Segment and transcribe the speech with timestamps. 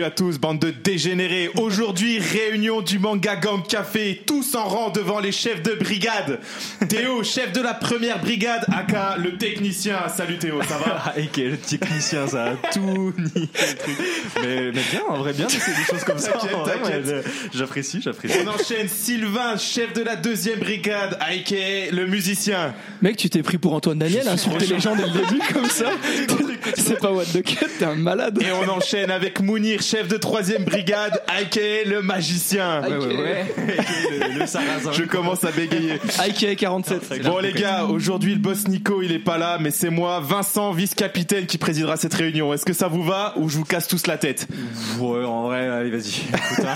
[0.00, 1.50] Salut à tous, bande de dégénérés.
[1.56, 6.40] Aujourd'hui, réunion du Manga Gang Café, tous en rang devant les chefs de brigade.
[6.88, 10.08] Théo, chef de la première brigade, aka le technicien.
[10.08, 11.14] Salut Théo, ça va?
[11.22, 13.96] Ok, le technicien, ça a tout niqué le truc.
[14.42, 16.32] Mais, mais bien, en vrai, bien, c'est des choses comme ça.
[16.32, 17.06] T'inquiète, En vrai, t'inquiète.
[17.06, 18.38] ouais, J'apprécie, j'apprécie.
[18.42, 22.74] On enchaîne Sylvain, chef de la deuxième brigade, aka le musicien.
[23.02, 25.90] Mec, tu t'es pris pour Antoine Daniel, insulter les gens dès le début comme ça.
[26.76, 28.38] C'est pas what the cut, t'es un malade.
[28.42, 32.82] Et on enchaîne avec Mounir, chef de troisième brigade, aka le magicien.
[32.82, 33.54] Ouais, ouais, ouais.
[34.34, 34.92] le, le sarrasin.
[34.92, 36.00] Je commence à bégayer.
[36.26, 37.22] IK 47.
[37.24, 40.72] Bon les gars, aujourd'hui le boss Nico il est pas là, mais c'est moi, Vincent,
[40.72, 42.52] vice-capitaine, qui présidera cette réunion.
[42.54, 44.46] Est-ce que ça vous va ou je vous casse tous la tête?
[44.98, 46.22] Ouais, en vrai, allez, vas-y.
[46.64, 46.74] Hein.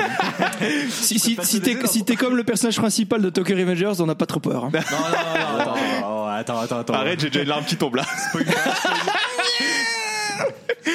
[0.90, 4.00] Si, si, pas si te t'es si t'es comme le personnage principal de Tokyo Revengers,
[4.00, 4.64] on n'a pas trop peur.
[4.64, 4.70] hein.
[4.72, 6.94] Non, non, non, non, non, attends, attends, attends.
[6.94, 8.04] Arrête, j'ai déjà une larme qui tombe là.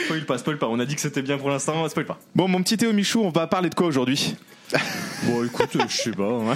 [0.06, 0.68] Spoil pas, spoil pas.
[0.68, 2.20] On a dit que c'était bien pour l'instant, spoil pas.
[2.36, 4.36] Bon, mon petit Théo Michou, on va parler de quoi aujourd'hui?
[5.24, 6.24] Bon, écoute, euh, je sais pas.
[6.30, 6.54] hein.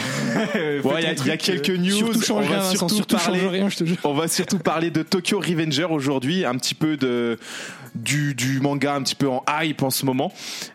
[0.84, 2.10] Bon, il y a, il y a quelques news.
[2.16, 3.48] On change va rien, Vincent, surtout surtout parler.
[3.48, 3.98] rien, je te jure.
[4.04, 7.40] On va surtout parler de Tokyo Revenger aujourd'hui, un petit peu de
[7.96, 10.32] du, du manga un petit peu en hype en ce moment.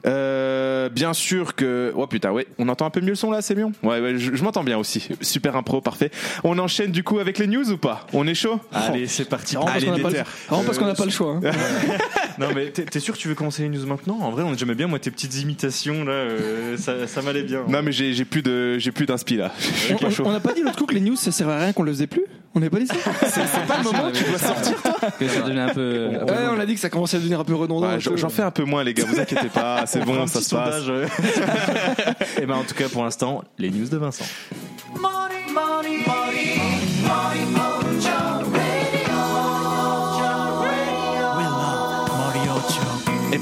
[0.07, 3.43] Euh, bien sûr que oh putain ouais, on entend un peu mieux le son là,
[3.43, 3.67] c'est mieux.
[3.83, 5.09] Ouais ouais, je, je m'entends bien aussi.
[5.21, 6.11] Super impro, parfait.
[6.45, 8.07] On enchaîne du coup avec les news ou pas?
[8.13, 8.61] On est chaud?
[8.73, 9.57] Allez, c'est parti.
[9.57, 10.17] Parce Allez, qu'on n'a pas, le-
[10.67, 11.41] parce pas le choix.
[11.43, 11.51] hein.
[12.39, 14.19] Non mais t'es sûr que tu veux commencer les news maintenant?
[14.21, 17.65] En vrai, on j'aimais bien moi tes petites imitations là, euh, ça, ça m'allait bien.
[17.69, 19.51] Non mais j'ai plus de j'ai plus d'inspi là.
[19.59, 20.23] Je suis On- pas chaud.
[20.25, 21.91] On n'a pas dit l'autre coup que les news ça servait à rien qu'on le
[21.93, 22.23] faisait plus?
[22.55, 22.95] On n'avait pas dit ça
[23.27, 24.75] C'est pas le moment, tu dois sortir.
[25.19, 26.09] que ça devenait un peu.
[26.09, 27.89] Ouais, on a dit que ça commençait à devenir un peu redondant.
[27.89, 30.55] Ouais, J'en fais un peu moins les gars, vous inquiétez pas, c'est bon, ça se
[30.55, 30.83] passe.
[32.41, 34.25] Et ben en tout cas pour l'instant, les news de Vincent.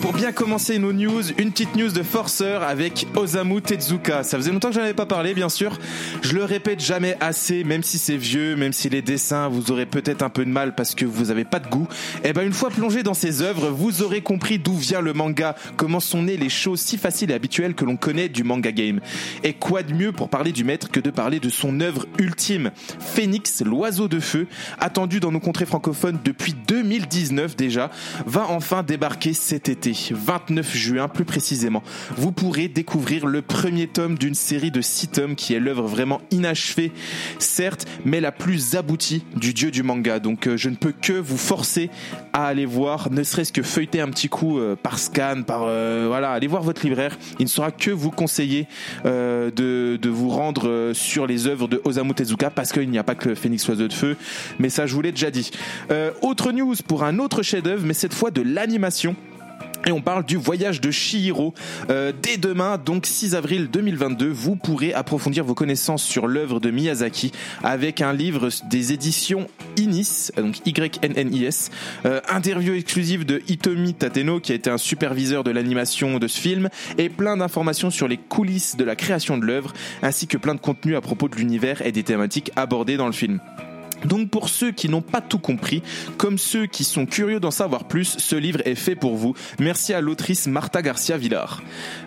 [0.03, 4.23] Pour bien commencer nos news, une petite news de forceur avec Osamu Tezuka.
[4.23, 5.79] Ça faisait longtemps que j'en avais pas parlé, bien sûr.
[6.23, 9.87] Je le répète jamais assez, même si c'est vieux, même si les dessins, vous aurez
[9.87, 11.89] peut-être un peu de mal parce que vous avez pas de goût.
[12.25, 15.57] Et ben, une fois plongé dans ses œuvres, vous aurez compris d'où vient le manga,
[15.77, 19.01] comment sont nées les choses si faciles et habituelles que l'on connaît du manga game.
[19.43, 22.71] Et quoi de mieux pour parler du maître que de parler de son œuvre ultime,
[23.01, 24.47] Phoenix, l'oiseau de feu,
[24.79, 27.91] attendu dans nos contrées francophones depuis 2019 déjà,
[28.27, 31.83] va enfin débarquer cet été, 29 juin plus précisément.
[32.17, 36.21] Vous pourrez découvrir le premier tome d'une série de 6 tomes qui est l'œuvre vraiment
[36.31, 36.93] inachevée,
[37.39, 40.19] certes, mais la plus aboutie du dieu du manga.
[40.19, 41.91] Donc euh, je ne peux que vous forcer
[42.33, 46.05] à aller voir, ne serait-ce que feuilleter un petit coup euh, par scan, par euh,
[46.09, 47.17] voilà, allez voir votre libraire.
[47.39, 48.67] Il ne sera que vous conseiller
[49.05, 53.15] de, de vous rendre sur les œuvres de Osamu Tezuka parce qu'il n'y a pas
[53.15, 54.17] que le Phénix Oiseau de Feu,
[54.59, 55.51] mais ça je vous l'ai déjà dit.
[56.23, 59.17] Autre news pour un autre chef-d'œuvre, mais cette fois de l'animation.
[59.87, 61.55] Et on parle du voyage de Shihiro.
[61.91, 66.71] Euh, dès demain, donc 6 avril 2022, vous pourrez approfondir vos connaissances sur l'œuvre de
[66.71, 67.33] Miyazaki
[67.63, 71.71] avec un livre des éditions Inis, donc Y-N-N-I-S,
[72.05, 76.41] euh, interview exclusive de Hitomi Tateno qui a été un superviseur de l'animation de ce
[76.41, 79.73] film et plein d'informations sur les coulisses de la création de l'œuvre
[80.03, 83.13] ainsi que plein de contenus à propos de l'univers et des thématiques abordées dans le
[83.13, 83.41] film.
[84.05, 85.83] Donc pour ceux qui n'ont pas tout compris,
[86.17, 89.35] comme ceux qui sont curieux d'en savoir plus, ce livre est fait pour vous.
[89.59, 91.63] Merci à l'autrice Marta Garcia Villar.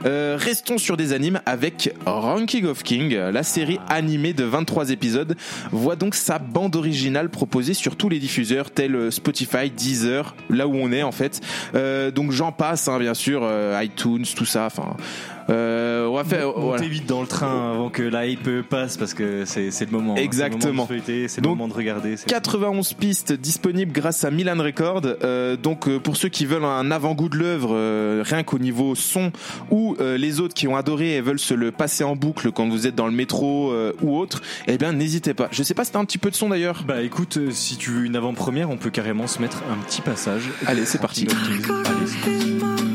[0.06, 5.36] Euh, restons sur des animes avec Ranking of King, la série animée de 23 épisodes,
[5.72, 10.76] voit donc sa bande originale proposée sur tous les diffuseurs tels Spotify, Deezer, là où
[10.76, 11.42] on est en fait.
[11.76, 14.66] Euh, donc j'en passe, hein, bien sûr, euh, iTunes, tout ça.
[14.66, 14.96] Enfin,
[15.50, 16.48] euh, on va faire.
[16.48, 16.88] Montez voilà.
[16.88, 20.14] vite dans le train avant que la hype passe parce que c'est c'est le moment.
[20.14, 20.22] hein.
[20.22, 20.60] Exactement.
[20.62, 22.18] C'est le moment de feuilleter, c'est le Donc, moment de regarder.
[22.18, 25.02] c'est- 91 pistes disponibles grâce à Milan Record.
[25.24, 28.96] Euh, donc euh, pour ceux qui veulent un avant-goût de l'œuvre, euh, rien qu'au niveau
[28.96, 29.32] son,
[29.72, 32.68] ou euh, les autres qui ont adoré et veulent se le passer en boucle quand
[32.70, 35.48] vous êtes dans le métro euh, ou autre, eh bien n'hésitez pas.
[35.52, 36.84] Je sais pas si t'as un petit peu de son d'ailleurs.
[36.88, 40.02] Bah écoute, euh, si tu veux une avant-première, on peut carrément se mettre un petit
[40.02, 40.44] passage.
[40.66, 41.28] Allez, c'est parti.
[41.30, 42.89] Allez, c'est parti.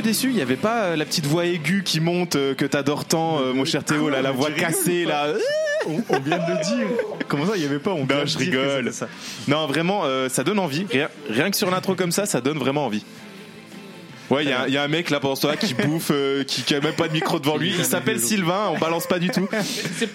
[0.00, 0.30] Peu déçu.
[0.30, 3.40] Il y avait pas euh, la petite voix aiguë qui monte euh, que t'adores tant,
[3.40, 5.28] euh, mon cher Théo, là, la voix cassée, là.
[5.86, 6.86] On, on vient de le dire.
[7.28, 8.92] Comment ça, il y avait pas On vient Non, je rigole.
[8.92, 9.08] ça.
[9.48, 10.86] Non, vraiment, euh, ça donne envie.
[10.90, 13.04] Rien, rien que sur l'intro comme ça, ça donne vraiment envie.
[14.30, 15.74] Ouais, il y, a un- il y a un mec là pendant ce temps-là qui
[15.74, 17.72] bouffe, euh, qui, qui a même pas de micro devant lui.
[17.76, 19.48] Il s'appelle Sylvain, on balance pas du tout.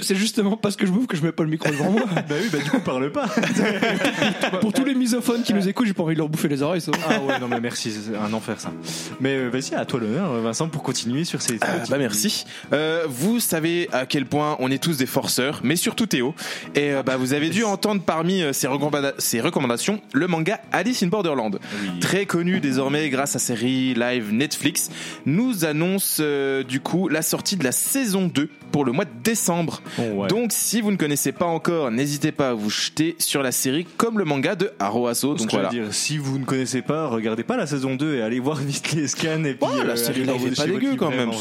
[0.01, 2.01] C'est justement parce que je bouffe que je mets pas le micro devant moi.
[2.15, 3.27] Bah oui, bah du coup, parle pas.
[4.61, 6.81] Pour tous les misophones qui nous écoutent, j'ai pas envie de leur bouffer les oreilles.
[6.81, 6.91] ça.
[7.09, 8.71] Ah ouais, non mais merci, c'est un enfer ça.
[9.19, 11.57] Mais euh, vas-y, à toi l'honneur, Vincent, pour continuer sur ces.
[11.61, 12.45] Ah, bah merci.
[12.73, 16.33] Euh, vous savez à quel point on est tous des forceurs, mais surtout Théo.
[16.75, 21.03] Et euh, bah vous avez dû entendre parmi ses, recommanda- ses recommandations le manga Alice
[21.03, 21.59] in Borderland,
[22.01, 24.89] très connu désormais grâce à série live Netflix.
[25.25, 29.09] Nous annonce euh, du coup la sortie de la saison 2 pour le mois de
[29.23, 29.81] décembre.
[29.97, 30.27] Ouais.
[30.27, 33.85] Donc si vous ne connaissez pas encore, n'hésitez pas à vous jeter sur la série
[33.97, 35.35] comme le manga de Haruaso.
[35.35, 35.69] Donc voilà.
[35.69, 38.91] dire, si vous ne connaissez pas, regardez pas la saison 2 et allez voir vite
[38.93, 41.31] les scans et puis Ouais, euh, la série vos- est pas dégueu quand même.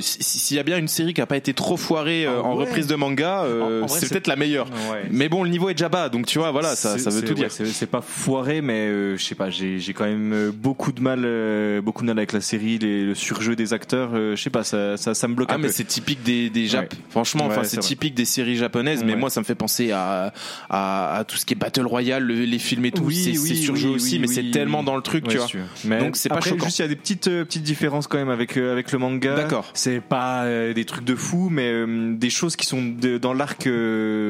[0.40, 2.56] S'il y a bien une série qui a pas été trop foirée euh, Ah en
[2.56, 2.64] ouais.
[2.64, 3.44] reprise de manga,
[3.88, 4.66] c'est peut-être la meilleure.
[4.90, 5.04] Ouais.
[5.10, 7.34] Mais bon, le niveau est déjà bas, donc tu vois, voilà, ça, ça veut tout
[7.34, 7.48] dire.
[7.50, 12.06] c'est pas foiré, mais je sais pas, j'ai quand même beaucoup de mal, beaucoup de
[12.18, 14.10] avec la série, les- le surjeu des acteurs.
[14.14, 15.72] euh, je sais pas, ça, ça, ça me bloque Ah un mais peu.
[15.72, 16.92] c'est typique des, des Jap.
[16.92, 16.98] Ouais.
[17.10, 19.02] Franchement, Ouais, enfin c'est typique des séries japonaises.
[19.04, 20.32] Mais moi, ça me fait penser à,
[20.68, 23.02] à, à tout ce qui est battle royale, le- les films et tout.
[23.04, 25.46] Oui, c'est oui, oui, aussi, mais c'est tellement dans le truc, tu vois.
[25.84, 26.64] Mais Donc, c'est pas choquant.
[26.64, 28.98] juste il y a des petites euh, petites différences quand même avec euh, avec le
[28.98, 29.34] manga.
[29.36, 29.70] D'accord.
[29.74, 31.84] C'est pas des trucs de fou, mais
[32.16, 33.66] des choses qui sont de- dans l'arc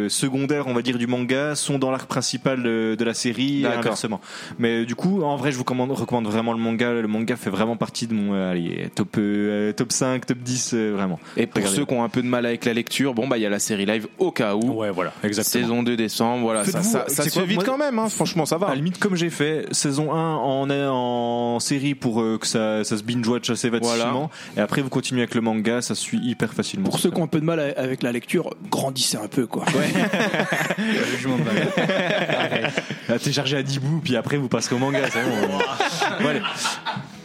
[0.08, 3.66] secondaire, on va dire du manga, sont dans l'arc principal de, de la série, et
[3.66, 4.20] inversement.
[4.58, 6.92] Mais du coup, en vrai, je vous recommande vraiment le manga.
[6.92, 10.70] Le manga fait vraiment partie de mon euh, allez, top euh, top 5, top 10
[10.74, 11.18] euh, vraiment.
[11.36, 11.76] Et pour Regardez.
[11.76, 13.50] ceux qui ont un peu de mal avec la lecture, bon bah il y a
[13.50, 14.72] la série live au cas où.
[14.80, 15.12] Ouais, voilà,
[15.42, 18.08] Saison 2 décembre, voilà, ça, ça, ça c'est se fait vite moi- quand même, hein,
[18.08, 18.68] franchement ça À va.
[18.68, 22.96] la limite, comme j'ai fait, saison 1 en, en série pour euh, que ça, ça
[22.96, 24.30] se binge-watch assez facilement.
[24.56, 26.84] Et après, vous continuez avec le manga, ça suit hyper facilement.
[26.86, 29.64] Pour ceux qui ont un peu de mal avec la lecture, grandissez un peu quoi.
[31.20, 31.36] Je m'en
[33.18, 35.00] téléchargez à 10 bouts, puis après, vous passerez au manga.
[35.10, 35.48] C'est bon.
[36.22, 36.40] Bon, allez.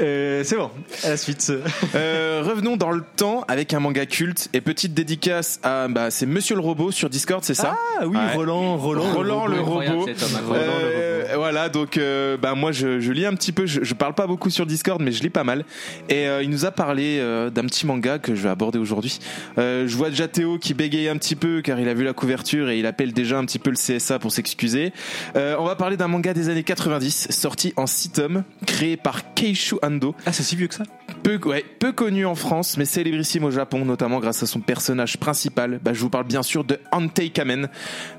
[0.01, 0.69] Euh, c'est bon,
[1.03, 1.51] à la suite.
[1.95, 6.25] Euh, revenons dans le temps avec un manga culte et petite dédicace à bah, c'est
[6.25, 8.33] Monsieur le Robot sur Discord, c'est ça Ah oui, Ouais.
[8.35, 9.11] Roland, Roland.
[9.13, 10.09] Roland le Incroyable, robot.
[10.53, 14.13] Euh, voilà, donc euh, bah, moi je, je lis un petit peu, je, je parle
[14.13, 15.65] pas beaucoup sur Discord, mais je lis pas mal.
[16.09, 19.19] Et euh, il nous a parlé euh, d'un petit manga que je vais aborder aujourd'hui.
[19.57, 22.13] Euh, je vois déjà Théo qui bégaye un petit peu car il a vu la
[22.13, 24.93] couverture et il appelle déjà un petit peu le CSA pour s'excuser.
[25.35, 29.33] Euh, on va parler d'un manga des années 90, sorti en 6 tomes, créé par
[29.33, 30.14] Keishu Ando.
[30.25, 30.83] Ah, c'est si vieux que ça
[31.23, 35.17] Peu, ouais, peu connu en France, mais célébrissime au Japon, notamment grâce à son personnage
[35.17, 35.79] principal.
[35.83, 37.69] Bah, je vous parle bien sûr de Hantei Kamen.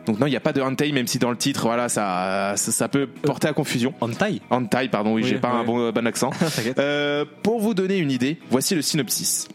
[0.06, 2.54] Donc non, il n'y a pas de Hantei, même si dans le titre, voilà, ça,
[2.56, 3.94] ça, ça peut porter à confusion.
[4.18, 6.30] Taille Hantei, pardon, oui, Oui, j'ai pas un bon, bon accent.
[6.78, 9.48] Euh, pour vous donner une idée, voici le synopsis.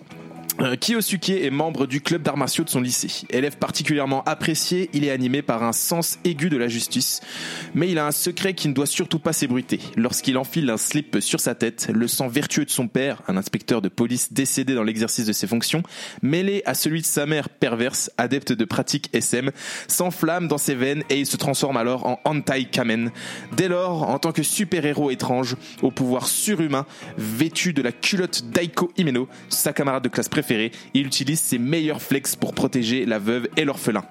[0.60, 3.26] Euh, Kiyosuke est membre du club d'arts martiaux de son lycée.
[3.30, 7.22] Élève particulièrement apprécié, il est animé par un sens aigu de la justice.
[7.74, 9.80] Mais il a un secret qui ne doit surtout pas s'ébruiter.
[9.96, 13.82] Lorsqu'il enfile un slip sur sa tête, le sang vertueux de son père, un inspecteur
[13.82, 15.84] de police décédé dans l'exercice de ses fonctions,
[16.22, 19.52] mêlé à celui de sa mère perverse, adepte de pratiques SM,
[19.88, 23.12] s'enflamme dans ses veines et il se transforme alors en Antai Kamen.
[23.56, 26.86] Dès lors, en tant que super-héros étrange, au pouvoir surhumain,
[27.18, 30.41] vêtu de la culotte d'Aiko Himeno, sa camarade de classe préférée,
[30.94, 34.04] il utilise ses meilleurs flex pour protéger la veuve et l'orphelin.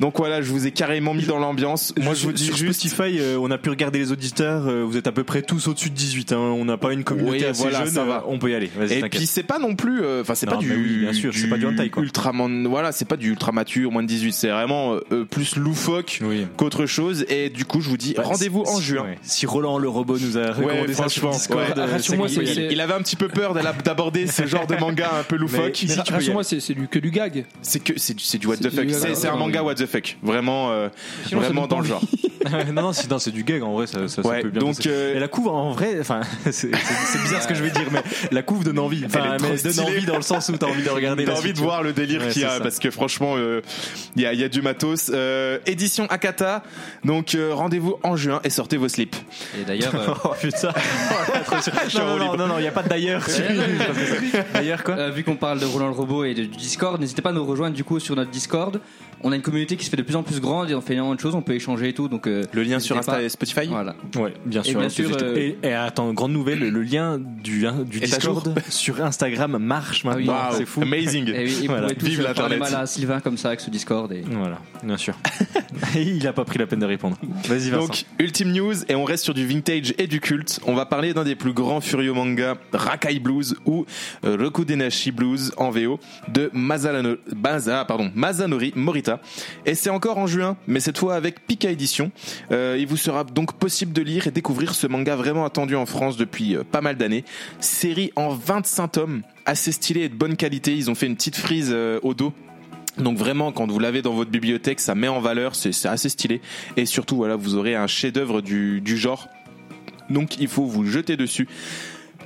[0.00, 1.92] Donc voilà, je vous ai carrément mis dans l'ambiance.
[2.00, 2.80] Moi, je vous dis sur juste.
[2.86, 4.66] Spotify, euh, on a pu regarder les auditeurs.
[4.66, 6.32] euh, vous êtes à peu près tous au-dessus de 18.
[6.32, 7.94] Hein, on n'a pas une communauté Oui, assez voilà, jeune.
[7.94, 8.24] ça euh, va.
[8.26, 8.70] On peut y aller.
[8.76, 11.32] Vas-y, Et puis c'est pas non plus, euh, enfin c'est pas du, oui, bien sûr,
[11.34, 12.02] c'est pas du hentai, quoi.
[12.02, 15.56] ultraman, voilà, c'est pas du ultra mature, moins de 18, c'est vraiment euh, euh, plus
[15.56, 16.46] loufoque Oui.
[16.56, 17.26] qu'autre chose.
[17.28, 19.02] Et du coup, je vous dis Bah, rendez-vous si- en juin.
[19.04, 19.18] ouais.
[19.22, 21.74] Si Roland le robot nous a recommandé ça sur Discord, ouais.
[21.78, 22.68] euh.
[22.70, 23.54] Il avait un petit peu peur
[23.84, 25.84] d'aborder ce genre de manga un peu loufoque.
[26.10, 27.44] Rassure-moi, c'est du, que du gag.
[27.62, 28.86] C'est que c'est du, what the fuck.
[29.14, 30.16] C'est un ouais, manga what the fuck.
[30.22, 30.88] Vraiment, euh,
[31.26, 32.02] Sinon, vraiment dans le genre.
[32.72, 34.60] non, non, c'est non, c'est du gag en vrai, ça, ça, ça Ouais, peut bien
[34.60, 37.62] donc, euh, Et la couve, en vrai, enfin, c'est c'est- c'est bizarre ce que je
[37.62, 39.02] vais dire, mais la couve donne envie.
[39.04, 41.24] Enfin, Elle donne envie dans le sens où t'as envie de regarder.
[41.24, 42.60] T'as envie suite, de voir le délire Ouais, qu'il y a ça.
[42.60, 43.60] parce que franchement, euh,
[44.16, 45.10] il y, a, il y a du matos.
[45.12, 46.62] Euh, édition Akata.
[47.04, 49.16] Donc euh, rendez-vous en juin et sortez vos slips.
[49.60, 50.72] Et d'ailleurs, euh, Oh putain.
[51.98, 53.22] non, non, non, non, non, il n'y a pas de d'ailleurs.
[54.54, 57.22] D'ailleurs quoi euh, vu qu'on parle de Roland le robot et de- du Discord, n'hésitez
[57.22, 58.80] pas à nous rejoindre du coup sur notre Discord.
[59.22, 60.92] On a une communauté qui se fait de plus en plus grande et on fait
[60.94, 62.08] énormément de choses, on peut échanger et tout.
[62.08, 63.22] Donc euh, Le lien sur Insta pas.
[63.22, 63.94] et Spotify Voilà.
[64.16, 64.80] Ouais, bien Et sûr.
[64.80, 69.56] bien sûr, euh, et, et attends, grande nouvelle, le lien du, à Discord sur Instagram
[69.58, 70.26] marche Ah oui.
[70.26, 70.48] maintenant.
[70.48, 70.82] Waouh, c'est fou.
[70.82, 71.28] Amazing.
[71.28, 71.90] Et oui, et Voilà.
[71.90, 72.58] tous Vive euh, l'Internet.
[72.60, 74.10] mal à Sylvain comme ça avec ce Discord.
[74.12, 74.22] Et...
[74.30, 75.14] Voilà, bien sûr.
[75.96, 77.16] Et il a pas pris la peine de répondre.
[77.48, 77.86] Vas-y, Vincent.
[77.86, 80.60] Donc, ultime news, et on reste sur du vintage et du culte.
[80.66, 83.86] On va parler d'un des plus grands Furio manga, Rakai Blues ou
[84.24, 89.20] euh, Rokudenashi Blues en VO de Mazalano- Maza- pardon, Masanori Morita.
[89.66, 92.10] Et c'est encore en juin, mais cette fois avec Pika Édition.
[92.50, 95.86] Euh, il vous sera donc possible de lire et découvrir ce manga vraiment attendu en
[95.86, 97.24] France depuis euh, pas mal d'années.
[97.60, 100.74] Série en 25 tomes, assez stylé et de bonne qualité.
[100.74, 102.32] Ils ont fait une petite frise euh, au dos
[102.98, 106.42] donc vraiment, quand vous l'avez dans votre bibliothèque, ça met en valeur, c'est assez stylé.
[106.76, 109.28] Et surtout, voilà, vous aurez un chef-d'œuvre du genre.
[110.10, 111.48] Donc il faut vous jeter dessus.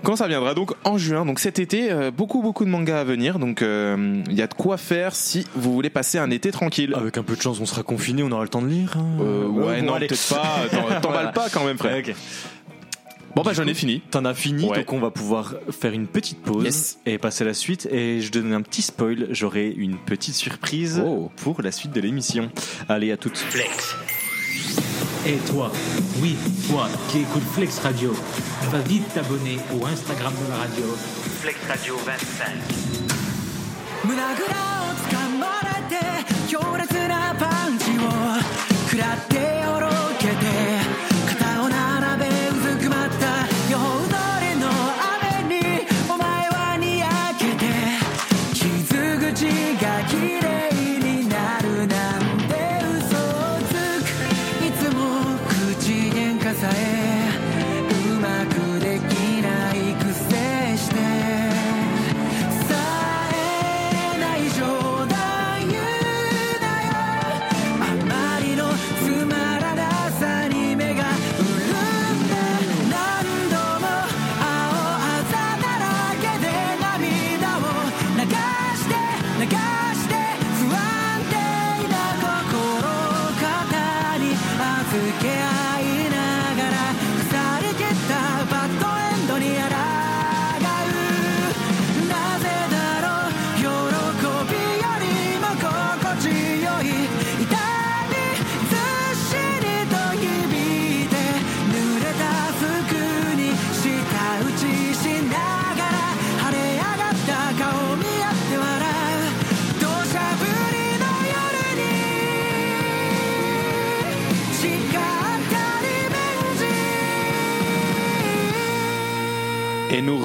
[0.04, 3.04] Quand ça viendra donc en juin, donc cet été, euh, beaucoup beaucoup de mangas à
[3.04, 6.50] venir, donc euh, il y a de quoi faire si vous voulez passer un été
[6.52, 6.92] tranquille.
[6.94, 8.94] Avec un peu de chance, on sera confiné, on aura le temps de lire.
[8.99, 9.06] hein.
[9.20, 10.06] Euh, ouais, bon, non, allez.
[10.06, 10.66] peut-être pas.
[10.70, 12.02] T'en- T'emballes pas quand même, frère.
[13.34, 14.00] Bon bah j'en ai fini.
[14.12, 14.76] T'en as fini, Ouais.
[14.78, 16.99] donc on va pouvoir faire une petite pause Yes.
[17.06, 17.88] et passer à la suite.
[17.90, 21.32] Et je donne un petit spoil, j'aurai une petite surprise Oh.
[21.37, 22.50] pour la suite de l'émission.
[22.88, 23.44] Allez, à toutes.
[25.26, 25.73] Et toi,
[26.21, 26.37] oui,
[26.69, 28.12] toi qui écoutes Flex Radio,
[28.71, 30.85] va vite t'abonner au Instagram de la radio.
[31.40, 32.95] Flex Radio 25.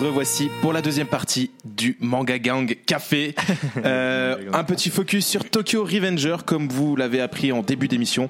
[0.09, 3.35] Revoici pour la deuxième partie du Manga Gang Café.
[3.85, 8.29] Euh, un petit focus sur Tokyo Revenger, comme vous l'avez appris en début d'émission.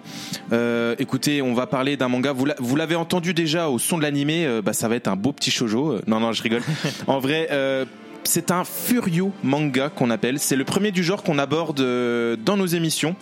[0.54, 2.32] Euh, écoutez, on va parler d'un manga.
[2.34, 4.46] Vous l'a- vous l'avez entendu déjà au son de l'animé.
[4.46, 5.94] euh, bah, ça va être un beau petit shoujo.
[5.94, 6.62] Euh, Non, non, je rigole.
[7.08, 7.48] En vrai.
[7.52, 7.86] euh,
[8.26, 10.40] c'est un Furio manga qu'on appelle.
[10.40, 13.16] C'est le premier du genre qu'on aborde dans nos émissions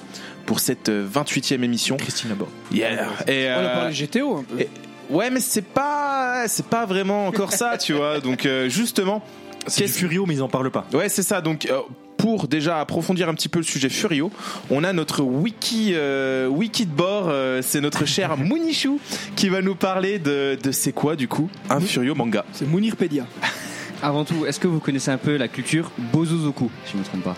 [0.46, 1.98] pour cette euh, 28e émission.
[1.98, 2.50] Christine Abord.
[2.74, 3.08] Yeah.
[3.28, 4.60] Et, On a parlé GTO un peu.
[4.62, 4.70] et-
[5.10, 8.20] ouais, mais c'est pas, c'est pas vraiment encore ça, tu vois.
[8.22, 9.24] Donc euh, justement,
[9.68, 10.86] C'est Qu'est-ce- Furio, mais ils en parlent pas.
[10.94, 11.42] Ouais, c'est ça.
[11.42, 11.80] Donc, euh,
[12.18, 14.32] pour déjà approfondir un petit peu le sujet Furio,
[14.72, 17.28] on a notre wiki, euh, wiki de bord.
[17.30, 18.92] euh, c'est notre cher Munishu
[19.36, 22.44] qui va nous parler de, de c'est quoi du coup un Furio manga.
[22.54, 23.26] C'est Mounirpedia.
[24.02, 27.08] Avant tout, est-ce que vous connaissez un peu la culture Bozozoku, si je ne me
[27.08, 27.36] trompe pas?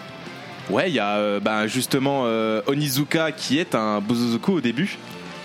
[0.70, 4.98] Ouais, il y a euh, bah, justement euh, Onizuka qui est un Bozozoku au début.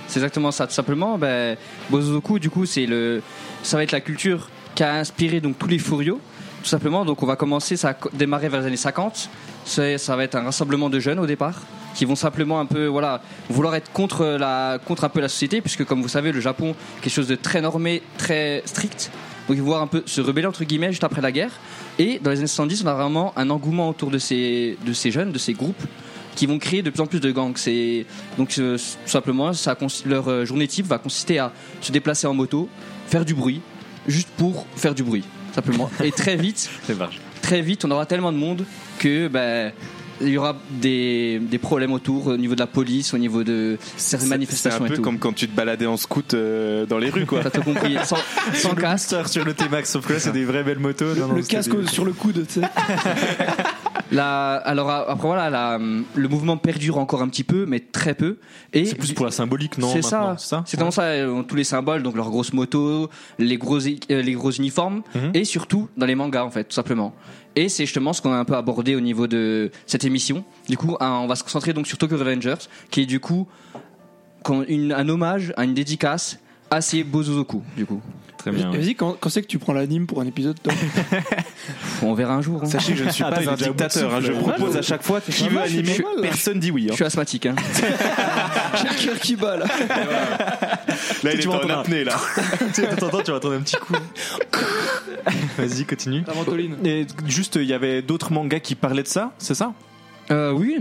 [0.06, 1.18] C'est exactement ça, tout simplement.
[1.18, 1.56] Ben,
[1.90, 3.22] Bozozoku, du coup, c'est le,
[3.62, 6.20] ça va être la culture qui a inspiré donc tous les furios,
[6.62, 7.04] tout simplement.
[7.04, 9.28] Donc, on va commencer, ça a démarré vers les années 50.
[9.64, 11.62] C'est- Ça va être un rassemblement de jeunes au départ
[11.94, 15.60] qui vont simplement un peu, voilà, vouloir être contre la, contre un peu la société,
[15.60, 19.12] puisque comme vous savez, le Japon, quelque chose de très normé, très strict.
[19.48, 21.52] Donc, ils vont un peu se rebeller entre guillemets juste après la guerre.
[21.98, 25.10] Et dans les années 70, on a vraiment un engouement autour de ces, de ces
[25.12, 25.82] jeunes, de ces groupes
[26.34, 27.56] qui vont créer de plus en plus de gangs.
[27.56, 28.06] C'est
[28.38, 29.76] donc euh, tout simplement ça
[30.06, 32.68] leur euh, journée type va consister à se déplacer en moto,
[33.08, 33.60] faire du bruit,
[34.06, 35.24] juste pour faire du bruit,
[35.54, 35.90] simplement.
[36.02, 36.68] Et très vite,
[37.42, 38.64] très vite, on aura tellement de monde
[38.98, 39.72] que ben
[40.20, 43.76] il y aura des, des problèmes autour au niveau de la police, au niveau de
[43.96, 47.10] certaines C'est un manifestations peu comme quand tu te baladais en scout euh, dans les
[47.10, 47.40] rues, quoi.
[47.42, 48.16] T'as tout compris, sans,
[48.54, 49.12] sans casque.
[49.26, 51.16] Sur le T-Max, sauf que là, c'est des vraies belles motos.
[51.16, 52.66] Non, non, le casque des- sur le coude, tu sais.
[54.12, 58.14] La, alors a- après voilà, la, le mouvement perdure encore un petit peu, mais très
[58.14, 58.38] peu.
[58.72, 61.56] Et C'est plus pour la symbolique, non C'est ça, C'est ça vraiment ça, euh, tous
[61.56, 63.08] les symboles, donc leurs grosses motos,
[63.38, 65.30] les gros, euh, les gros uniformes, Mhm.
[65.34, 67.14] et surtout dans les mangas en fait, tout simplement.
[67.56, 70.44] Et c'est justement ce qu'on a un peu abordé au niveau de cette émission.
[70.68, 73.46] Du coup, on va se concentrer donc sur Tokyo Revengers, qui est du coup
[74.46, 76.38] un hommage, à une dédicace
[76.70, 78.00] à ces Bozozoku, du coup.
[78.38, 78.70] Très bien.
[78.70, 78.78] ouais.
[78.78, 80.72] Vas-y, quand, quand c'est que tu prends l'anime pour un épisode toi
[82.02, 82.60] On verra un jour.
[82.62, 82.66] hein.
[82.66, 84.14] Sachez que je ne suis Attends, pas un dictateur.
[84.14, 84.20] hein.
[84.22, 85.98] Je propose à chaque fois qui veut je animer.
[85.98, 86.22] mal.
[86.22, 86.84] Personne dit oui.
[86.88, 86.96] Je hein.
[86.96, 87.46] suis asthmatique.
[87.46, 87.54] Hein.
[88.76, 89.64] J'ai le cœur qui bat là.
[91.22, 92.16] Là, il Tu est en apnée là.
[92.74, 93.94] tu sais, de temps en temps, tu vas entendre un petit coup.
[95.58, 96.22] Vas-y, continue.
[96.26, 96.76] La ventoline.
[96.84, 99.72] Et juste, il y avait d'autres mangas qui parlaient de ça, c'est ça?
[100.30, 100.76] Euh, oui,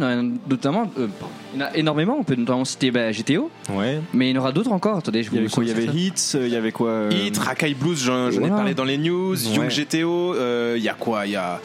[0.50, 1.07] notamment, euh,
[1.53, 2.17] il y en a énormément.
[2.19, 4.00] On peut notamment citer bah, GTO, Ouais.
[4.13, 4.98] mais il y en aura d'autres encore.
[4.98, 5.63] Attendez, je Il y avait vous quoi?
[5.63, 5.86] Il y avait.
[5.86, 8.98] Hits, euh, il y avait quoi euh, Hit, Rakai Blues, j'en ai parlé dans les
[8.98, 9.36] news.
[9.36, 9.55] Ouais.
[9.55, 11.25] Young GTO, euh, il y a quoi?
[11.25, 11.60] Il y a,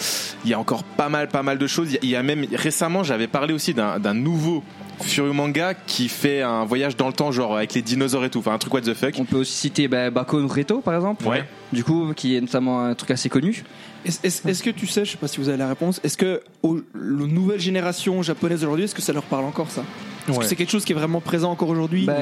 [0.45, 1.97] y a encore pas mal, pas mal de choses.
[2.03, 4.63] Il y y, a même récemment, j'avais parlé aussi d'un nouveau
[5.01, 8.41] Furio manga qui fait un voyage dans le temps, genre avec les dinosaures et tout.
[8.41, 9.15] Enfin, un truc what the fuck.
[9.19, 11.27] On peut aussi citer bah, Bako Reto, par exemple.
[11.27, 11.45] Ouais.
[11.73, 13.65] Du coup, qui est notamment un truc assez connu.
[14.09, 16.81] Est-ce que tu sais, je sais pas si vous avez la réponse, est-ce que aux
[16.95, 19.85] la nouvelle génération japonaise d'aujourd'hui, est-ce que ça leur parle encore ça?
[20.29, 20.45] Est-ce Ouais.
[20.45, 22.17] que c'est quelque chose qui est vraiment présent encore aujourd'hui Bah,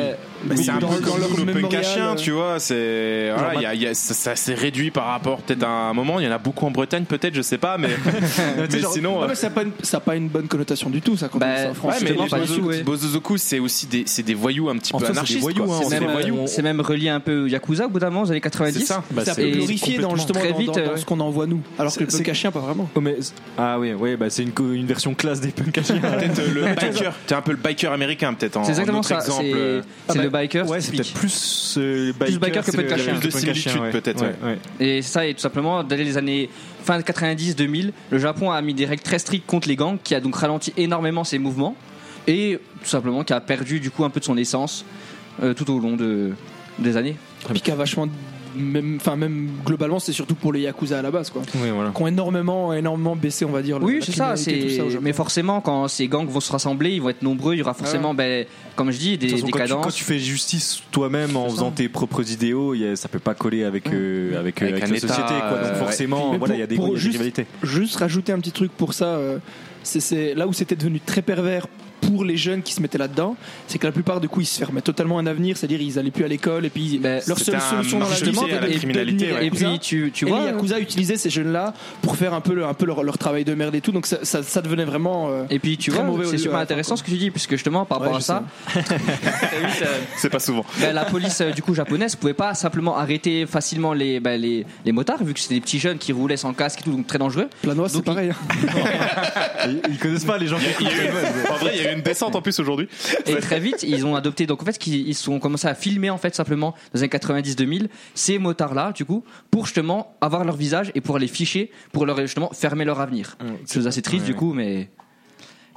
[0.55, 2.15] c'est un peu comme leur le punk à mémorial, chien, euh.
[2.15, 2.59] tu vois.
[2.59, 5.65] C'est voilà, il y a- il y a- ça, ça s'est réduit par rapport peut-être
[5.65, 6.21] à un moment.
[6.21, 7.89] Il y en a beaucoup en Bretagne, peut-être, je sais pas, mais,
[8.71, 9.23] mais sinon.
[9.23, 11.29] Euh, mais ça n'a pas, une- ça a pas une bonne connotation du tout, ça,
[11.29, 12.11] quand Bah, ça, Ouais, mais
[12.77, 15.19] les Bozozoku, c'est aussi des, c'est des voyous un petit En peu fait, c'est des
[15.19, 15.61] anarchistes.
[15.61, 18.79] hein, C'est même, relié un peu Yakuza au bout d'un moment, aux années 90.
[18.81, 19.03] C'est ça.
[19.11, 20.97] Bah, c'est un c'est- glorifié dans, justement Très dans, ouais.
[20.97, 21.61] ce qu'on en voit nous.
[21.79, 22.89] Alors que le C'est- punk à chien, pas vraiment.
[23.59, 25.73] Ah oui, bah, c'est une, version classe des punk.
[25.73, 25.91] Peut-être
[26.39, 27.15] euh, le biker.
[27.27, 28.57] T'es un peu le biker américain, peut-être.
[28.57, 29.17] en- C'est exactement ça.
[29.17, 29.45] Exemple.
[29.45, 29.83] C'est euh,
[30.23, 30.69] le biker.
[30.69, 33.91] Ouais, c'est peut-être plus euh, biker, biker que le Plus de similitude, ouais.
[33.91, 34.35] peut-être, ouais.
[34.45, 34.59] ouais.
[34.81, 36.49] Et ça, et tout simplement, dès les années
[36.85, 40.21] fin 90-2000, le Japon a mis des règles très strictes contre les gangs, qui a
[40.21, 41.75] donc ralenti énormément ses mouvements,
[42.29, 44.85] et tout simplement qui a perdu du coup un peu de son essence
[45.43, 46.33] euh, tout au long de,
[46.79, 47.17] des années.
[47.51, 48.07] Puis qui a vachement.
[48.57, 51.43] Même, enfin, même globalement, c'est surtout pour les Yakuza à la base, quoi.
[51.57, 51.91] Ouais, voilà.
[51.91, 53.79] Qui ont énormément, énormément baissé, on va dire.
[53.83, 54.37] Oui, c'est ça.
[54.37, 55.03] C'est ça au Japon.
[55.05, 57.55] mais forcément, quand ces gangs vont se rassembler, ils vont être nombreux.
[57.55, 59.85] Il y aura forcément, ben, comme je dis, De des, façon, des quand, tu, cadences.
[59.85, 63.35] quand tu fais justice toi-même en faisant tes propres idéaux, y a- ça peut pas
[63.35, 65.29] coller avec, euh, avec, euh, Avec avec un la État, société.
[65.39, 65.51] Quoi.
[65.59, 67.47] Donc euh, forcément, voilà, il y a des, pour y a des juste- rivalités.
[67.63, 69.39] Juste rajouter un petit truc pour ça, euh,
[69.83, 71.67] c'est là où c'était devenu très pervers
[72.01, 74.59] pour les jeunes qui se mettaient là-dedans, c'est que la plupart du coup ils se
[74.59, 77.61] fermaient totalement un avenir, c'est-à-dire ils allaient plus à l'école et puis Ben, leur seule
[77.61, 79.41] solution dans la vie c'était la criminalité, ouais.
[79.43, 79.69] Et yakuza.
[79.69, 80.41] puis tu, tu Et vois.
[80.41, 83.45] les Yakuza utilisaient ces jeunes-là pour faire un peu, le- un peu leur, leur travail
[83.45, 85.29] de merde et tout, donc ça, ça, ça devenait vraiment.
[85.31, 87.85] euh, Et puis tu Très vois, c'est super intéressant ce que tu dis, puisque justement
[87.85, 88.43] par Ouais, rapport à ça,
[88.77, 88.81] euh,
[90.17, 90.65] C'est pas souvent.
[90.81, 94.65] ben, la police euh, du coup japonaise pouvait pas simplement arrêter facilement les, ben, les,
[94.85, 97.07] les motards, vu que c'était des petits jeunes qui roulaient sans casque et tout, donc
[97.07, 97.49] très dangereux.
[97.63, 98.31] Planois, c'est pareil.
[99.67, 101.93] Ils, ils connaissent pas les gens qui Il y a eu- en vrai, y a
[101.93, 102.89] eu une descente en plus aujourd'hui.
[103.27, 104.47] Et très vite, ils ont adopté.
[104.47, 107.09] Donc en fait, qu'ils- ils sont commencé à filmer en fait simplement dans les années
[107.09, 112.07] 90-2000 ces motards-là, du coup, pour justement avoir leur visage et pour les ficher, pour
[112.07, 113.37] leur justement fermer leur avenir.
[113.71, 114.33] Chose assez triste ouais.
[114.33, 114.89] du coup, mais.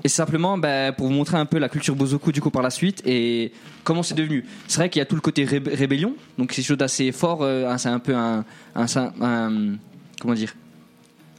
[0.02, 2.62] Et c'est simplement ben, pour vous montrer un peu la culture Bozoku du coup par
[2.62, 3.52] la suite et
[3.84, 4.46] comment c'est devenu.
[4.66, 7.40] C'est vrai qu'il y a tout le côté rébellion, donc c'est quelque chose d'assez fort.
[7.42, 8.46] euh, c'est un peu un,
[8.76, 8.86] un,
[9.22, 9.76] un-
[10.22, 10.56] comment dire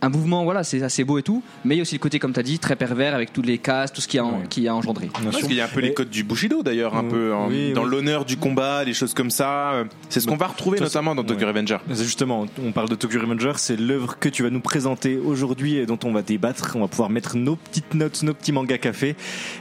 [0.02, 2.18] un mouvement, voilà, c'est assez beau et tout, mais il y a aussi le côté,
[2.18, 4.42] comme tu as dit, très pervers avec tous les castes, tout ce qui a, en-
[4.48, 5.10] qui a engendré.
[5.24, 7.46] Parce qu'il y a un peu les codes du Bushido d'ailleurs, un Oui, peu hein,
[7.48, 7.90] oui, dans oui.
[7.90, 9.84] l'honneur du combat, les choses comme ça.
[10.08, 11.46] C'est ce qu'on va retrouver notamment dans Tokyo ouais.
[11.52, 11.78] Revenger.
[11.92, 15.76] C'est Justement, on parle de Tokyo Revenger, c'est l'œuvre que tu vas nous présenter aujourd'hui
[15.76, 16.72] et dont on va débattre.
[16.76, 19.16] On va pouvoir mettre nos petites notes, nos petits mangas café.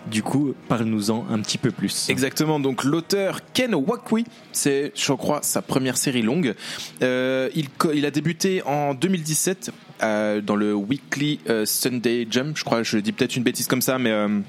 [0.10, 2.10] Du coup, parle-nous-en un petit peu plus.
[2.10, 6.56] Exactement, donc l'auteur Ken Wakui, c'est je crois sa première série longue.
[7.04, 9.72] Euh, il, co- il a débuté en 2017
[10.04, 13.82] euh, dans le Weekly euh, Sunday Jump, je crois, je dis peut-être une bêtise comme
[13.82, 14.40] ça, mais euh,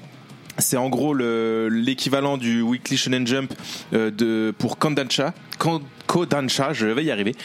[0.57, 3.53] c'est en gros le- l'équivalent du Weekly Shonen Jump
[3.93, 5.33] de, pour Kodansha.
[6.07, 7.35] Kodansha, je vais y arriver.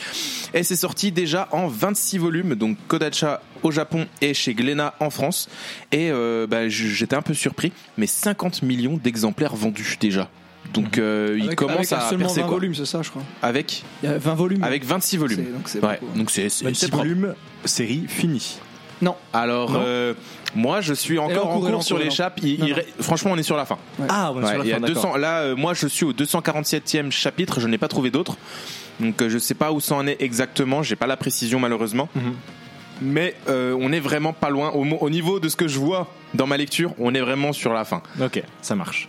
[0.55, 5.11] Et c'est sorti déjà en 26 volumes, donc Kodansha au Japon et chez Glénat en
[5.11, 5.49] France.
[5.93, 6.11] Et
[6.49, 10.29] bah, j'étais un peu surpris, mais 50 millions d'exemplaires vendus déjà.
[10.83, 12.55] Donc euh, il Avec- commence avec à seulement percer 20 quoi.
[12.57, 13.23] volumes, c'est ça, je crois.
[13.43, 14.63] Avec Il y a 20 volumes.
[14.65, 15.39] avec 26 volumes.
[15.45, 16.19] C'est- donc c'est Ouais, beaucoup.
[16.19, 17.05] donc c'est c'est 26 c'est propre.
[17.05, 17.35] volumes,
[17.65, 18.59] série finie.
[19.03, 19.15] Non.
[19.33, 19.81] Alors Non.
[19.85, 20.15] euh,
[20.55, 22.07] moi je suis est encore en en cours, elle est cours en sur cours, elle
[22.07, 22.41] est en l'échappe.
[22.43, 22.77] Il- Non, il non.
[22.77, 23.77] ré- Franchement on est sur la fin.
[24.09, 25.19] Ah, on est Ouais, sur la il y a fin, 200 d'accord.
[25.19, 28.37] là euh, moi je suis au 247e chapitre, je n'ai pas trouvé d'autres.
[29.01, 32.09] Donc euh, je sais pas où ça en est exactement, j'ai pas la précision malheureusement.
[32.15, 32.33] Mhm.
[33.03, 35.79] Mais euh, on est vraiment pas loin au, mo- au niveau de ce que je
[35.79, 38.03] vois dans ma lecture, on est vraiment sur la fin.
[38.23, 39.07] Ok, ça marche.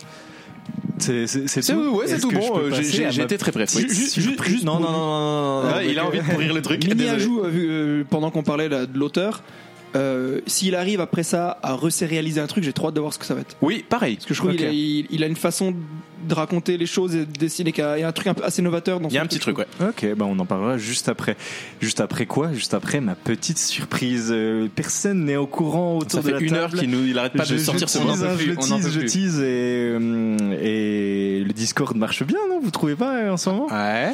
[0.98, 1.26] C'est
[1.72, 3.70] tout ouais, c'est tout bon, euh, j'ai- été très bref.
[3.70, 6.84] Juste- Non, non, non, non, Ah, il a envie de pourrir le truc.
[6.86, 9.42] Mini ajout euh, pendant qu'on parlait de l'auteur.
[9.96, 13.18] euh, s'il arrive après ça à resérialiser un truc, j'ai trop hâte de voir ce
[13.18, 13.56] que ça va être.
[13.62, 14.16] Oui, pareil.
[14.16, 14.56] Parce que je trouve Ok.
[14.58, 15.72] qu'il a, il, il a une façon
[16.26, 18.34] de raconter les choses et de dessiner qui a, il y a un truc un
[18.34, 19.66] peu assez novateur dans Il y a son un petit truc, ouais.
[19.80, 21.36] Ok, bah on en parlera juste après.
[21.80, 22.52] Juste après quoi?
[22.52, 24.28] Juste après ma petite surprise.
[24.30, 27.18] Euh, Personne n'est au courant autour Ça de fait la une heure qu'il nous, il
[27.18, 28.90] arrête pas je, de sortir je ce on en tease, peut hein, plus, je tease,
[28.92, 32.60] je tease et, hum, et le Discord marche bien, non?
[32.60, 33.66] Vous trouvez pas euh, en ce moment?
[33.66, 34.12] Ouais.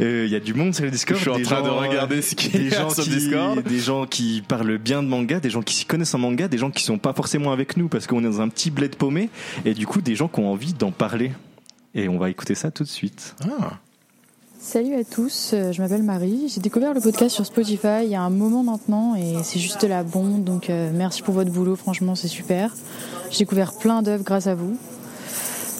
[0.00, 1.18] Euh, Il y a du monde sur le Discord.
[1.18, 2.90] Je suis en des train de gens, euh, regarder ce qu'il y des a gens
[2.90, 3.62] sur qui, Discord.
[3.62, 6.58] Des gens qui parlent bien de manga, des gens qui s'y connaissent en manga, des
[6.58, 9.28] gens qui sont pas forcément avec nous parce qu'on est dans un petit bled paumé,
[9.64, 11.32] et du coup des gens qui ont envie d'en parler.
[11.94, 13.34] Et on va écouter ça tout de suite.
[13.44, 13.78] Ah.
[14.58, 16.48] Salut à tous, euh, je m'appelle Marie.
[16.48, 19.82] J'ai découvert le podcast sur Spotify il y a un moment maintenant et c'est juste
[19.82, 20.44] la bombe.
[20.44, 22.72] Donc euh, merci pour votre boulot, franchement c'est super.
[23.30, 24.76] J'ai découvert plein d'œuvres grâce à vous.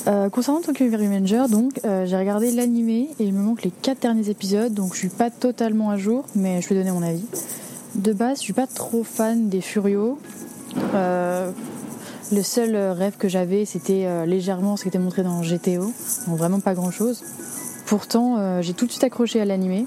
[0.08, 4.00] Euh, concernant Tokyo Revenger, donc euh, j'ai regardé l'animé et il me manque les quatre
[4.00, 7.24] derniers épisodes, donc je suis pas totalement à jour, mais je vais donner mon avis.
[7.94, 10.18] De base, je suis pas trop fan des Furios.
[12.32, 15.92] Le seul euh, rêve que j'avais, c'était euh, légèrement ce qui était montré dans GTO,
[16.26, 17.22] donc vraiment pas grand chose.
[17.84, 19.84] Pourtant, euh, j'ai tout de suite accroché à l'animé.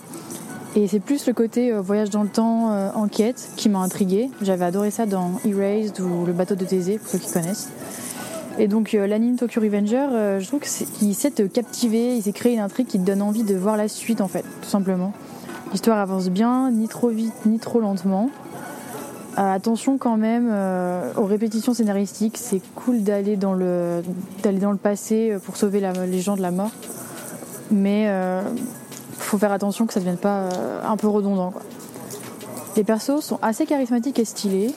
[0.75, 4.29] Et c'est plus le côté voyage dans le temps, enquête, qui m'a intrigué.
[4.41, 7.69] J'avais adoré ça dans Erased ou Le bateau de Thésée, pour ceux qui connaissent.
[8.59, 12.59] Et donc l'anime Tokyo Revenger, je trouve qu'il sait te captiver, il s'est créé une
[12.59, 15.13] intrigue qui te donne envie de voir la suite en fait, tout simplement.
[15.71, 18.29] L'histoire avance bien, ni trop vite, ni trop lentement.
[19.37, 24.01] Euh, attention quand même euh, aux répétitions scénaristiques, c'est cool d'aller dans le
[24.43, 26.71] d'aller dans passé euh, pour sauver les gens de la mort
[27.71, 28.41] mais euh,
[29.17, 31.53] faut faire attention que ça ne devienne pas euh, un peu redondant.
[32.77, 34.73] Les persos sont assez charismatiques et stylés.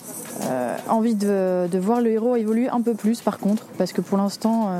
[0.88, 4.16] Envie de, de voir le héros évoluer un peu plus par contre, parce que pour
[4.18, 4.70] l'instant,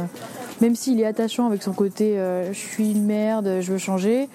[0.61, 2.17] même s'il est attachant avec son côté
[2.53, 4.29] je suis une merde, je veux changer,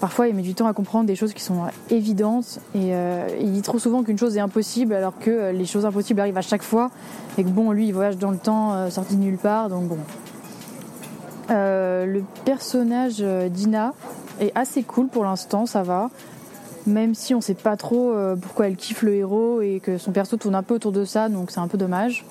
[0.00, 3.52] parfois il met du temps à comprendre des choses qui sont évidentes et euh, il
[3.52, 6.42] dit trop souvent qu'une chose est impossible alors que euh, les choses impossibles arrivent à
[6.42, 6.90] chaque fois
[7.36, 9.84] et que bon, lui il voyage dans le temps euh, sorti de nulle part, donc
[9.84, 9.98] bon,
[11.50, 13.94] le personnage d'Ina
[14.40, 16.10] est assez cool pour l'instant, ça va.
[16.86, 20.36] Même si on sait pas trop pourquoi elle kiffe le héros et que son perso
[20.36, 22.24] tourne un peu autour de ça, donc c'est un peu dommage.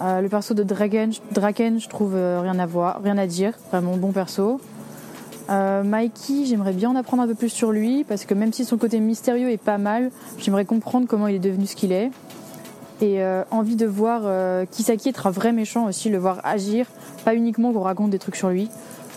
[0.00, 4.12] Le perso de Draken, Draken je trouve rien à voir, rien à dire, vraiment bon
[4.12, 4.58] perso.
[5.50, 8.64] Euh, Mikey, j'aimerais bien en apprendre un peu plus sur lui parce que même si
[8.64, 12.10] son côté mystérieux est pas mal, j'aimerais comprendre comment il est devenu ce qu'il est.
[13.00, 16.86] Et euh, envie de voir euh, Kisaki être un vrai méchant aussi, le voir agir,
[17.24, 18.68] pas uniquement qu'on raconte des trucs sur lui.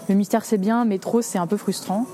[0.09, 2.05] Le mystère c'est bien, mais trop c'est un peu frustrant.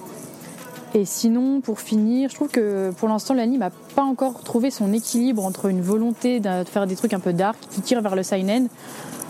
[0.96, 4.92] Et sinon, pour finir, je trouve que pour l'instant l'anime n'a pas encore trouvé son
[4.92, 8.24] équilibre entre une volonté de faire des trucs un peu dark qui tire vers le
[8.24, 8.68] seinen,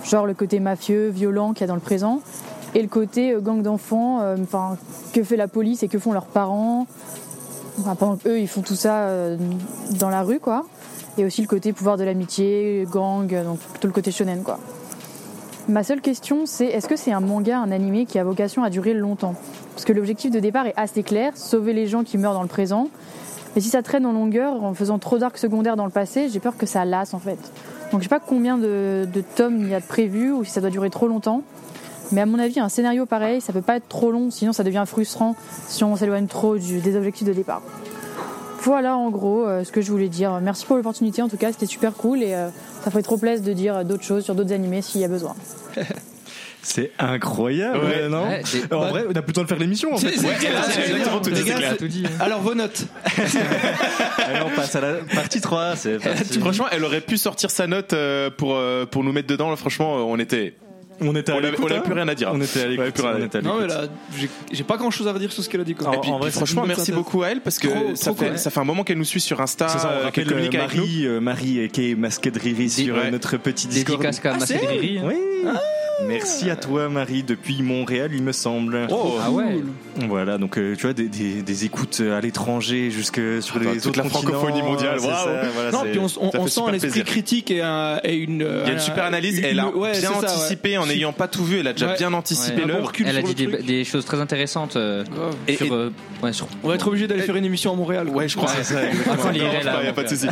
[0.06, 2.22] genre le côté mafieux, violent qu'il y a dans le présent,
[2.76, 4.78] et le côté euh, gang d'enfants, euh, enfin
[5.14, 6.88] que fait la police et que font leurs parents,
[8.24, 9.38] qu'eux ils font tout ça euh,
[10.00, 10.66] dans la rue quoi.
[11.18, 14.60] Et aussi le côté pouvoir de l'amitié, gang, donc plutôt le côté shonen quoi.
[15.68, 18.70] Ma seule question, c'est est-ce que c'est un manga, un animé qui a vocation à
[18.70, 19.36] durer longtemps?
[19.74, 22.48] Parce que l'objectif de départ est assez clair, sauver les gens qui meurent dans le
[22.48, 22.90] présent.
[23.56, 26.40] Mais si ça traîne en longueur, en faisant trop d'arcs secondaires dans le passé, j'ai
[26.40, 27.38] peur que ça lasse en fait.
[27.92, 30.52] Donc je sais pas combien de, de tomes il y a de prévu ou si
[30.52, 31.44] ça doit durer trop longtemps.
[32.12, 34.64] Mais à mon avis, un scénario pareil, ça peut pas être trop long, sinon ça
[34.64, 35.36] devient frustrant
[35.68, 37.62] si on s'éloigne trop du- des objectifs de départ.
[38.62, 40.40] Voilà en gros euh, ce que je voulais dire.
[40.42, 42.50] Merci pour l'opportunité en tout cas, c'était super cool et euh,
[42.84, 45.36] ça ferait trop plaisir de dire d'autres choses sur d'autres animés s'il y a besoin.
[46.62, 48.10] C'est incroyable, Ouais.
[48.10, 48.42] non Ouais,
[48.74, 49.94] En vrai, on a plus le temps de faire l'émission.
[49.94, 50.10] En fait.
[50.18, 52.04] C'est- exactement tout gars, tout dit.
[52.20, 52.84] Alors vos notes.
[54.18, 55.76] Allez, on passe à la partie 3.
[55.78, 56.38] C'est parti.
[56.40, 58.58] Franchement, elle aurait pu sortir sa note euh, pour,
[58.92, 59.50] pour nous mettre dedans.
[59.50, 60.54] Là, franchement, on était.
[61.02, 62.30] On était à On avait, l'écoute, on avait hein plus rien à dire.
[62.34, 63.00] On était à l'écoute.
[63.06, 63.20] à à Non
[63.60, 63.68] mais l'écoute.
[63.70, 65.76] là, j'ai- pas grand chose à redire sur ce qu'elle a dit.
[65.76, 65.90] Quoi.
[65.90, 66.96] En- Et puis, en vrai, puis franchement, merci synthèse.
[66.96, 68.38] beaucoup à elle parce que Trop, ça, trop fait, cool.
[68.40, 70.28] ça fait un moment qu'elle nous suit sur Insta, C'est ça, on euh, qu'elle rappelle
[70.28, 70.82] communique euh, avec nous.
[70.84, 73.12] Marie, euh, Marie qui est masquée de Riri sur euh, Ouais.
[73.12, 74.02] notre petit Discord.
[74.02, 75.00] Dédicace à Massé Riri.
[75.04, 75.16] Oui.
[76.08, 78.88] Merci à toi Marie depuis Montréal il me semble.
[78.90, 79.60] Oh, Ah ouais.
[80.08, 83.78] Voilà donc euh, tu vois des, des, des écoutes à l'étranger jusque sur Attends, les
[83.80, 86.74] toute autres la francophonie mondiale, ça, voilà, Non, puis on, on- on sent super un
[86.74, 87.06] esprit plaisir.
[87.06, 88.48] critique et, un- et une.
[88.64, 89.42] Il y a une super analyse.
[89.44, 91.60] Elle a bien anticipé en n'ayant pas tout vu.
[91.60, 91.98] Elle a déjà Ouais.
[91.98, 92.88] bien anticipé l'œuvre.
[92.88, 95.04] recul Elle a dit des, choses très intéressantes euh,
[95.48, 95.90] Et- sur, et- euh,
[96.24, 98.08] ouais, sur- On va être obligé d'aller faire une émission à Montréal.
[98.08, 98.16] quoi.
[98.18, 98.52] Ouais, je crois.
[99.34, 100.28] Il n'y a pas de souci.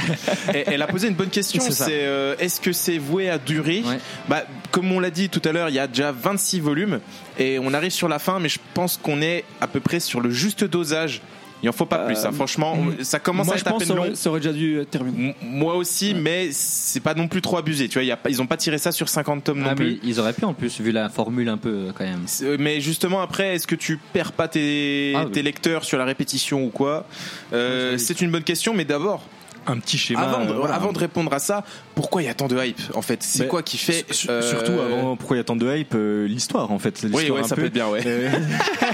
[0.53, 1.61] Et Elle a posé une bonne question.
[1.69, 3.83] C'est euh, est-ce que c'est voué à durer?
[4.29, 6.99] Bah, comme on l'a dit tout à l'heure, il y a déjà 26 volumes
[7.37, 10.21] et on arrive sur la fin, mais je pense qu'on est à peu près sur
[10.21, 11.21] le juste dosage.
[11.63, 12.23] Il en faut pas Euh, plus.
[12.23, 12.31] hein.
[12.31, 14.01] Franchement, on- ça commence Moi, à être pense peine ça long.
[14.01, 15.29] aurait, ça aurait déjà dû être terminé.
[15.29, 17.87] M- Moi aussi, mais c'est pas non plus trop abusé.
[17.87, 19.69] Tu vois, il y a pas- ils ont pas tiré ça sur 50 tomes non
[19.71, 19.93] Ah, plus.
[19.93, 22.25] mais ils auraient pu en plus, vu la formule un peu euh, quand même.
[22.43, 25.31] Euh, Mais justement après, est-ce que tu perds pas tes, Ah oui.
[25.31, 27.07] tes lecteurs sur la répétition ou quoi?
[27.53, 29.23] Euh, Ouais, C'est une bonne question, mais d'abord,
[29.69, 30.21] un petit schéma.
[30.21, 30.75] Avant de, euh, voilà.
[30.75, 31.63] avant de répondre à ça,
[31.95, 33.21] pourquoi il y a tant de hype en fait?
[33.23, 35.93] C'est quoi qui fait Su- euh, Surtout avant, pourquoi il y a tant de hype
[35.95, 37.05] euh, L'histoire en fait.
[37.13, 37.61] Oui, ouais, un ça peu.
[37.61, 38.01] peut être bien, ouais.
[38.05, 38.29] Euh,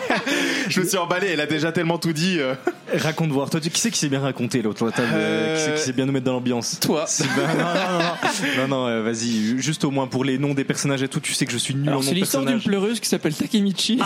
[0.69, 2.39] Je me suis emballé, elle a déjà tellement tout dit.
[2.93, 3.49] raconte voir.
[3.49, 5.93] Toi, tu- qui c'est qui s'est bien raconté l'autre table Euh, Qui c'est qui sait
[5.93, 6.79] bien nous mettre dans l'ambiance?
[6.79, 7.05] Toi.
[7.07, 10.53] Sylvain, non, non, non, non, non, non, euh, vas-y, juste au moins pour les noms
[10.53, 12.61] des personnages et tout, tu sais que je suis nul en nom c'est l'histoire d'une
[12.61, 13.99] pleureuse qui s'appelle Takemichi.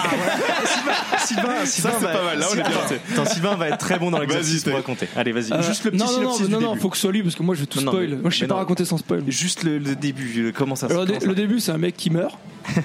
[1.26, 1.66] Sylvain, Sylvain,
[2.00, 2.70] c'est va- pas mal, là, on est Sylvain-
[3.16, 5.08] bien, Sylvain va être très bon dans l'exercice Vas-y, pour raconter.
[5.16, 7.44] Allez, vas-y, juste le petit synopsis non, non, faut que ce soit lui parce que
[7.44, 8.10] moi je vais tout Non, non, spoil.
[8.10, 8.60] mais- moi je sais mais pas non.
[8.60, 9.24] raconter sans spoil.
[9.28, 12.10] Juste le, le début, comment ça se Alors, comment le, début, c'est un mec qui
[12.10, 12.38] meurt.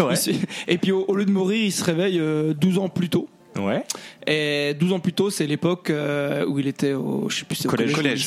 [0.00, 0.06] ouais.
[0.12, 0.30] Il se-
[0.68, 3.28] Et puis au, au lieu de mourir, il se réveille euh, 12 ans plus tôt.
[3.66, 3.82] Ouais.
[4.26, 7.56] Et 12 ans plus tôt, c'est l'époque euh, où il était au, je sais plus,
[7.56, 8.26] c'est au Collège, collège,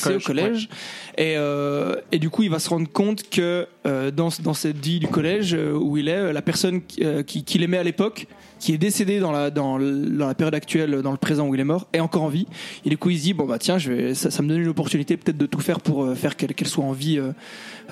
[1.16, 4.78] Et, euh, et du coup, il va se rendre compte que euh, dans, dans cette
[4.84, 8.26] vie du collège où il est, la personne qui, euh, qui, qu'il aimait à l'époque,
[8.58, 11.54] qui est décédée dans la, dans, le- dans la période actuelle, dans le présent où
[11.54, 12.46] il est mort, est encore en vie.
[12.84, 14.60] Et du coup, il se dit, bon bah tiens, je vais, ça, ça me donne
[14.60, 17.20] une opportunité peut-être de tout faire pour faire qu'elle, soit en vie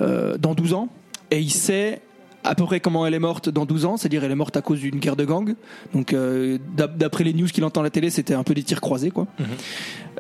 [0.01, 0.89] dans 12 ans.
[1.31, 2.01] Et il sait
[2.45, 4.63] à peu près comment elle est morte dans 12 ans, c'est-à-dire elle est morte à
[4.63, 5.55] cause d'une guerre de gang.
[5.95, 8.63] Donc euh, d'ap- d'après les news qu'il entend à la télé, c'était un peu des
[8.63, 9.27] tirs croisés quoi.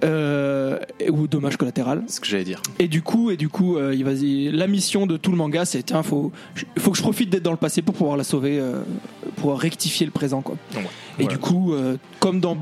[0.04, 0.78] Euh,
[1.10, 2.02] ou dommage collatéral.
[2.06, 2.60] C'est ce que j'allais dire.
[2.78, 4.12] Et du coup, et du coup, euh, il va
[4.56, 6.32] la mission de tout le manga, c'est tiens, faut,
[6.78, 8.82] faut que je profite d'être dans le passé pour pouvoir la sauver, euh,
[9.36, 10.56] pour rectifier le présent quoi.
[10.74, 10.82] Ouais.
[11.18, 11.28] Et Ouais.
[11.28, 12.56] du coup, euh, comme dans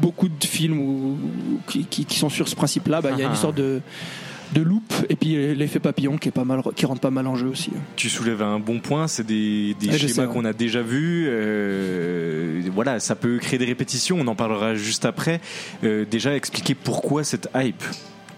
[0.00, 1.16] beaucoup de films où-
[1.68, 3.30] qui, qui- qui sont sur ce principe-là, bah, il y a Ah.
[3.30, 3.80] une sorte de
[4.52, 7.36] de loop et puis l'effet papillon qui est pas mal qui rentre pas mal en
[7.36, 7.70] jeu aussi.
[7.96, 11.26] Tu soulèves un bon point, c'est des, des Ouais, schémas qu'on a déjà vus.
[11.28, 15.40] euh, voilà, ça peut créer des répétitions, on en parlera juste après.
[15.84, 17.82] Euh, déjà, expliquer pourquoi cette hype.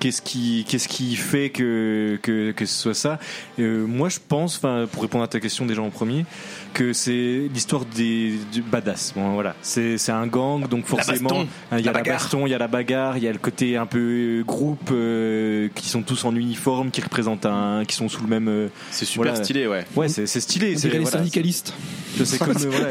[0.01, 3.19] Qu'est-ce qui, qu'est-ce qui fait que, que, que ce soit ça?
[3.59, 6.27] Euh, Moi, je pense, enfin, pour répondre à ta question déjà en premier,
[6.75, 9.13] que c'est l'histoire des du badass.
[9.17, 12.19] Bon, voilà, c'est c'est un gang, donc forcément, hein, il y a La la, bagarre.
[12.19, 13.99] baston, il y a la bagarre, il y a le côté un peu
[14.41, 18.29] euh, groupe euh, qui sont tous en uniforme, qui représentent un, qui sont sous le
[18.29, 18.49] même.
[18.49, 19.43] euh, C'est super Voilà.
[19.45, 19.87] stylé, ouais.
[19.97, 20.77] Ouais, c'est c'est stylé.
[20.77, 21.73] C'est les voilà, syndicalistes.
[22.19, 22.89] je sais comme euh, voilà.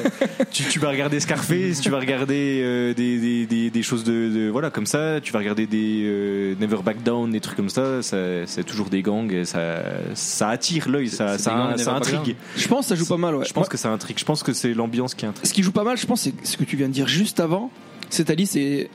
[0.51, 4.29] tu, tu vas regarder Scarface, tu vas regarder euh, des, des, des, des choses de,
[4.29, 7.69] de- voilà comme ça, tu vas regarder des euh, Never Back Down, des trucs comme
[7.69, 8.01] ça.
[8.01, 9.81] ça c'est toujours des gangs, et ça
[10.13, 12.35] ça attire l'œil, ça c'est ça, des gangs, ça Never Back intrigue.
[12.55, 13.35] Je pense que ça joue pas mal.
[13.35, 13.45] Ouais.
[13.45, 14.17] Je pense que ça intrigue.
[14.19, 15.45] Je pense que c'est l'ambiance qui intrigue.
[15.47, 17.39] Ce qui joue pas mal, je pense, c'est ce que tu viens de dire juste
[17.41, 17.69] avant.
[18.09, 18.89] C'est-à-dire, c'est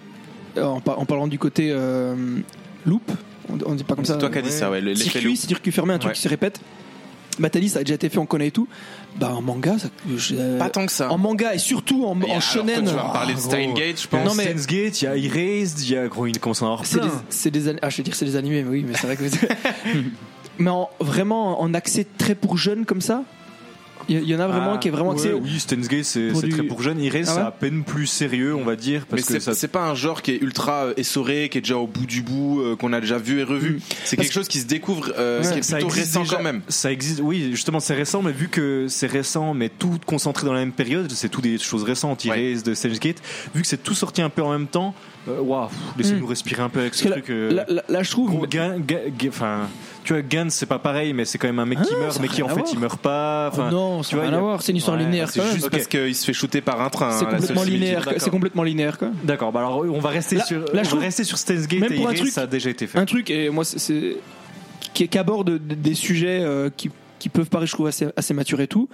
[0.56, 2.14] euh, en, par- en parlant du côté euh,
[2.86, 3.10] loop,
[3.50, 4.14] on, on dit pas comme ça.
[4.14, 4.80] C'est toi qui as dit ça, ouais.
[4.80, 5.36] le- circuit, loop.
[5.36, 6.14] c'est circuit fermé, un truc Ouais.
[6.14, 6.60] qui se répète.
[7.40, 8.66] Bah t'as dit ça a déjà été fait, on connaît et tout.
[9.16, 11.10] Bah en manga, ça, je- euh, Pas tant que ça.
[11.12, 12.82] en manga et surtout en, Mais en alors, shonen.
[12.82, 13.50] toi, tu vas me parler de Ah, gros.
[13.50, 14.24] Stein Gate, je pense.
[14.26, 17.00] Non, mais- Steins Gate, il y a Erased, il y a gros, en avoir C'est
[17.00, 19.22] des, c'est ah, je vais dire c'est des animés, mais oui, mais c'est vrai que.
[20.58, 23.22] mais en, vraiment en accès très pour jeunes comme ça.
[24.08, 25.28] Il y, en a vraiment Ah, qui est vraiment axé.
[25.28, 26.98] ouais, au- Oui, Steins Gate, c'est du- très pour jeunes.
[27.00, 29.54] Erased, Ah ouais c'est à peine plus sérieux, on va dire, Mais parce que c'est
[29.54, 29.68] ça.
[29.68, 32.60] pas un genre qui est ultra euh, essoré, qui est déjà au bout du bout,
[32.60, 33.70] euh, qu'on a déjà vu et revu.
[33.76, 33.78] Mm.
[34.04, 36.36] C'est quelque chose qui se découvre, euh, Ouais, qui est ça plutôt existe récent déjà.
[36.36, 36.62] quand même.
[36.68, 40.52] Ça existe, oui, justement, c'est récent, mais vu que c'est récent, mais tout concentré dans
[40.52, 42.50] la même période, c'est tout des choses récentes, Ouais.
[42.52, 43.18] Erased, de Steins Gate,
[43.54, 44.94] vu que c'est tout sorti un peu en même temps,
[45.28, 46.30] euh, waouh, laissez-nous Mm.
[46.30, 47.30] respirer un peu avec Parce ce truc.
[47.30, 48.30] euh, Là, là- là, je trouve.
[48.30, 48.46] gros,
[50.08, 52.12] tu vois, Guns, c'est pas pareil, mais c'est quand même un mec qui Ah, meurt,
[52.14, 52.72] ça mais a qui en rien à fait, voir.
[52.72, 53.50] il meurt pas.
[53.50, 54.62] Oh Enfin, non, ça tu n'a vois, rien il à y a- voir.
[54.62, 55.52] C'est une histoire Ouais, linéaire C'est même.
[55.52, 55.70] juste Ok.
[55.72, 57.10] parce qu'il se fait shooter par un train.
[57.12, 57.98] C'est la complètement seule linéaire.
[58.00, 58.22] similitude.
[58.24, 59.10] C'est complètement linéaire quoi.
[59.22, 61.36] D'accord, bah alors on va rester Là- sur, là, on je va trouve- rester sur
[61.36, 62.98] Steins Gate Même et pour un truc- ça a déjà été fait.
[62.98, 64.16] Un truc et moi c'est- c'est
[64.94, 68.32] qui, qui aborde de- des sujets euh, qui, qui peuvent paraître je trouve assez, assez
[68.32, 68.88] matures et tout.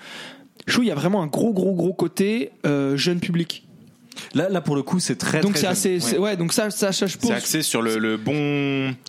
[0.67, 3.67] Je trouve il y a vraiment un gros gros gros côté euh, jeune public.
[4.35, 6.37] Là, là, pour le coup, c'est très, donc c'est assez c'est- ouais.
[6.37, 7.31] donc ça ça, ça je C'est pense.
[7.31, 8.33] axé sur le, le bon,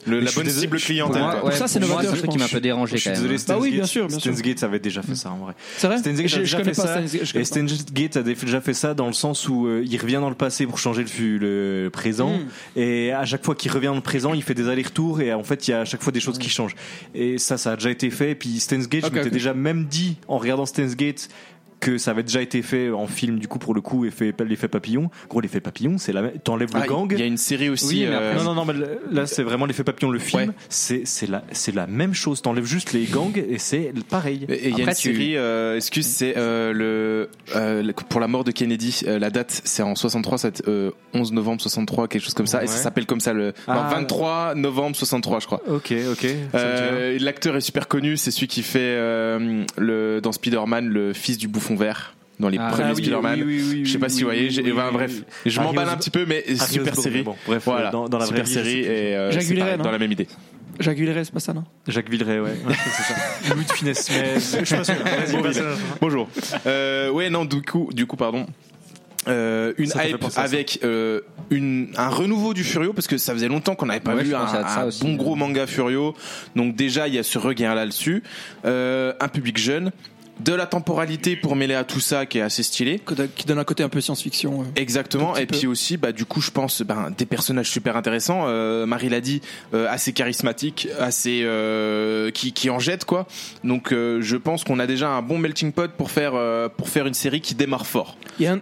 [0.05, 1.21] le- la bonne désolé, cible clientèle.
[1.21, 3.09] Moi, ouais, ça, c'est novateur, c'est un truc qui m'a un peu dérangé Je suis
[3.09, 5.53] quand désolé, Bah oui, Gate, bien sûr, Gate avait déjà fait ça en vrai.
[5.77, 5.97] C'est vrai.
[5.97, 9.13] Je, a je déjà connais fait pas Et Gate a déjà fait ça dans le
[9.13, 12.37] sens où euh, il revient dans le passé pour changer le, présent.
[12.37, 12.79] Mm.
[12.79, 15.43] Et à chaque fois qu'il revient dans le présent, il fait des allers-retours et en
[15.43, 16.75] fait, il y a à chaque fois des choses qui changent.
[17.13, 18.31] Et ça, ça a déjà été fait.
[18.31, 21.29] Et puis Steins Gate, je m'étais déjà même dit en regardant Steins Gate
[21.79, 24.67] que ça avait déjà été fait en film du coup pour le coup effet l'effet
[24.67, 27.37] papillon gros l'effet papillon c'est la même- t'enlèves Ah, le gang Il y a une
[27.37, 27.85] série aussi.
[27.87, 28.73] oui, mais euh, non, non, non, mais
[29.11, 30.09] là, c'est vraiment l'effet papillon.
[30.11, 30.55] Le film, Ouais.
[30.69, 32.41] c'est c'est la, c'est la même chose.
[32.41, 34.45] T'enlèves juste les gangs et c'est pareil.
[34.49, 38.27] Et il y a une tu- série, euh, excuse, c'est euh, le euh, pour la
[38.27, 39.01] mort de Kennedy.
[39.07, 42.63] euh, la date, c'est en 63, c'est euh, 11 novembre 63, quelque chose comme ça,
[42.63, 43.89] et ça s'appelle comme ça le non, Ah.
[43.91, 45.61] 23 novembre 63, je crois.
[45.67, 46.25] Ok, ok.
[46.55, 51.37] Euh, L'acteur est super connu, c'est celui qui fait euh, le dans Spider-Man le fils
[51.37, 53.43] du bouffon vert dans les Ah, premiers Ah oui, Spider-Man.
[53.43, 54.49] oui, oui, oui, je sais pas oui, si vous voyez,
[54.91, 55.11] bref,
[55.45, 57.23] je m'emballe un petit peu, mais Harry super série.
[57.23, 59.97] bon, bref, voilà, dans, dans la super vraie série et euh, Jacques Villeray, dans la
[59.97, 60.27] même idée.
[60.79, 61.63] Jacques Villeray, c'est pas ça non.
[61.87, 62.49] Jacques Villeray, ouais.
[62.67, 63.55] Ouais, c'est ça.
[63.55, 64.95] Louis de Finesse, mais je suis pas sûr.
[64.95, 65.61] Vas-y, Bon, vas-y.
[66.01, 66.27] Bonjour.
[66.67, 68.45] Euh, ouais, non, du coup, du coup, pardon.
[69.29, 73.47] euh, une Ça hype avec euh, une, un renouveau du Furio parce que ça faisait
[73.47, 75.01] longtemps qu'on n'avait pas Ouais, vu un, aussi.
[75.01, 76.13] bon gros manga Furio
[76.55, 78.21] donc déjà il y a ce regain là-dessus
[78.65, 79.91] euh, un public jeune
[80.39, 82.99] de la temporalité pour mêler à tout ça qui est assez stylé
[83.35, 84.61] Qui donne un côté un peu science-fiction.
[84.61, 84.65] euh.
[84.75, 88.43] Exactement, et puis aussi, bah, du coup, je pense, ben, des personnages super intéressants.
[88.47, 89.41] Euh, Marie l'a dit,
[89.73, 91.45] euh, assez charismatiques, assez
[92.33, 93.27] qui, qui en jettent quoi.
[93.63, 96.33] Donc, je pense qu'on a déjà un bon melting pot pour faire
[96.77, 98.17] pour faire une série qui démarre fort.
[98.39, 98.61] Il y a un,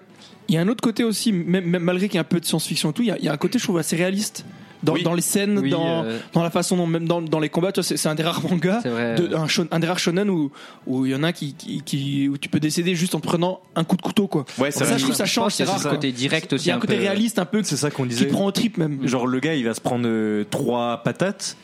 [0.50, 2.40] il y a un autre côté aussi, même, même malgré qu'il y a un peu
[2.40, 3.96] de science-fiction et tout, il y a, il y a un côté, je trouve, assez
[3.96, 4.46] réaliste.
[4.84, 5.04] Dans, Oui.
[5.04, 7.72] dans les scènes, Oui, dans, euh, dans la façon dont, même dans, dans les combats,
[7.72, 9.16] tu vois, c'est c'est un des rares mangas, C'est vrai.
[9.16, 9.30] de,
[9.72, 10.52] un, des rares shonen où
[10.86, 13.62] où il y en a qui, qui, qui- où tu peux décéder juste en prenant
[13.76, 14.46] un coup de couteau, quoi.
[14.60, 14.98] Ouais, ça, Ça, va.
[14.98, 15.80] je trouve ça change, c'est y a rare.
[15.80, 15.94] ce quoi.
[15.94, 16.66] côté direct aussi.
[16.66, 17.02] Il y a un un côté peu.
[17.02, 18.26] réaliste un peu C'est ça qu'on qui disait.
[18.26, 19.08] prend au trip même.
[19.08, 21.56] Genre le gars il va se prendre euh, trois patates.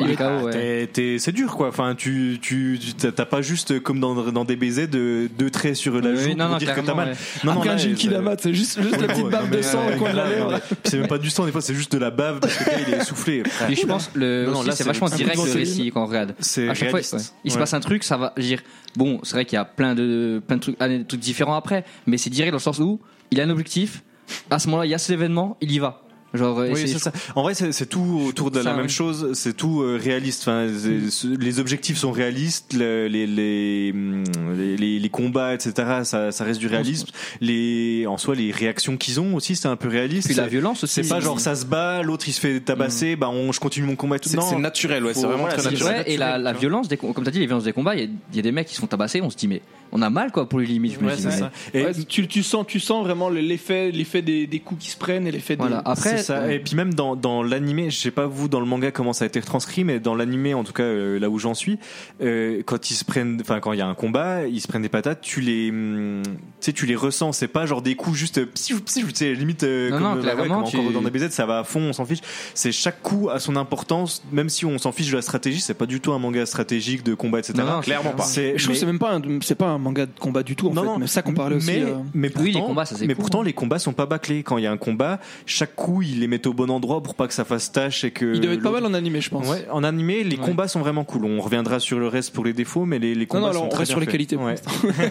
[0.00, 0.52] Il est KO, ouais.
[0.52, 1.68] t'es- t'es- c'est dur quoi.
[1.68, 6.00] Enfin tu tu t'as pas juste comme dans, dans des baisers de deux traits sur
[6.00, 7.08] la Oui, joue non, pour non, dire que t'as mal.
[7.10, 7.14] ouais.
[7.44, 9.94] Non Après un là, Jinki c'est- juste, juste la petite bave non, de sang euh,
[9.94, 10.60] au coin de la lèvre.
[10.84, 12.78] C'est même pas du sang, des fois c'est juste de la bave parce que gars
[12.88, 13.44] il est frère.
[13.68, 16.34] Mais je pense le Non, non, là, c'est vachement direct le récit quand on regarde.
[16.40, 17.00] C'est À chaque fois,
[17.44, 18.60] il se passe un truc, ça va dire.
[18.96, 21.54] Bon, c'est vrai qu'il y a plein de plein de trucs, ah, des trucs différents
[21.54, 23.00] après, mais c'est direct dans le sens où
[23.30, 24.02] il a un objectif.
[24.50, 26.01] À ce moment-là, il y a cet événement, il y va.
[26.34, 27.12] Genre, euh, Oui, c'est- ça.
[27.34, 28.88] En vrai, c'est tout autour de Ça, la même ouais.
[28.88, 29.30] chose.
[29.34, 30.42] C'est tout euh, réaliste.
[30.42, 32.72] Enfin, ce- les objectifs sont réalistes.
[32.74, 35.72] le- les, les, les, les- les combats, etc.
[36.04, 37.08] Ça, ça reste du réalisme.
[37.40, 40.28] Les, en soi, les réactions qu'ils ont aussi, c'est un peu réaliste.
[40.28, 41.02] Puis la violence aussi.
[41.02, 43.86] C'est pas genre ça se bat, l'autre il se fait tabasser, bah on, je continue
[43.86, 44.28] mon combat et tout.
[44.28, 45.96] C'est naturel, ouais, c'est vraiment voilà, très naturel.
[46.06, 48.00] Ouais, et la, la violence, des, com- comme t'as dit, les violences des combats, il
[48.00, 49.62] y, a- il y a des mecs qui se font tabasser, on se dit, mais
[49.92, 50.94] on a mal quoi pour les limites.
[50.94, 51.50] Je me Ouais, dis, c'est mais- ça.
[51.74, 54.96] Et Ouais, tu, tu sens, tu sens vraiment l'effet, l'effet des, des coups qui se
[54.96, 55.76] prennent et l'effet Voilà.
[55.78, 55.82] des.
[55.90, 56.52] Après, ça.
[56.52, 59.24] Et puis même dans, dans l'animé, je sais pas vous dans le manga comment ça
[59.24, 61.78] a été retranscrit, mais dans l'animé, en tout cas euh, là où j'en suis,
[62.22, 64.82] euh, quand ils se prennent, enfin quand il y a un combat, ils se prennent
[64.82, 66.30] des patates, tu les, hum, tu
[66.60, 67.32] sais, tu les ressens.
[67.32, 70.04] C'est pas genre des coups juste euh, psiou, psiou, tu sais, limite euh, Non, comme,
[70.06, 71.80] non, euh, bah ouais, clairement, comme tu- encore dans des BZ, ça va à fond,
[71.80, 72.20] on s'en fiche.
[72.54, 75.60] C'est chaque coup a son importance, même si on s'en fiche de la stratégie.
[75.60, 77.54] C'est pas du tout un manga stratégique de combat, etc.
[77.58, 78.22] Non, non, Clairement pas.
[78.24, 80.42] C'est- Je trouve que mais- c'est même pas, un, c'est pas un manga de combat
[80.42, 80.86] du tout en non, fait.
[80.88, 81.66] non, mais ça qu'on parlait aussi.
[81.66, 83.20] Mais, euh, mais pourtant, Oui, les combats, ça, c'est mais cool.
[83.22, 84.42] pourtant, les combats sont pas bâclés.
[84.42, 87.14] Quand il y a un combat, chaque coup, ils les mettent au bon endroit pour
[87.14, 88.34] pas que ça fasse tâche et que.
[88.34, 89.48] il devait être pas mal en animé, je pense.
[89.48, 90.44] Ouais, en animé, les Ouais.
[90.44, 91.24] combats sont vraiment cool.
[91.24, 93.78] On reviendra sur le reste pour les défauts, mais les, combats non, sont on très
[93.80, 94.36] reste sur les qualités.
[94.36, 94.64] faits.
[94.84, 95.10] Ouais.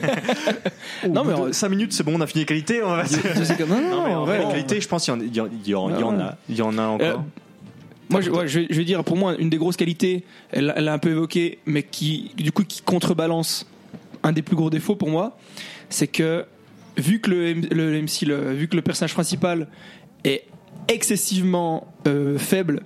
[1.10, 2.84] Non, mais en- 5 minutes, c'est bon, on a fini les qualités.
[2.84, 3.04] On va...
[3.04, 5.42] Non, non, mais en vrai, vrai, les qualités, je pense qu'il y en, il y
[5.42, 6.38] en- il y en- il y en Ouais, a.
[6.50, 7.24] Il y en a Euh, encore.
[8.10, 10.66] Moi, je, ouais, je vais, je vais dire, pour moi, une des grosses qualités, elle
[10.78, 13.66] l'a un peu évoqué, mais qui, du coup, qui contrebalance
[14.24, 15.38] un des plus gros défauts pour moi,
[15.90, 16.46] c'est que,
[16.98, 19.68] vu que le, M- le MC, le- vu que le personnage principal
[20.26, 20.44] est
[20.88, 22.82] excessivement euh, faible,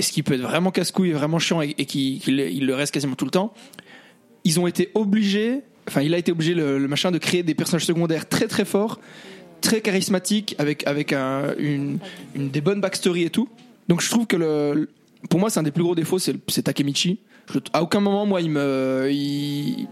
[0.00, 2.92] ce qui peut être vraiment casse-couille, vraiment chiant, et, et qui, qu'il- il le reste
[2.92, 3.52] quasiment tout le temps,
[4.44, 7.54] ils ont été obligés, enfin, il a été obligé, le, le machin, de créer des
[7.54, 9.00] personnages secondaires très très forts,
[9.60, 11.98] très charismatiques, avec, avec un- une,
[12.34, 13.48] des bonnes backstories et tout.
[13.88, 14.90] Donc je trouve que le,
[15.30, 17.20] pour moi, c'est un des plus gros défauts, c'est Takemichi.
[17.52, 19.86] Je- à aucun moment, moi, il me, il,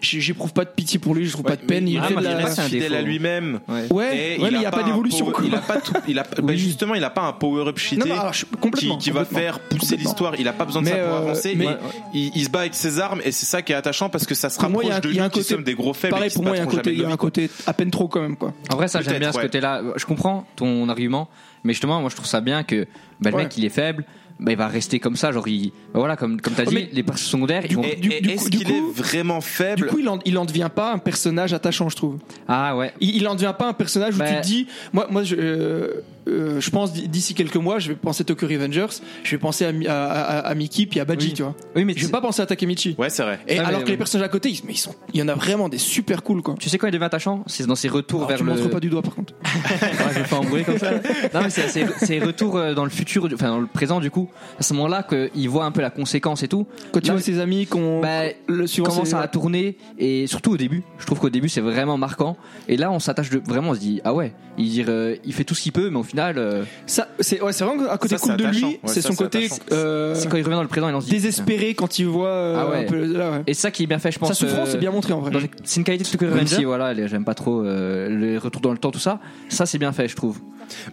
[0.00, 1.84] j'éprouve pas de pitié pour lui, je trouve pas de peine.
[1.84, 2.94] Mais il il de est fidèle défaut.
[2.94, 3.60] à lui-même.
[3.68, 3.84] Ouais.
[3.92, 5.32] Ouais, mais il n'y a, pas d'évolution.
[5.44, 5.92] Il a pas tout.
[6.08, 6.58] Il a, bah, Oui.
[6.58, 8.98] justement, il a pas un power-up cheaté Non, non, alors, je- qui, complètement.
[8.98, 10.34] qui va faire pousser l'histoire.
[10.38, 11.54] Il a pas besoin de Mais, ça pour euh, avancer.
[11.56, 11.68] mais-
[12.14, 14.26] il, il- il se bat avec ses armes et c'est ça qui est attachant parce
[14.26, 15.54] que ça se Pour moi, il a rapproche un- de il lui un qui côté-
[15.54, 16.14] sommes des gros faibles.
[16.14, 18.52] Pareil, pour moi, il y a un côté, il à peine trop quand même, quoi.
[18.72, 19.82] En vrai, ça, j'aime bien ce côté-là.
[19.96, 21.28] Je comprends ton argument,
[21.64, 22.86] mais justement, moi, je trouve ça bien que
[23.20, 24.04] bah, le mec, il est faible,
[24.40, 25.30] bah, il va rester comme ça.
[25.32, 27.82] Genre, il, bah, voilà, comme, comme t'as Ouais, dit, mais- les personnages secondaires, ils vont.
[27.82, 30.36] Et, Du- et du est-ce du qu'il est vraiment Du faible coup, il en, il
[30.38, 32.18] en devient pas un personnage attachant, je trouve.
[32.48, 32.92] Ah ouais.
[33.00, 35.36] Il, il en devient pas un personnage où Bah- tu te dis, moi, moi, je,
[35.38, 38.86] euh, euh, je pense d'ici quelques mois, je vais penser Tokyo Revengers,
[39.24, 41.34] je vais penser à, Mi- à, à, à Miki puis à Baji, Oui.
[41.34, 41.54] tu vois.
[41.76, 42.94] Oui, mais Je vais pas penser à Takemichi.
[42.98, 43.40] Ouais, c'est vrai.
[43.48, 43.92] Et Ah, mais alors que oui.
[43.92, 46.22] les personnages à côté, ils, mais ils sont, il y en a vraiment des super
[46.22, 46.54] cool, quoi.
[46.58, 47.42] tu sais quand il devient attachant?
[47.46, 48.52] C'est dans ses retours Alors, vers tu le.
[48.54, 49.34] montres pas du doigt, par contre.
[49.80, 50.90] Ouais, je vais pas embrouiller comme ça.
[51.34, 54.10] Non, mais c'est c'est- c'est retour euh, dans le futur, enfin dans le présent du
[54.10, 54.28] coup.
[54.58, 56.66] À ce moment-là, qu'il voit un peu la conséquence et tout.
[56.92, 60.52] Quand tu Là, vois ses amis qu'on, Bah, le commence ses- à tourner et surtout
[60.52, 60.82] au début.
[60.98, 62.36] Je trouve qu'au début c'est vraiment marquant.
[62.68, 65.44] Et là, on s'attache de vraiment, on se dit ah ouais, il, euh, il fait
[65.44, 68.16] tout ce qu'il peut, mais au final, euh, Ça, c'est, ouais, c'est vraiment un côté
[68.16, 68.66] Ça, cool c'est de attachant.
[68.68, 68.74] lui.
[68.74, 69.62] Ouais, c'est ça, son c'est côté attachant.
[69.72, 72.06] euh, c'est quand il revient dans le présent, il en se dit désespéré quand il
[72.06, 72.84] voit euh, Ah ouais.
[72.84, 73.42] un peu là, ouais.
[73.46, 74.28] Et ça qui est bien fait, je pense.
[74.28, 75.30] Sa souffrance euh, est bien montrée en vrai.
[75.30, 76.56] dans C'est une qualité de Tokyo Même Revenger.
[76.56, 79.20] si, voilà, les- j'aime pas trop euh, les retours dans le temps, tout ça.
[79.48, 80.38] Ça, c'est bien fait, je trouve.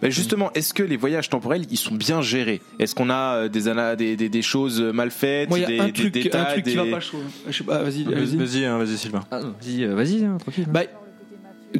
[0.02, 2.60] Bah, justement, est-ce que les voyages temporels, ils sont bien gérés?
[2.80, 5.66] Est-ce qu'on a euh, des, ana- des, des, des choses mal faites Moi, il y
[5.66, 7.22] des, a un des truc, un détails, truc qui des- va pas, je trouve.
[7.48, 8.36] Je sais pas, vas-y, vas-y.
[8.36, 9.20] Vas-y, hein, vas-y, Sylvain.
[9.30, 10.66] Ah, non, vas-y, euh, vas-y, hein, tranquille.
[10.68, 10.80] Bah,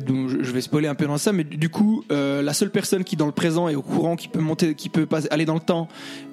[0.06, 3.04] donc, je vais spoiler un peu dans ça, mais du coup, euh, la seule personne
[3.04, 5.54] qui dans le présent est au courant, qui peut monter, qui peut pas aller dans
[5.54, 5.88] le temps,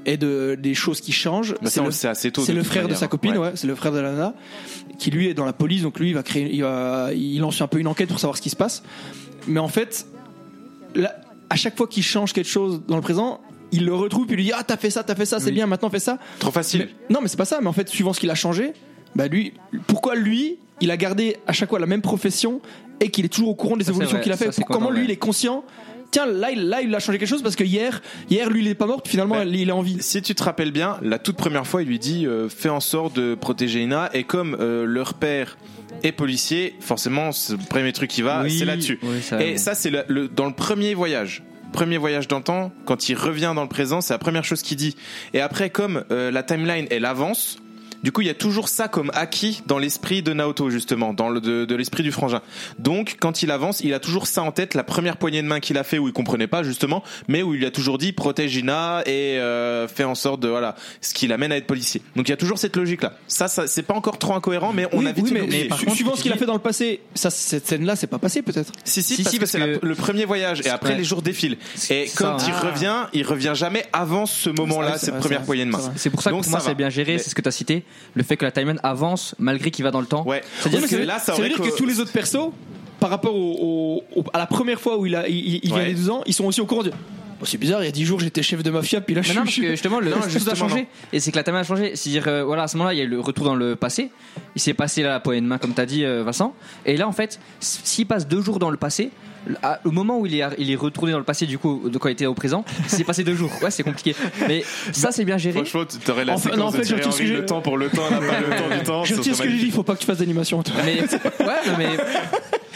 [0.06, 1.56] et de des choses qui changent.
[1.62, 2.42] Bah, c'est le, assez tôt.
[2.42, 3.38] c'est le frère de sa copine, Ouais.
[3.38, 4.34] ouais, c'est le frère de Lana,
[5.00, 7.62] qui lui est dans la police, donc lui il va créer, il va, il lance
[7.62, 8.84] un peu une enquête pour savoir ce qui se passe.
[9.48, 10.06] mais en fait,
[10.94, 11.16] là,
[11.50, 13.40] à chaque fois qu'il change quelque chose dans le présent,
[13.72, 15.46] il le retrouve puis il lui dit ah t'as fait ça, t'as fait ça, c'est
[15.48, 15.52] Oui.
[15.54, 16.18] bien, maintenant fais ça.
[16.40, 16.90] Trop facile.
[17.10, 17.60] Mais- non, mais c'est pas ça.
[17.62, 18.74] Mais en fait, suivant ce qu'il a changé,
[19.16, 19.54] bah lui,
[19.88, 22.62] pourquoi lui, il a gardé à chaque fois la même profession
[23.00, 24.52] et qu'il est toujours au courant des Ça, évolutions qu'il a fait.
[24.52, 25.06] Ça, Pour- Comment content, lui, ouais.
[25.06, 25.64] il est conscient.
[26.12, 28.68] Tiens, là, il, là, il a changé quelque chose parce que hier, hier, lui, il
[28.70, 29.02] est pas mort.
[29.06, 29.48] Finalement, Ouais.
[29.50, 29.98] il est en vie.
[30.00, 32.80] Si tu te rappelles bien, la toute première fois, il lui dit euh, fais en
[32.80, 34.10] sorte de protéger Ina.
[34.14, 35.58] Et comme euh, leur père
[36.04, 39.00] est policier, forcément, c'est le premier truc qui va, Oui, c'est là-dessus.
[39.04, 41.44] oui, Et ça, c'est le, le- dans le premier voyage.
[41.74, 44.62] Premier voyage dans le temps, quand il revient dans le présent, c'est la première chose
[44.62, 44.96] qu'il dit.
[45.34, 47.58] Et après, comme euh, la timeline, elle avance,
[48.06, 51.28] du coup, il y a toujours ça comme acquis dans l'esprit de Naoto, justement, dans
[51.28, 52.42] le, de, de l'esprit du frangin.
[52.78, 55.60] Donc, quand il avance, il a toujours ça en tête, la première poignée de main
[55.60, 58.12] qu'il a fait où il comprenait pas, justement, mais où il lui a toujours dit
[58.14, 62.04] protège Ina et euh, fait en sorte de, voilà, ce qui l'amène à être policier.
[62.16, 63.18] Donc, il y a toujours cette logique-là.
[63.28, 65.68] Ça, ça c'est pas encore trop incohérent, mais on oui, a vite oui, mais, su-
[65.68, 68.20] par contre, suivant ce qu'il a fait dans le passé, ça, cette scène-là, c'est pas
[68.20, 68.72] passé peut-être.
[68.84, 70.98] Si, si, Si, parce si, que parce c'est que- le premier voyage et après Ouais.
[70.98, 71.54] les jours défilent.
[71.54, 72.60] Et C'est quand ça, il hein.
[72.72, 75.80] revient, il revient jamais avant ce moment-là, C'est cette première c'est poignée de main.
[75.96, 77.42] C'est pour ça que Donc pour moi ça c'est bien géré, Mais- c'est ce que
[77.42, 77.84] tu as cité,
[78.14, 80.26] le fait que la timeline avance malgré qu'il va dans le temps.
[80.26, 80.42] Ouais.
[80.60, 82.50] C'est-à-dire que ça- là, ça ça veut aurait dire que- que tous les autres persos,
[83.00, 85.86] par rapport au, au- au- à la première fois où il, a, il, vient Ouais.
[85.88, 86.92] des 12 ans, ils sont aussi au courant de.
[87.42, 89.28] Oh, c'est bizarre, il y a 10 jours j'étais chef de mafia, puis là je
[89.28, 89.36] suis.
[89.38, 90.76] non, parce que justement, le Non, tout a changé.
[90.82, 90.86] non.
[91.12, 91.96] Et c'est que la timeline a changé.
[91.98, 94.10] C'est-à-dire, euh, voilà, à ce moment-là, il y a eu le retour dans le passé.
[94.56, 96.56] Il s'est passé là la poignée de main, comme tu as dit, euh, Vincent.
[96.86, 99.12] Et là, en fait, s'il passe deux jours dans le passé,
[99.64, 101.98] à- au moment où il est, il est retourné dans le passé, du coup, de
[101.98, 103.52] quand il était au présent, c'est passé deux jours.
[103.62, 104.16] Ouais, c'est compliqué.
[104.48, 105.60] Mais ça, c'est bien géré.
[105.64, 107.62] Franchement, tu aurais la En fait- séquence non, en fait, de je Henry, le temps
[107.62, 109.04] pour le temps, pas le temps du temps.
[109.06, 109.74] je retire ce que j'ai dit, il magnifique.
[109.76, 110.64] faut pas que tu fasses d'animation.
[110.86, 111.08] Mais ouais,
[111.68, 111.90] non, mais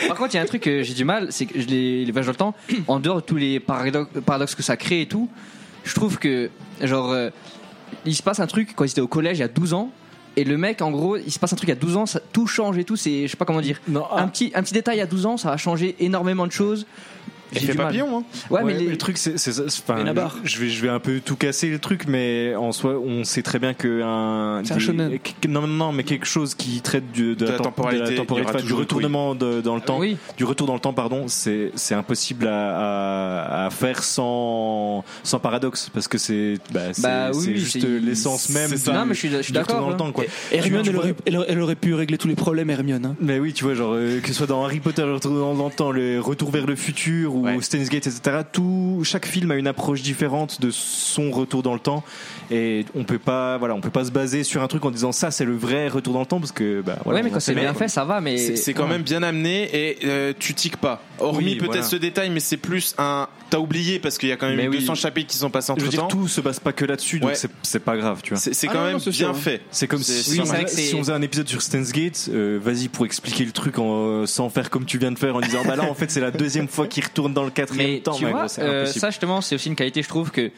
[0.08, 2.06] par contre, il y a un truc que j'ai du mal, c'est que je les,
[2.06, 2.56] les voyages dans le temps,
[2.88, 5.30] en dehors de tous les paradoxes, paradoxes que ça crée et tout,
[5.84, 6.50] je trouve que
[6.82, 7.30] genre euh,
[8.06, 9.92] il se passe un truc quand ils étaient au collège il y a 12 ans.
[10.36, 12.48] Et le mec, en gros, il se passe un truc a 12 ans, ça, tout
[12.48, 12.96] change et tout.
[12.96, 13.82] C'est, je sais pas comment dire.
[13.88, 16.86] Non, Un petit, un petit détail à 12 ans, ça va changer énormément de choses.
[17.52, 18.24] J'ai Effet papillon, hein.
[18.50, 21.36] Ouais, Ouais, mais mais les- le truc, c'est, je vais, je vais un peu tout
[21.36, 24.62] casser le truc, mais en soi, on sait très bien que un.
[24.64, 25.20] C'est un des- shonen.
[25.48, 28.44] Non, non, mais quelque chose qui traite du, de, De la tem- temporalité, de la
[28.50, 30.18] enfin, du retournement de- dans le temps, oui.
[30.38, 35.40] du retour dans le temps, pardon, c'est, c'est impossible à, à, à faire sans, sans
[35.40, 38.70] paradoxe, parce que c'est, bah, c'est, Bah oui, c'est oui, juste c'est- l'essence même.
[38.70, 38.92] c'est ça.
[38.92, 39.80] du- Non, mais je suis, je suis d'accord.
[39.82, 39.98] dans le hein.
[39.98, 40.26] temps, quoi.
[40.52, 43.06] Hermione, Tu elle vois- aurait, elle, elle aurait pu régler tous les problèmes, Hermione.
[43.06, 43.16] hein.
[43.20, 45.66] Mais oui, tu vois, genre, euh, que ce soit dans Harry Potter, le retour dans
[45.68, 47.62] le temps, le retour vers le futur, ou Ouais.
[47.62, 51.80] Steins Gate, etc., tout, chaque film a une approche différente de son retour dans le
[51.80, 52.04] temps.
[52.52, 55.12] Et on peut pas, voilà, on peut pas se baser sur un truc en disant
[55.12, 57.40] ça, c'est le vrai retour dans le temps, parce que, bah, voilà, ouais, mais quand
[57.40, 58.22] c'est bien fait, ça va.
[58.22, 58.90] Mais C'est c'est quand Ouais.
[58.90, 61.02] même bien amené et euh, tu tiques pas.
[61.20, 61.84] Hormis Oui, peut-être voilà.
[61.84, 63.28] ce détail, mais c'est plus un.
[63.50, 64.80] T'as oublié parce qu'il y a quand même Mais eu oui.
[64.80, 66.08] 200 chapitres qui sont passés Je entre veux dire, temps.
[66.08, 68.40] tout se base pas que là-dessus, donc c'est- c'est pas grave, tu vois.
[68.40, 69.62] C'est c'est Ah quand non, même non, bien fait.
[69.72, 71.62] C'est comme C'est- si, Oui, on faisait- que c'est- si on faisait un épisode sur
[71.64, 75.12] Steins Gate, euh, vas-y pour expliquer le truc en, euh, sans faire comme tu viens
[75.12, 77.44] de faire en disant bah là en fait c'est la deuxième fois qu'il retourne dans
[77.44, 78.14] le quatrième Mais temps.
[78.14, 80.52] tu Mais vois, gros, euh, ça justement, c'est aussi une qualité, je trouve que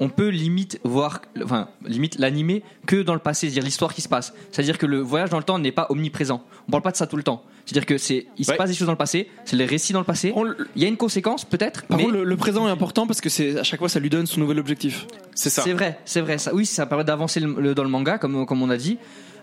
[0.00, 4.08] on peut limite voir, enfin limite l'animer que dans le passé, c'est-à-dire l'histoire qui se
[4.08, 4.32] passe.
[4.52, 6.44] C'est-à-dire que le voyage dans le temps n'est pas omniprésent.
[6.68, 7.42] On parle pas de ça tout le temps.
[7.66, 8.56] C'est-à-dire que c'est, il se Ouais.
[8.56, 10.32] passe des choses dans le passé, c'est les récits dans le passé.
[10.76, 13.20] Il y a une conséquence peut-être, Par mais contre, le, le présent est important parce
[13.20, 15.04] que c'est à chaque fois ça lui donne son nouvel objectif.
[15.34, 15.62] C'est ça.
[15.62, 16.38] c'est vrai, c'est vrai.
[16.38, 18.98] Ça, oui, ça permet d'avancer le- le- dans le manga, comme comme on a dit.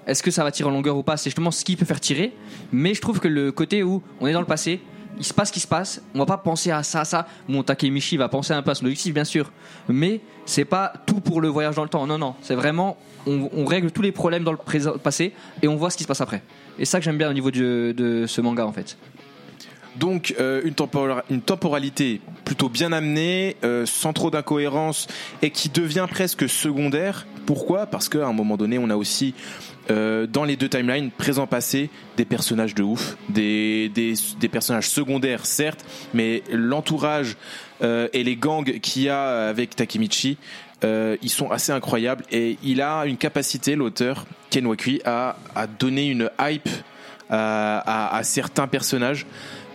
[0.08, 1.18] Est-ce que ça va tirer en longueur ou pas?
[1.18, 2.32] C'est justement ce qui peut faire tirer.
[2.72, 4.80] Mais je trouve que le côté où on est dans le passé,
[5.18, 7.28] il se passe ce qui se passe, on va pas penser à ça, à ça.
[7.48, 9.52] Bon, Takemichi va penser un peu à son objectif, bien sûr.
[9.88, 12.08] Mais c'est pas tout pour le voyage dans le temps.
[12.08, 12.36] Non, non.
[12.42, 12.98] C'est vraiment,
[13.28, 16.22] on, règle tous les problèmes dans le passé et on voit ce qui se passe
[16.22, 16.44] après.
[16.80, 18.98] Et ça que j'aime bien au niveau de ce manga, en fait.
[19.96, 20.62] Donc euh,
[21.30, 25.08] une temporalité plutôt bien amenée, euh, sans trop d'incohérence
[25.42, 27.26] et qui devient presque secondaire.
[27.46, 27.86] Pourquoi?
[27.86, 29.34] Parce qu'à un moment donné, on a aussi
[29.92, 35.46] euh, dans les deux timelines, présent-passé, des personnages de ouf, des, des, des personnages secondaires
[35.46, 37.36] certes, mais l'entourage
[37.82, 40.38] euh, et les gangs qu'il y a avec Takemichi,
[40.84, 45.68] euh, ils sont assez incroyables et il a une capacité, l'auteur Ken Wakui, à, à
[45.68, 46.70] donner une hype
[47.30, 49.26] à, à- à certains personnages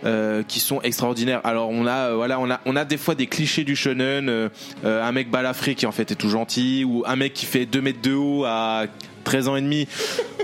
[0.03, 1.41] euh, qui sont extraordinaires.
[1.43, 4.29] Alors on a euh, voilà on a on a des fois des clichés du shonen,
[4.29, 4.49] euh,
[4.85, 7.65] euh, un mec balafré qui en fait est tout gentil ou un mec qui fait
[7.65, 8.85] 2 mètres de haut à
[9.31, 9.87] 13 ans et demi.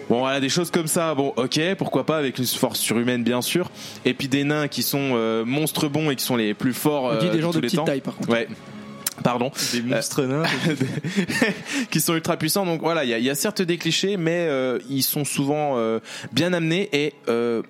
[0.10, 1.14] Bon voilà des choses comme ça.
[1.14, 3.70] Bon ok pourquoi pas avec une force surhumaine bien sûr.
[4.06, 7.04] Et puis des nains qui sont euh, monstres bons et qui sont les plus forts
[7.04, 7.84] On euh, dit des gens tous de les petite temps.
[7.84, 8.30] taille par contre.
[8.30, 8.48] Ouais.
[9.26, 10.44] Pardon Des monstres nains.
[11.92, 12.66] qui sont ultra puissants.
[12.66, 15.26] Donc voilà, il y a, il y a certes des clichés, mais euh, ils sont
[15.26, 16.00] souvent euh,
[16.32, 17.62] bien amenés et euh,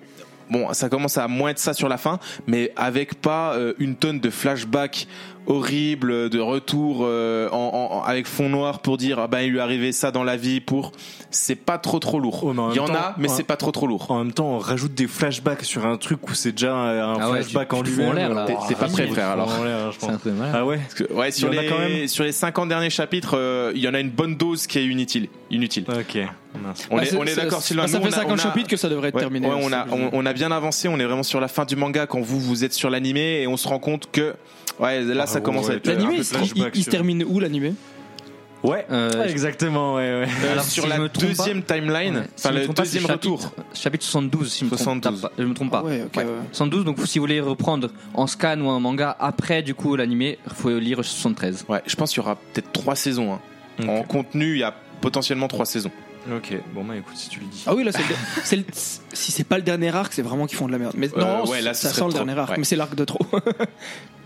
[0.50, 3.96] bon, ça commence à moins être ça sur la fin, mais avec pas euh, une
[3.96, 5.08] tonne de flashbacks
[5.48, 9.58] horrible de retour euh, en, en- avec fond noir pour dire ah ben il lui
[9.58, 10.92] est arrivé ça dans la vie pour
[11.30, 12.40] c'est pas trop trop lourd.
[12.44, 14.10] Oh, il y en temps, a mais c'est pas trop trop lourd.
[14.10, 17.30] En même temps, on rajoute des flashbacks sur un truc où c'est déjà un Ah
[17.30, 17.82] ouais, flashback tu- en.
[17.82, 19.48] T'es- t'es pas prêt, frère, alors.
[19.58, 20.14] En l'air, je C'est pense.
[20.14, 20.50] un peu mal.
[20.54, 20.78] Ah ouais.
[20.78, 21.68] Parce que, ouais, sur quand les
[21.98, 22.08] même.
[22.08, 24.86] sur les 50 derniers chapitres, euh, il y en a une bonne dose qui est
[24.86, 25.28] inutile.
[25.50, 25.84] Inutile.
[25.88, 26.16] Ok.
[26.62, 26.88] Mince.
[26.90, 27.82] On Bah, est, c'est- on est c'est- d'accord, Sylvain.
[27.82, 29.20] bah, Ça Nous, fait on a- 50 on a- chapitres que ça devrait être Ouais,
[29.20, 29.46] terminé.
[29.48, 31.76] ouais, on, a, on, on a bien avancé, on est vraiment sur la fin du
[31.76, 34.34] manga quand vous, vous êtes sur l'animé et on se rend compte que
[34.80, 35.86] ouais, là ça Ah, commence à être.
[35.86, 37.74] L'animé, il, se- il- il termine où l'animé
[38.64, 38.84] Ouais.
[38.90, 39.94] Euh, exactement.
[39.94, 40.26] Ouais, ouais.
[40.44, 42.22] Euh, Alors, sur si la je me trompe deuxième timeline, Ouais.
[42.34, 43.52] Si je enfin me le trompe pas, c'est deuxième chapitre- retour.
[43.72, 45.20] Chapitre 72, si je me trompe 72.
[45.22, 45.32] pas.
[45.38, 45.78] Je me trompe pas.
[45.84, 46.24] Ah ouais, ok, Ouais.
[46.24, 46.30] ouais.
[46.50, 50.38] 72, donc si vous voulez reprendre en scan ou en manga après du coup l'animé,
[50.44, 51.66] il faut lire 73.
[51.68, 53.34] Ouais, je pense qu'il y aura peut-être trois saisons.
[53.34, 53.40] hein.
[53.86, 55.92] En contenu, il y a potentiellement trois saisons.
[56.34, 56.52] Ok.
[56.74, 57.62] Bon bah écoute, si tu le dis.
[57.64, 60.46] Ah oui, là, c'est le- c'est le- si c'est pas le dernier arc, c'est vraiment
[60.46, 60.94] qu'ils font de la merde.
[60.96, 62.24] Mais Euh, non, ouais, là, ce ça serait sent le trop.
[62.24, 62.56] dernier arc, Ouais.
[62.58, 63.20] mais c'est l'arc de trop.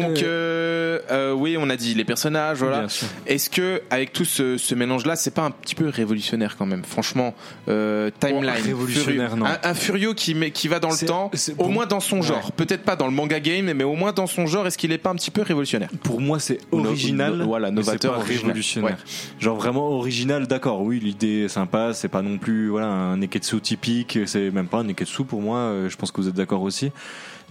[0.00, 2.86] Donc euh, euh, oui, on a dit les personnages, voilà.
[3.26, 6.84] Est-ce que avec tout ce, ce mélange-là, c'est pas un petit peu révolutionnaire quand même
[6.84, 7.34] Franchement,
[7.68, 9.46] euh, timeline, Oh, révolutionnaire, Furio- non.
[9.46, 12.52] Un, un Furio qui met, qui va dans le temps, au moins dans son genre.
[12.52, 14.66] Peut-être pas dans le manga game, mais au moins dans son genre.
[14.66, 15.90] Est-ce qu'il est pas un petit peu révolutionnaire?
[16.02, 17.34] Pour moi, c'est no- original.
[17.36, 18.98] no- voilà, novateur, révolutionnaire.
[19.40, 20.82] Genre vraiment original, d'accord.
[20.82, 21.92] Oui, l'idée est sympa.
[21.94, 24.18] C'est pas non plus voilà un neketsu typique.
[24.26, 25.58] C'est même pas un neketsu pour moi.
[25.58, 26.90] euh, Je pense que vous êtes d'accord aussi.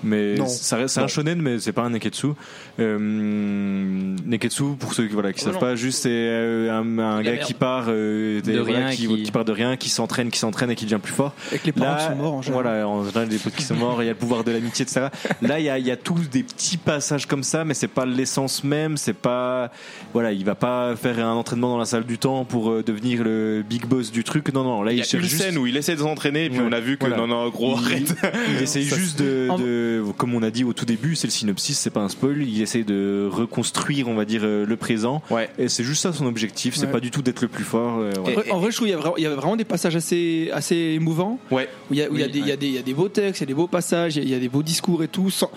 [0.03, 2.27] Mais c'est un shonen, mais c'est pas un neketsu.
[2.79, 5.59] Euh, neketsu, pour ceux qui voilà qui Oh savent non.
[5.59, 7.45] pas, juste c'est euh, un, gars merde.
[7.45, 10.29] qui part euh, des- De voilà, rien, qui, qui- qui part de rien, qui s'entraîne,
[10.31, 11.33] qui s'entraîne et qui devient plus fort.
[11.49, 12.63] Avec les parents qui sont morts en général.
[12.63, 14.83] Voilà, en général, les potes qui sont morts, il y a le pouvoir de l'amitié,
[14.83, 15.07] etc.
[15.41, 17.87] Là, il y a, il y a tous des petits passages comme ça, mais c'est
[17.87, 19.71] pas l'essence même, c'est pas,
[20.13, 23.23] voilà, il va pas faire un entraînement dans la salle du temps pour euh, devenir
[23.23, 24.53] le big boss du truc.
[24.53, 26.45] Non, non, là, Il il, y a une juste, scène où il essaie de s'entraîner,
[26.45, 26.65] et puis Ouais.
[26.69, 27.17] on a vu que Voilà.
[27.17, 28.15] non, non, gros, Il- arrête.
[28.57, 31.27] il essaye Ça, juste de, En- de- comme on a dit au tout début, c'est
[31.27, 34.75] le synopsis, c'est pas un spoil, il essaye de reconstruire, on va dire, euh, le
[34.77, 35.21] présent.
[35.29, 35.49] Ouais.
[35.57, 36.91] Et c'est juste ça son objectif, c'est Ouais.
[36.91, 37.99] pas du tout d'être le plus fort.
[37.99, 39.55] euh, En vrai, en vrai, je trouve qu'il y, a vraiment- il y a vraiment
[39.55, 41.39] des passages assez, assez émouvants.
[41.51, 41.67] Ouais.
[41.89, 42.73] Où il y a, où il y a Oui, des, il y a des- il
[42.73, 44.31] y a des beaux textes, il y a des beaux passages, il y a, il
[44.31, 45.29] y a des beaux discours et tout.
[45.29, 45.51] sans-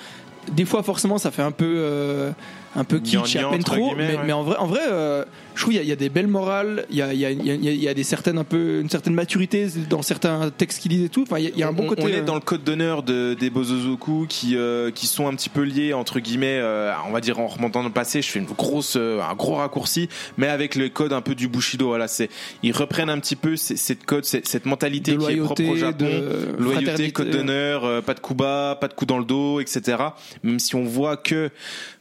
[0.52, 2.30] Des fois, forcément, ça fait un peu, euh,
[2.76, 3.94] un peu kitsch et à peine trop.
[3.96, 4.18] Mais, ouais.
[4.26, 5.24] mais en vrai, en vrai euh,
[5.54, 7.18] je trouve qu'il y, a- il y a des belles morales, il y a, il
[7.18, 9.66] y a- il y a- il y a des certaines, un peu, une certaine maturité
[9.88, 11.22] dans certains textes qu'il disent et tout.
[11.22, 12.02] Enfin, il y a, il y a un bon on, côté.
[12.04, 15.34] on est euh, dans le code d'honneur de, des Bozozoku qui, euh, qui sont un
[15.34, 18.20] petit peu liés entre guillemets, euh, on va dire en remontant dans le passé.
[18.22, 21.48] Je fais une grosse, euh, un gros raccourci, mais avec le code un peu du
[21.48, 21.86] Bushido.
[21.88, 22.28] Voilà, c'est
[22.62, 25.64] ils reprennent un petit peu cette code, cette, cette mentalité de qui est propre au
[25.74, 26.04] loyauté, Japon.
[26.04, 29.60] de Loyauté, code d'honneur, euh, pas de coup bas, pas de coup dans le dos,
[29.60, 29.96] etc.
[30.42, 31.50] Même si on voit que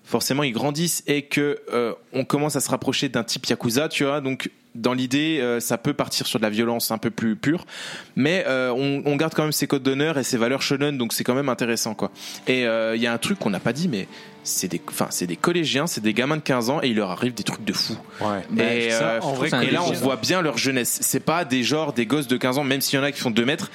[0.06, 4.06] forcément ils grandissent et que euh, on commence à se rapprocher d'un type yakuza, tu
[4.06, 4.22] vois.
[4.22, 7.66] Donc dans l'idée, euh, ça peut partir sur de la violence un peu plus pure,
[8.16, 11.14] mais euh, on, on garde quand même ses codes d'honneur et ses valeurs shonen, donc
[11.14, 12.12] c'est quand même intéressant, quoi.
[12.48, 14.08] Et il y a un truc qu'on n'a pas dit, mais
[14.46, 17.12] c'est des, enfin c'est des collégiens, c'est des gamins de 15 ans et il leur
[17.12, 17.98] arrive des trucs de fou.
[18.22, 18.64] Ouais.
[18.88, 21.00] et, ça, euh, en vrai, et là, on voit bien leur jeunesse.
[21.02, 23.20] C'est pas des genres des gosses de 15 ans, même s'il y en a qui
[23.20, 23.70] font 2 mètres,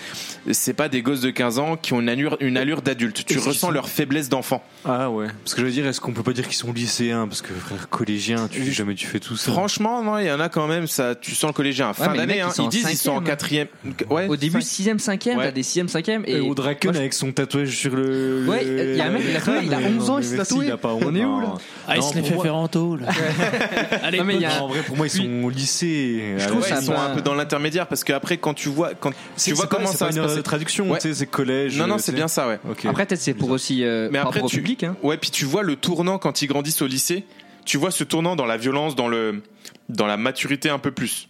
[0.52, 3.24] c'est pas des gosses de 15 ans qui ont une allure, une allure d'adulte.
[3.26, 4.62] Tu ressens sont- leur faiblesse d'enfant.
[4.84, 5.26] Ah ouais.
[5.44, 7.26] Parce que je veux dire, est-ce qu'on peut pas dire qu'ils sont lycéens?
[7.28, 9.50] Parce que frère, collégien, tu dis jamais tu fais tout ça.
[9.52, 11.92] Franchement, non, il y en a quand même, ça, tu sens le collégien.
[11.92, 13.66] Fin les d'année, mecs, hein, ils ils disent ils sont en quatrième.
[14.08, 15.44] Ouais, Au début, cinq- 6ème, 5ème, Ouais.
[15.46, 16.22] t'as des 6ème, 5ème.
[16.26, 18.46] Et Et au Draken je- avec son tatouage sur le.
[18.48, 20.36] Ouais, il y a un mec, il a tatoué, il a 11 ans, il s'est
[20.36, 20.66] Merci, tatoué.
[20.66, 21.54] il a pas On est où, honte, là non.
[21.88, 22.96] Ah, il se les fait moi- faire en taux.
[24.02, 26.34] Allez, Non, mais il y a- Non, en vrai, pour moi, ils sont au lycée.
[26.38, 28.54] Je trouve la Ouais, ça ils sont pas- un peu dans l'intermédiaire parce qu'après, quand
[28.54, 30.42] tu vois, quand C'est- tu vois c'est comment c'est ça se de passer.
[30.42, 30.98] traduction, Ouais.
[30.98, 31.78] tu sais, c'est collège.
[31.78, 32.58] Non, non, euh, c'est bien ça, ouais.
[32.86, 34.84] Après, peut-être c'est pour aussi euh, Mais après, tu- public.
[34.84, 34.96] Hein.
[35.02, 37.24] Ouais, puis tu vois le tournant quand ils grandissent au lycée.
[37.64, 39.42] Tu vois ce tournant dans la violence, dans le,
[39.88, 41.28] dans la maturité un peu plus.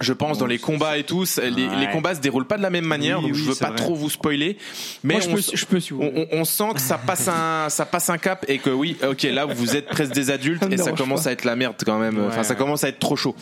[0.00, 1.76] Je pense Bon, dans les combats et tout, les, Ouais.
[1.80, 3.60] les combats se déroulent pas de la même manière, Oui, donc je oui, veux c'est
[3.60, 3.76] pas vrai.
[3.76, 4.58] trop vous spoiler.
[5.04, 6.28] Mais Moi, je on, peux, je peux si vous on, voulez.
[6.32, 9.22] on- on sent que ça passe un, ça passe un cap et que oui, ok,
[9.32, 11.30] là vous êtes presque des adultes Ça et ça commence pas.
[11.30, 12.20] à être la merde quand même.
[12.26, 13.36] Enfin, ça commence à être trop chaud.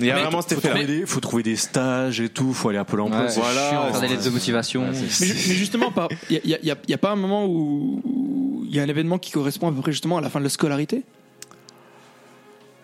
[0.00, 0.70] Il y a Mais vraiment cet Faut effet.
[0.70, 3.20] trouver, des, faut trouver des stages et tout, faut aller à Pôle emploi.
[3.26, 4.82] Ouais, voilà, chiant, Faire des lettres de motivation.
[4.90, 5.92] Mais, ju- mais justement,
[6.30, 8.74] il n'y a, il y a- il y a pas un moment où où il
[8.74, 10.50] y a un événement qui correspond à peu près justement à la fin de la
[10.50, 11.02] scolarité?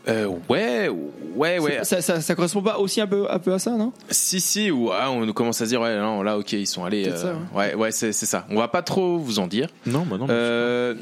[0.08, 0.88] Euh, ouais,
[1.34, 1.84] ouais, ouais.
[1.84, 3.92] Ça, ça, ça correspond pas aussi un peu, un peu à ça, non?
[4.10, 6.84] Si, si, ou ah, on commence à se dire, ouais, non, là, ok, ils sont
[6.84, 7.06] allés.
[7.08, 8.46] Euh, ça, ouais, ouais, c'est c'est ça.
[8.50, 9.68] On va pas trop vous en dire.
[9.86, 10.26] Non, bah non.
[10.26, 10.94] mais- Euh,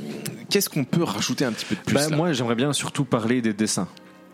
[0.50, 2.16] Qu'est-ce qu'on peut rajouter un petit peu de plus Bah, là?
[2.16, 3.86] moi, j'aimerais bien surtout parler des dessins.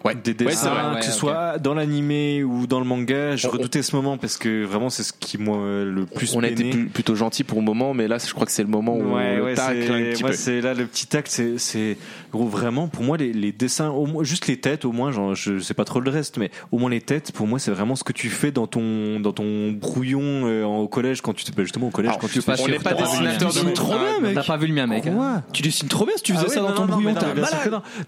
[0.05, 0.15] Ouais.
[0.15, 0.91] des Ouais, c'est dessins, vrai.
[0.91, 3.37] que Ouais, ce soit dans l'animé ou dans le manga.
[3.37, 6.43] Je On- redoutais ce moment parce que vraiment c'est ce qui moi le plus On
[6.43, 8.69] a été plus- plutôt gentil pour le moment, mais là, je crois que c'est le
[8.69, 10.37] moment où Ouais, ouais, tacle c'est- un petit moi, peu.
[10.37, 11.97] c'est là le petit tact, c'est, c'est
[12.33, 15.35] gros, vraiment pour moi les, les dessins, au moins juste les têtes, au moins, genre,
[15.35, 17.97] je sais pas trop le reste, mais au moins les têtes, pour moi, c'est vraiment
[17.97, 21.45] ce que tu fais dans ton dans ton brouillon euh, en- au collège quand tu
[21.45, 23.95] te, bah, justement au collège Alors, quand tu fais- On n'est pas dessinateur de trop
[23.95, 24.35] Ah, bien, mec.
[24.35, 25.05] T'as pas vu le mien, mec.
[25.53, 27.15] Tu dessines trop bien si tu Ah faisais ouais, ça dans ton brouillon.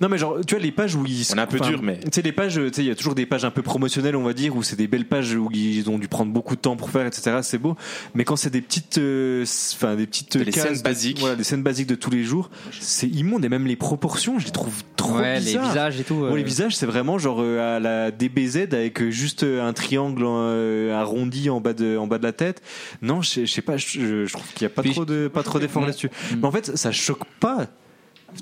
[0.01, 1.27] Non, mais genre, tu vois, les pages où ils.
[1.33, 2.95] On est un peu dur, mais- Tu sais, les pages, tu sais, il y a
[2.95, 5.49] toujours des pages un peu promotionnelles, on va dire, où c'est des belles pages où
[5.53, 7.39] ils ont dû prendre beaucoup de temps pour faire, etc.
[7.43, 7.77] C'est beau.
[8.15, 8.99] Mais quand c'est des petites.
[8.99, 10.37] euh, Enfin, des petites.
[10.37, 11.21] Des cases scènes de- basiques.
[11.21, 12.51] Voilà, des scènes basiques de tous les jours.
[12.81, 13.45] C'est immonde.
[13.45, 16.17] Et même les proportions, je les trouve trop Ouais, les visages et tout.
[16.17, 19.63] Bon, euh, les visages, c'est vraiment genre euh, à la DBZ avec euh, juste euh,
[19.67, 22.63] un triangle euh, arrondi en bas de en bas de la tête.
[23.03, 25.43] Non, je sais- pas, je, je trouve qu'il y a pas Puis- trop de pas
[25.43, 26.09] trop d'efforts là-dessus.
[26.33, 26.37] Mm.
[26.41, 27.67] Mais en fait, ça choque pas.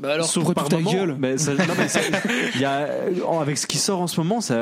[0.01, 0.93] Bah alors, Sauf par toute ta moment.
[0.93, 2.01] gueule Mais ça- non, mais ça-
[2.55, 3.11] il y a euh,
[3.41, 4.55] avec ce qui sort en ce moment, ça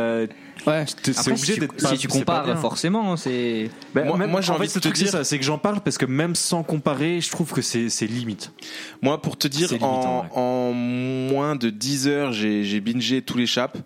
[0.66, 0.84] Ouais.
[1.02, 3.70] c'est Après, obligé si, d'être tu, pas- si tu pas compares, forcément, c'est.
[3.94, 5.44] Ben, Moi- même- moi, j'ai en envie fait, de te truc, dire- ça, c'est que
[5.44, 8.52] j'en parle parce que même sans comparer, je trouve que c'est limite.
[9.00, 13.46] Moi, pour te dire, en, en moins de 10 heures, j'ai j'ai bingé tous les
[13.46, 13.76] chaps.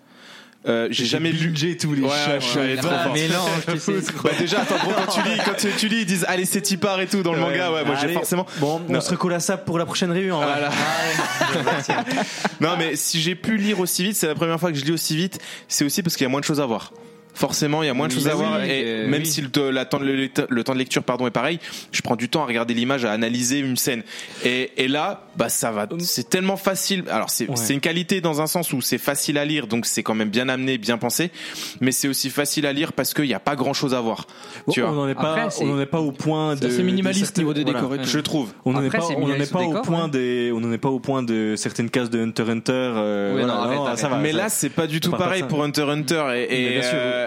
[0.68, 1.52] Euh, j'ai jamais lu.
[1.54, 2.60] J'ai tous les Ouais, chats.
[2.60, 3.14] ouais, trop Ah, fort.
[3.14, 3.92] mélange, tu sais.
[4.24, 6.60] Bah déjà, attends, gros, quand tu lis, quand tu, tu lis, ils disent allez c'est
[6.60, 7.70] Tipar et tout dans le manga.
[7.72, 8.46] Ouais, moi j'ai forcément.
[8.58, 8.98] Bon, Non.
[8.98, 10.36] on se recolle à ça pour la prochaine réunion.
[10.38, 10.70] Voilà.
[12.60, 14.92] non mais si j'ai pu lire aussi vite, c'est la première fois que je lis
[14.92, 15.38] aussi vite.
[15.68, 16.92] C'est aussi parce qu'il y a moins de choses à voir.
[17.36, 18.58] Forcément, il y a moins de choses à voir.
[18.62, 19.26] oui, et euh, même oui.
[19.26, 20.14] si le, la temps- le,
[20.48, 21.58] le temps de lecture pardon est pareil,
[21.92, 24.02] je prends du temps à regarder l'image, à analyser une scène.
[24.44, 25.86] Et, et là, bah ça va.
[25.98, 27.04] C'est tellement facile.
[27.10, 27.72] Alors c'est Ouais.
[27.74, 30.48] une qualité dans un sens où c'est facile à lire, donc c'est quand même bien
[30.48, 31.30] amené, bien pensé.
[31.82, 34.26] Mais c'est aussi facile à lire parce qu'il n'y a pas grand chose à voir.
[34.66, 34.96] Bon, tu on vois.
[35.04, 36.70] n'en est pas, Après, on n'en est pas au point de.
[36.70, 37.80] C'est minimaliste de niveau des voilà.
[37.82, 37.96] décors.
[38.04, 38.52] Je trouve.
[38.64, 40.10] On n'en est pas, on n'en est pas au point ouais.
[40.10, 42.72] des, on n'en est pas au point de certaines cases de Hunter x Hunter.
[42.72, 43.98] euh, Oui, voilà, non, arrête, arrête.
[43.98, 44.16] ça va.
[44.18, 46.80] mais ça- là, c'est pas du tout pareil pour Hunter x Hunter et,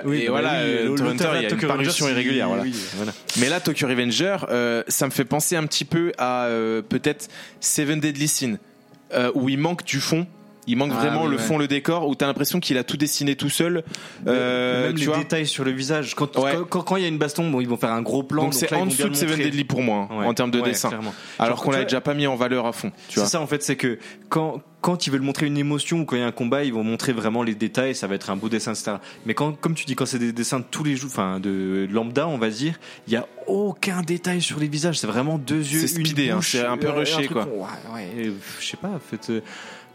[0.06, 2.48] oui, et bah voilà, oui, euh, il y a une Tokyo parution Revengers, irrégulière.
[2.48, 2.64] il- Voilà.
[2.64, 3.14] oui, voilà.
[3.38, 7.28] Mais là, Tokyo Revenger, euh, ça me fait penser un petit peu à euh, peut-être
[7.60, 8.58] Seven Deadly Sin,
[9.14, 10.28] euh, où il manque du fond.
[10.70, 11.42] Il manque Ah vraiment oui, le ouais.
[11.42, 13.84] fond, le décor, où t'as l'impression qu'il a tout dessiné tout seul.
[14.28, 15.18] Euh, même tu les vois.
[15.18, 16.14] détails sur le visage.
[16.16, 16.54] Quand Ouais.
[16.70, 18.44] quand- il y a une baston, bon, ils vont faire un gros plan.
[18.44, 19.40] Donc c'est en dessous de Seven.
[19.40, 20.26] Deadly pour moi, hein, Ouais.
[20.26, 20.90] en termes de dessin.
[20.90, 21.14] clairement.
[21.40, 22.92] Alors qu'on l'a déjà pas mis en valeur à fond.
[23.10, 23.98] C'est ça en fait, c'est que
[24.30, 26.72] quand quand ils veulent montrer une émotion ou quand il y a un combat, ils
[26.72, 28.94] vont montrer vraiment les détails, ça va être un beau dessin, etc.
[29.26, 31.86] Mais quand, comme tu dis, quand c'est des dessins de tous les jours, enfin de
[31.92, 34.98] lambda, on va dire, il y a aucun détail sur les visages.
[35.00, 37.44] C'est vraiment deux yeux, C'est une speedé, hein, c'est un peu euh, rushé, quoi.
[37.46, 39.30] Ouais, ouais, je sais pas, en fait.
[39.30, 39.42] euh,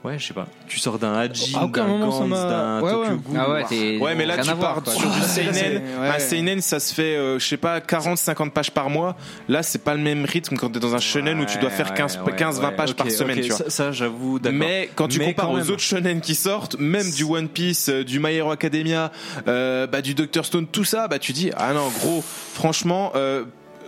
[0.05, 0.47] Ouais, je sais pas.
[0.69, 3.17] Tu sors d'un Haji, d'un Gantz, d'un ouais, Tokyo ouais.
[3.25, 3.39] Ghoul.
[3.39, 3.97] Ah ouais, t'es.
[3.99, 5.83] Ouais, mais là, rien tu voir, pars sur du seinen.
[5.99, 9.17] Un seinen, ça se fait, euh, je sais pas, 40, 50 pages par mois.
[9.49, 11.89] Là, c'est pas le même rythme quand t'es dans un shonen où tu dois faire
[11.89, 13.57] Ouais, 15, ouais, 15 20 ouais, pages par semaine, tu vois.
[13.57, 14.59] Ça, ça, j'avoue, d'accord.
[14.59, 17.89] Mais quand tu Mais compares quand aux autres shonen qui sortent, même du One Piece,
[17.89, 19.11] euh, du My Hero Academia,
[19.49, 23.11] euh, bah, du Doctor Stone, tout ça, bah tu dis ah non gros, franchement.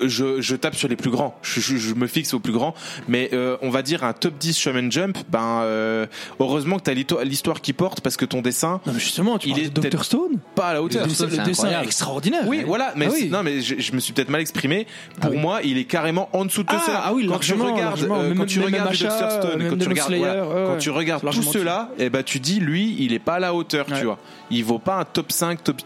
[0.02, 2.52] Euh, je, je tape sur les plus grands, je, je, je me fixe aux plus
[2.52, 2.74] grands,
[3.08, 6.06] mais euh, on va dire un top 10 Shonen Jump, ben euh,
[6.40, 9.48] heureusement que t'as l'histoire- l'histoire qui porte parce que ton dessin Non, mais justement, tu
[9.50, 10.04] Il est de Dr.
[10.04, 10.38] Stone.
[10.54, 11.02] pas à la hauteur.
[11.02, 12.42] Le dessin, c'est le dessin est extraordinaire.
[12.46, 13.28] Oui, voilà, mais Ah oui.
[13.30, 14.86] non, mais je, je me suis peut-être mal exprimé.
[15.20, 15.38] Pour Ah oui.
[15.38, 17.02] moi, il est carrément en dessous de Ah, cela.
[17.06, 19.10] ah oui, quand tu regardes, euh, Même- quand tu même regardes Dr.
[19.30, 20.78] Stone, même quand tu regardes, Slayer, voilà, ouais, quand ouais.
[20.78, 23.86] tu regardes tout cela, et ben tu dis, lui, il est pas à la hauteur,
[23.88, 23.98] Ouais.
[23.98, 24.18] tu vois.
[24.50, 25.80] Il vaut pas un top 5, top,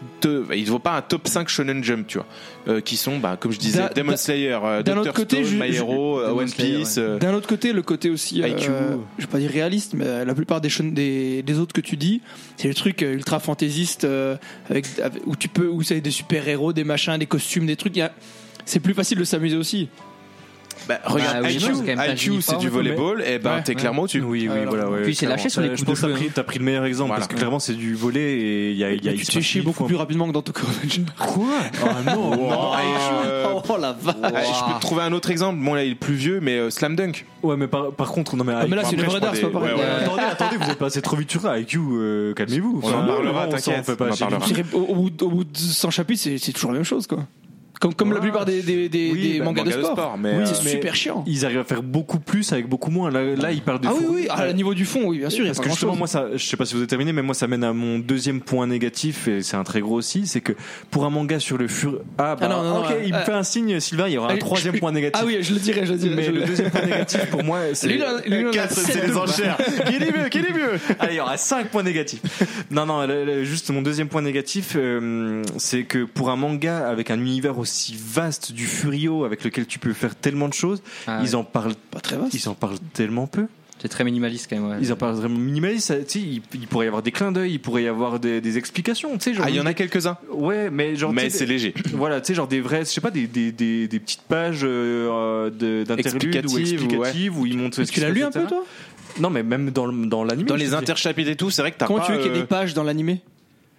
[0.55, 2.27] il vaut pas un top 5 Shonen Jump, tu vois.
[2.67, 4.83] Euh, qui sont, bah, comme je disais, Demon Slayer, euh,
[5.13, 6.97] côté, Stone, My Hero, euh, One Slayer, Piece.
[6.97, 7.17] ouais.
[7.17, 8.69] D'un autre côté, le côté aussi, IQ.
[9.17, 12.21] je vais pas dire réaliste, mais la plupart des, des, des autres que tu dis,
[12.57, 14.05] c'est le truc ultra fantaisiste
[14.69, 17.75] avec, avec- où tu peux, où c'est des super héros, des machins, des costumes, des
[17.75, 17.99] trucs.
[18.65, 19.89] C'est plus facile de s'amuser aussi.
[20.87, 23.21] Bah, regarde, Bah oui, IQ, non, c'est quand même pas IQ, c'est uniforme, du volleyball,
[23.25, 23.63] et ben Ouais.
[23.63, 24.21] t'es clairement au-dessus.
[24.21, 24.89] Oui, oui, Alors, voilà.
[24.89, 25.35] ouais, puis c'est clairement.
[25.37, 26.31] lâché sur les Euh, coups Je de pense que t'as pris, hein.
[26.33, 27.19] t'as pris le meilleur exemple Voilà.
[27.21, 29.25] parce que clairement c'est du volet et il y a, il y a il tu
[29.25, 29.87] se te fais passe chier mille beaucoup fois.
[29.87, 31.03] plus rapidement que dans Tokyo Revenger.
[31.17, 31.45] Quoi
[31.83, 32.71] Oh non, Non,
[33.25, 34.15] euh, Oh la vache.
[34.23, 35.59] Ah, je peux te trouver un autre exemple.
[35.63, 37.25] Bon, là, il est plus vieux, mais euh, Slam Dunk.
[37.43, 38.53] Ouais, mais par, par contre, non mais.
[38.55, 39.73] Ah, mais là, c'est prends d'art, c'est pas pareil.
[39.73, 39.85] ouais, ouais.
[39.85, 40.03] Ouais.
[40.05, 41.57] Attendez, attendez, vous êtes passé trop vite sur ça.
[41.59, 42.81] IQ, euh, calmez-vous.
[42.83, 44.39] On en parlera, t'inquiète, on en chier du parlera.
[44.39, 44.47] tout.
[44.49, 46.85] Je dirais, Au, au bout, au bout de 100 chapitres, c'est c'est toujours la même
[46.85, 47.19] chose, quoi.
[47.81, 49.97] Comme, comme la plupart des, des, des, Oui, des bah, mangas de manga de sport.
[49.97, 51.23] sport, mais, oui, euh, c'est mais- super chiant.
[51.25, 53.09] Ils arrivent à faire beaucoup plus avec beaucoup moins.
[53.09, 55.31] Là, là ils parlent de Ah oui, fou- oui, à niveau du fond, oui, bien
[55.31, 55.45] sûr.
[55.47, 57.47] Parce que justement, moi, ça, je sais pas si vous avez terminé, mais moi, ça
[57.47, 60.53] mène à mon deuxième point négatif, et c'est un très gros aussi, c'est que
[60.91, 62.01] pour un manga sur le fur.
[62.19, 64.13] Ah, bah, Ah non, non, ok, non, il me euh, fait un signe, Sylvain, il
[64.13, 65.19] y aura un troisième point négatif.
[65.19, 66.15] Ah oui, je le dirais, je le dirais.
[66.15, 67.87] mais je le deuxième point négatif pour moi, c'est.
[67.87, 67.99] Lui,
[68.69, 69.57] c'est les enchères.
[69.87, 70.79] Quel est mieux Quel est mieux?
[70.99, 72.21] Allez, il y aura 5 points négatifs.
[72.69, 73.07] Non, non,
[73.43, 77.70] juste mon deuxième point négatif, euh, c'est que pour un manga avec un univers aussi
[77.97, 81.75] vaste du Furio, avec lequel tu peux faire tellement de choses, Ah ils en parlent
[81.91, 82.33] Pas très vaste.
[82.33, 83.47] ils en parlent tellement peu.
[83.81, 84.69] C'est très minimaliste quand même.
[84.69, 84.77] ouais.
[84.79, 85.87] Ils en parlent vraiment minimaliste.
[85.87, 88.19] ça, Tu sais, il, il pourrait y avoir des clins d'œil, il pourrait y avoir
[88.19, 89.17] des, des explications.
[89.17, 90.17] Tu sais, genre, Ah, il y en a quelques-uns.
[90.31, 91.11] Ouais, mais genre.
[91.13, 91.73] Mais c'est léger.
[91.93, 94.59] Voilà, tu sais, genre des vrais, je sais pas, des, des, des, des petites pages
[94.63, 95.99] euh, d'interludes ou
[96.59, 97.75] Explicatives, explicatives où ils montrent.
[97.77, 98.63] ce Est-ce qui que tu l'as lu un peu, toi?
[99.19, 99.87] Non, mais même dans,
[100.23, 100.45] l'anime.
[100.45, 102.05] Dans les interchapitres et tout, c'est vrai que t'as Comment pas.
[102.05, 103.21] tu veux qu'il y ait euh, des pages dans l'animé?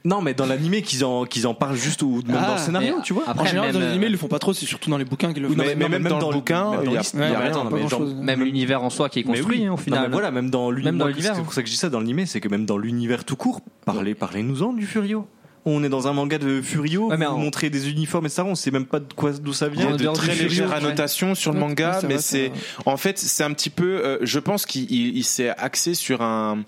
[0.04, 2.58] Non, mais dans l'animé qu'ils en, qu'ils en parlent juste ou même Ah, dans le
[2.60, 3.22] scénario, mais tu vois.
[3.26, 4.90] En Après, général, même, dans les animés, euh, ils le font pas trop, c'est surtout
[4.90, 5.54] dans les bouquins qu'ils le font.
[5.56, 7.70] Mais- mais même dans le bouquin, même il y a- il y rien, attends, non,
[7.70, 8.14] pas mais genre- grand-chose.
[8.16, 9.64] Même l'univers en soi qui est Mais construit oui.
[9.66, 10.02] hein, au Non, final.
[10.08, 10.92] mais voilà, même dans l'univers.
[10.92, 11.44] Même dans l'univers, C'est hein.
[11.44, 13.60] pour ça que je dis ça dans l'animé, c'est que même dans l'univers tout court,
[13.84, 15.26] parlez, parlez-nous-en du Furio.
[15.64, 18.42] On est dans un manga de Furio, Ouais, mais vous en- montrez des uniformes, etc.
[18.44, 19.86] On sait même pas de quoi, d'où ça Il y vient.
[19.86, 20.74] a En de dehors très Furio, légères ouais.
[20.74, 22.52] annotations sur le Ouais, manga, c'est mais c'est c'est
[22.90, 24.04] en fait c'est un petit peu.
[24.04, 26.64] euh, je pense qu'il il- il s'est axé sur un,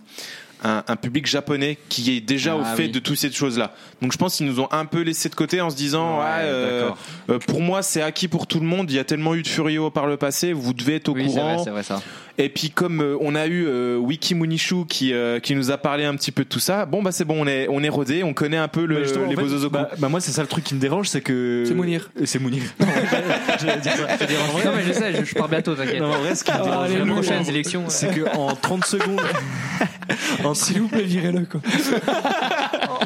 [0.64, 2.90] un un public japonais qui est déjà Ah, au fait oui.
[2.90, 3.72] de toutes ces choses là.
[4.02, 6.24] Donc je pense qu'ils nous ont un peu laissé de côté en se disant Ouais,
[6.42, 6.90] euh,
[7.30, 8.90] euh, pour moi c'est acquis pour tout le monde.
[8.90, 11.24] Il y a tellement eu de Furio par le passé, vous devez être au Oui,
[11.24, 11.62] vrai, courant.
[11.64, 12.02] c'est vrai ça.
[12.36, 15.78] Et puis comme euh, on a eu euh, Wiki Munishu qui euh, qui nous a
[15.78, 17.88] parlé un petit peu de tout ça, bon bah c'est bon, on est on est
[17.88, 20.42] rodé, on connaît un peu le, justement, en les fait, bah, bah, moi, c'est ça
[20.42, 21.62] le truc qui me dérange, c'est que.
[21.66, 22.10] C'est Mounir.
[22.20, 22.62] Euh, C'est Mounir.
[22.80, 22.86] Ça.
[23.66, 26.00] Non, mais je sais, je, je pars bientôt, t'inquiète.
[26.00, 27.84] Non, en vrai, ce qui me Ah, dérange allez, La vraiment, prochaine élection.
[27.88, 29.20] c'est qu'en 30 secondes.
[30.44, 31.60] en, S'il vous plaît, virez-le, quoi.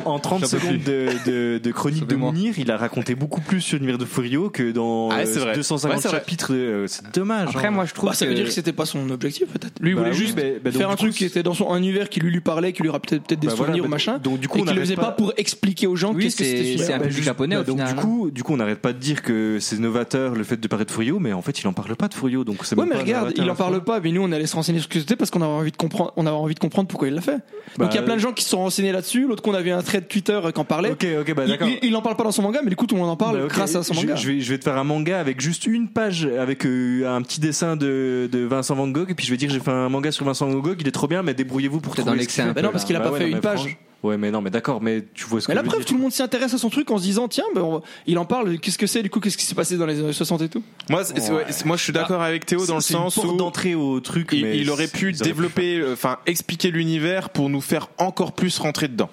[0.09, 2.17] En 30 J'en peux secondes de, de, de chronique de.
[2.17, 5.39] Mounir, il a raconté beaucoup plus sur l'univers de Furio que dans Ah, euh, c'est
[5.39, 5.55] vrai.
[5.55, 6.53] 250 Ouais, chapitres.
[6.53, 7.49] euh, c'est dommage.
[7.51, 7.71] Après, hein.
[7.71, 9.79] moi, je trouve Bah, ça veut dire que c'était pas son objectif, peut-être.
[9.81, 11.55] Lui, il Bah voulait oui, juste bah, donc, faire du un truc qui était dans
[11.55, 13.91] son univers qui lui lui parlait, qui lui rappelait peut-être des Bah, souvenirs ou bah,
[13.91, 14.19] machin.
[14.19, 16.37] Donc, du coup, et on qu'il le faisait pas pour expliquer aux gens Oui, qu'est-ce
[16.37, 18.43] que c'est- c'était ce c'est un Bah, public juste- japonais, bah, donc du coup, du
[18.43, 21.19] coup, on n'arrête pas de dire que c'est novateur le fait de parler de Furio,
[21.21, 23.49] mais en fait, il en parle pas de Furio, donc c'est Ouais, mais regarde, il
[23.51, 25.43] en parle pas, mais nous on allait se renseigner sur ce que c'était parce qu'on
[25.43, 27.37] avait envie de comprendre, on avait envie de comprendre pourquoi il l'a fait.
[27.77, 29.27] Bah, Donc il y a plein de gens qui se sont renseignés là-dessus.
[29.27, 30.91] L'autre qu'on avait un thread Twitter qui en parlait.
[30.91, 31.69] Ok, ok, bah Il, d'accord.
[31.69, 33.17] il, il en parle pas dans son manga, mais du coup tout le monde en
[33.17, 34.15] parle Bah, grâce à son manga.
[34.17, 37.23] je vais, je vais te faire un manga avec juste une page, avec euh, un
[37.23, 39.89] petit dessin de, de Vincent Van Gogh, et puis je vais dire j'ai fait un
[39.89, 42.45] manga sur Vincent Van Gogh, il est trop bien, mais débrouillez-vous pour trouver dans l'excès.
[42.55, 43.59] Bah non, parce qu'il a Bah pas ouais, fait non, une page.
[43.61, 45.95] franchement- Ouais, mais non, mais d'accord, mais tu vois ce que Mais la preuve, tout
[45.97, 48.61] le monde s'intéresse à son truc en se disant tiens, ben, on il en parle.
[48.61, 50.63] Qu'est-ce que c'est du coup Qu'est-ce qui s'est passé dans les années 60 et tout?
[50.89, 53.17] Moi, c'est- c'est- ouais, c'est- moi, je suis d'accord avec Théo dans le une sens
[53.17, 57.29] porte où d'entrée au truc, il, mais il aurait pu développer, euh, enfin, expliquer l'univers
[57.31, 59.11] pour nous faire encore plus rentrer dedans.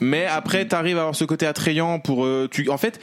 [0.00, 3.00] Mais après, t'arrives à avoir ce côté attrayant pour, euh, tu, en fait,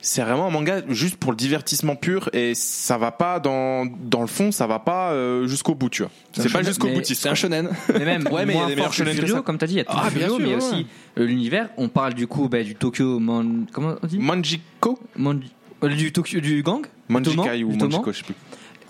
[0.00, 4.20] c'est vraiment un manga juste pour le divertissement pur et ça va pas dans, dans
[4.20, 6.10] le fond, ça va pas euh, jusqu'au bout, tu vois.
[6.32, 7.22] C'est pas jusqu'au boutiste.
[7.22, 7.70] C'est un shonen.
[7.92, 9.42] Mais même, Ouais, mais il y a des meilleurs shonen que Furio, ça.
[9.42, 10.54] comme t'as dit, il y a tout Ah, Furio, mais ouais.
[10.56, 10.86] aussi
[11.18, 11.70] euh, l'univers.
[11.78, 14.18] On parle du coup bah, du Tokyo, Man- comment on dit?
[14.18, 15.40] Manjiko, Man-
[15.82, 16.84] euh, du Tokyo, du gang?
[17.08, 17.88] Manjikai Toman, ou Toman.
[17.90, 18.34] Manjiko, je sais plus.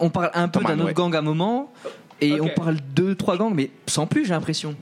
[0.00, 0.94] On parle un peu d'un autre ouais.
[0.94, 1.72] gang à un moment,
[2.20, 4.74] et on parle deux, trois gangs, mais sans plus, j'ai l'impression.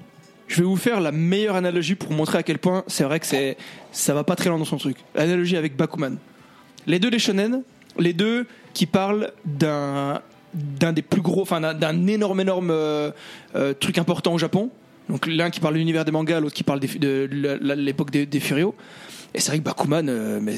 [0.48, 3.26] Je vais vous faire la meilleure analogie pour montrer à quel point c'est vrai que
[3.26, 3.56] c'est
[3.90, 4.96] ça va pas très loin dans son truc.
[5.14, 6.16] L'analogie avec Bakuman.
[6.86, 7.62] Les deux des shonen,
[7.98, 10.20] les deux qui parlent d'un
[10.54, 13.10] d'un des plus gros, enfin d'un- énorme énorme euh,
[13.54, 14.68] euh, truc important au Japon.
[15.08, 17.28] Donc l'un qui parle de l'univers des mangas, l'autre qui parle des- de,
[17.74, 18.74] l'époque des, des Furio.
[19.34, 20.56] Et c'est vrai que Bakuman, euh, mais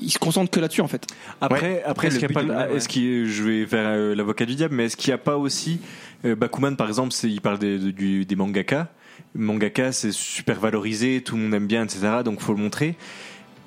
[0.00, 1.04] il se concentre que là-dessus en fait.
[1.40, 2.76] Après, après, Après, est-ce qu'il y a pas, de l'univers, ouais.
[2.76, 5.14] est-ce qu'il y a- je vais faire euh, l'avocat du diable, mais est-ce qu'il n'y
[5.14, 5.80] a pas aussi
[6.24, 8.88] euh, Bakuman, par exemple, c'est, il parle des, de- du- des mangaka.
[9.36, 12.00] Mangaka, c'est super valorisé, tout le monde aime bien, etc.
[12.24, 12.96] Donc, faut le montrer.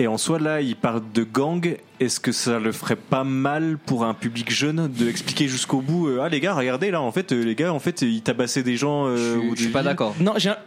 [0.01, 1.75] Et en soi, là, il parle de gang.
[1.99, 6.07] Est-ce que ça le ferait pas mal pour un public jeune de expliquer jusqu'au bout
[6.07, 8.63] euh, Ah, les gars, regardez là, en fait, euh, les gars, en fait, ils tabassaient
[8.63, 9.07] des gens.
[9.07, 10.15] euh, je, au suis- je suis pas d'accord.
[10.21, 10.57] Non, j'ai un-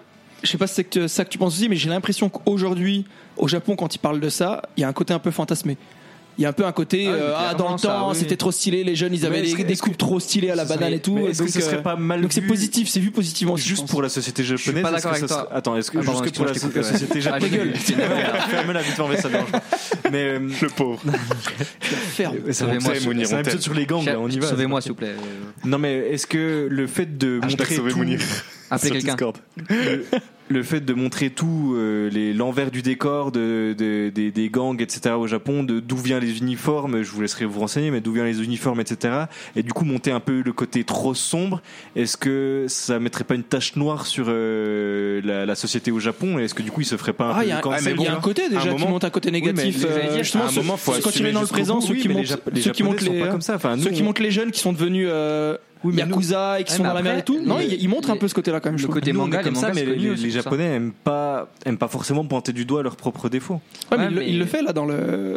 [0.42, 3.06] je sais pas si c'est que- ça que tu penses aussi, mais j'ai l'impression qu'aujourd'hui,
[3.38, 5.78] au Japon, quand ils parlent de ça, il y a un côté un peu fantasmé.
[6.38, 8.16] Il y a un peu un côté, Ah euh, ah, dans le temps, oui.
[8.16, 10.62] c'était trop stylé, les jeunes, ils avaient des, des coupes que- trop stylées à la
[10.62, 11.14] Ce serait- banane et tout.
[11.14, 13.52] mais est-ce que donc, ce serait euh, pas mal donc c'est positif, c'est vu positivement.
[13.54, 15.48] aussi, je Juste pour la société japonaise, pas est-ce d'accord que avec toi.
[15.52, 17.74] Attends, est-ce que Ah, juste que pour la, je la société japonaise, gueule.
[18.50, 19.62] ferme-la vite, en ça dérange pas.
[20.10, 21.00] Mais euh, Le pauvre.
[21.80, 22.36] Ferme.
[22.50, 24.48] c'est un épisode sur les gangs, on y va.
[24.48, 25.14] Sauvez-moi, s'il vous plaît.
[25.64, 28.20] Non, mais est-ce que le fait de montrer sauver tout, Mounir.
[28.70, 29.32] Appelez Sur quelqu'un.
[30.52, 35.14] Le, fait de montrer tout euh, l'envers du décor de, de- des- des gangs, etc.
[35.18, 38.26] au Japon, de d'où viennent les uniformes, je vous laisserai vous renseigner, mais d'où viennent
[38.26, 39.14] les uniformes, etc.
[39.56, 41.62] Et du coup monter un peu le côté trop sombre.
[41.96, 46.38] Est-ce que ça mettrait pas une tache noire sur euh, la, la société au Japon
[46.38, 47.58] est-ce que du coup il se ferait pas un Ah, peu il y a de
[47.58, 49.30] un, cancel mais il y a un côté un déjà qui moment- monte un côté
[49.30, 49.84] négatif.
[49.84, 51.82] mais euh, justement, à un ceux- moment, faut quand assumer viennent dans le présent, bout.
[51.86, 53.40] ceux Oui, qui les montent, Jap- les ceux qui Japonais montent sont les, pas comme
[53.42, 53.54] ça.
[53.56, 56.10] Enfin, nous, ceux qui on- montent les jeunes qui sont devenus euh, Oui, mais nous-
[56.10, 57.40] yakuza et qui sont dans la mer et tout.
[57.44, 58.80] Non, ils montrent un peu ce côté-là quand même.
[58.80, 60.16] le côté manga, est comme les ça, mais les,
[60.50, 60.56] les.
[60.56, 63.60] Japonais aiment pas, aiment pas forcément pointer du doigt leurs propres défauts.
[63.90, 64.94] Ouais, mais Ouais, il le- mais- il le fait là dans le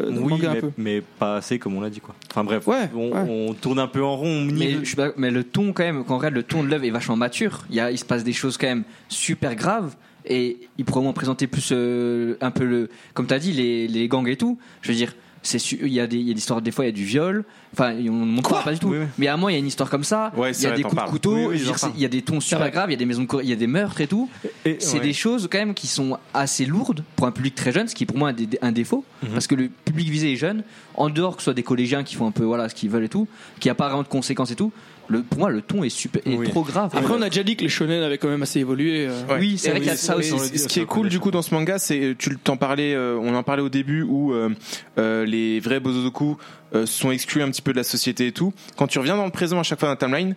[0.10, 0.72] dans le oui, manga un mais, peu.
[0.78, 2.16] mais pas assez comme on l'a dit quoi.
[2.32, 3.30] Enfin bref, Ouais, on, ouais.
[3.50, 4.28] on tourne un peu en rond.
[4.28, 6.84] on Mais, je mais le ton quand même, quand on regarde le ton de l'œuvre
[6.86, 7.66] est vachement mature.
[7.70, 9.96] Il, y a, il se passe des choses quand même super graves
[10.28, 13.88] et il pourrait au moins présenter plus euh, un peu le, comme t'as dit, les,
[13.88, 14.58] les gangs et tout.
[14.82, 15.14] Je veux dire,
[15.48, 16.94] c'est il y a des il y a des histoires des fois il y a
[16.94, 17.44] du viol
[17.74, 19.06] enfin on ne montre pas, pas du tout Oui, oui.
[19.18, 20.78] mais à un moment il y a une histoire comme ça il y a vrai,
[20.78, 21.62] des coups de couteau Oui,
[21.96, 23.56] il y a des tons super graves il y a des maisons il y a
[23.56, 24.30] des meurtres et tout
[24.80, 25.00] c'est ouais.
[25.00, 28.04] des choses quand même qui sont assez lourdes pour un public très jeune, ce qui
[28.04, 29.30] est pour moi un, des- un défaut, Mhm.
[29.34, 30.64] parce que le public visé est jeune,
[30.96, 33.04] en dehors que ce soit des collégiens qui font un peu voilà ce qu'ils veulent
[33.06, 33.28] et tout,
[33.60, 34.72] qui a pas vraiment de conséquences et tout.
[35.08, 36.48] Le, pour moi, le ton est super, est Oui.
[36.50, 36.92] trop grave.
[36.96, 39.06] Après, on a déjà dit que les shonen avaient quand même assez évolué.
[39.08, 39.22] euh.
[39.30, 39.38] Ouais.
[39.40, 40.30] Oui, c'est vrai qu'il y a ça aussi.
[40.58, 43.36] ce- qui est cool du coup dans ce manga, c'est tu t'en parlais, euh, on
[43.36, 44.50] en parlait au début où euh,
[44.98, 46.38] euh, les vrais bozoku
[46.74, 48.54] euh, sont exclus un petit peu de la société et tout.
[48.78, 50.36] Quand tu reviens dans le présent à chaque fois dans la timeline,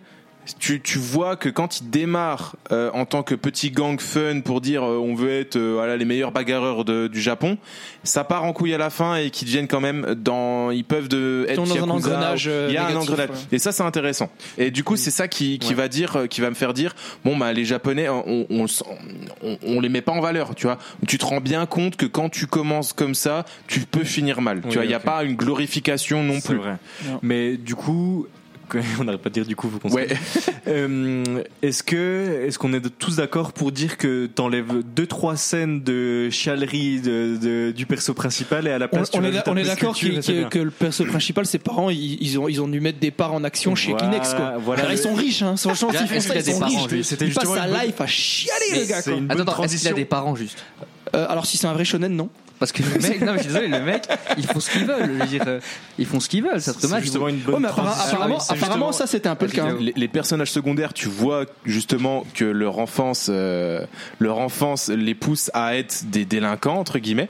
[0.57, 4.61] tu, tu vois que quand ils démarrent euh, en tant que petit gang fun pour
[4.61, 7.57] dire euh, on veut être euh, voilà, les meilleurs bagarreurs de- du Japon,
[8.03, 11.07] ça part en couille à la fin et qu'ils deviennent quand même dans ils peuvent
[11.09, 13.29] de être dans un engrenage, il y a un négatif, engrenage.
[13.29, 13.35] ouais.
[13.51, 14.29] et ça c'est intéressant.
[14.57, 16.95] Et du coup c'est ça qui, qui va dire qui va me faire dire
[17.25, 18.65] bon bah les japonais on, on,
[19.43, 20.77] on, on les met pas en valeur tu vois.
[21.07, 24.57] Tu te rends bien compte que quand tu commences comme ça tu peux finir mal.
[24.63, 26.57] Oui, tu vois il y a pas une glorification non C'est plus.
[26.57, 26.77] vrai.
[27.05, 27.19] Non.
[27.21, 28.27] Mais du coup,
[28.99, 30.07] on n'arrête pas de dire du coup, vous ouais
[30.67, 35.81] Euh, est-ce que est-ce qu'on est tous d'accord pour dire que t'enlèves deux trois scènes
[35.81, 39.29] de chialerie de, de- du perso principal et à la On, place tu on est,
[39.29, 42.67] rajoutes on est d'accord que, le perso principal, ses parents, ils, ils ont, ils ont
[42.67, 44.33] dû mettre des parts en action chez Voilà, Kleenex.
[44.35, 44.53] Quoi.
[44.63, 45.55] voilà Alors, ils sont riches, hein.
[45.57, 47.01] franchement, s'ils font ça, qu'il y ils a sont des parents, riches.
[47.05, 49.01] C'était Ils passent justement sa life à chialer, le gars.
[49.01, 49.19] c'est quoi.
[49.19, 50.63] une bonne Attends, attends, est-ce qu'il y a des parents juste?
[51.15, 52.29] Euh, alors, si c'est un vrai shonen, non.
[52.59, 54.03] Parce que le mec, non mais je suis désolé, le mec,
[54.37, 55.05] ils font ce qu'ils veulent.
[55.05, 55.59] Je veux dire, euh,
[55.97, 56.59] ils font ce qu'ils veulent.
[56.61, 58.07] Ça te c'est justement une bonne Ouais, mais appara- transition.
[58.17, 59.63] apparemment, C'est apparemment, justement- ça, c'était un peu le cas.
[59.65, 59.77] hein.
[59.79, 63.85] les, les personnages secondaires, tu vois justement que leur enfance, euh,
[64.19, 67.29] leur enfance les pousse à être des délinquants entre guillemets.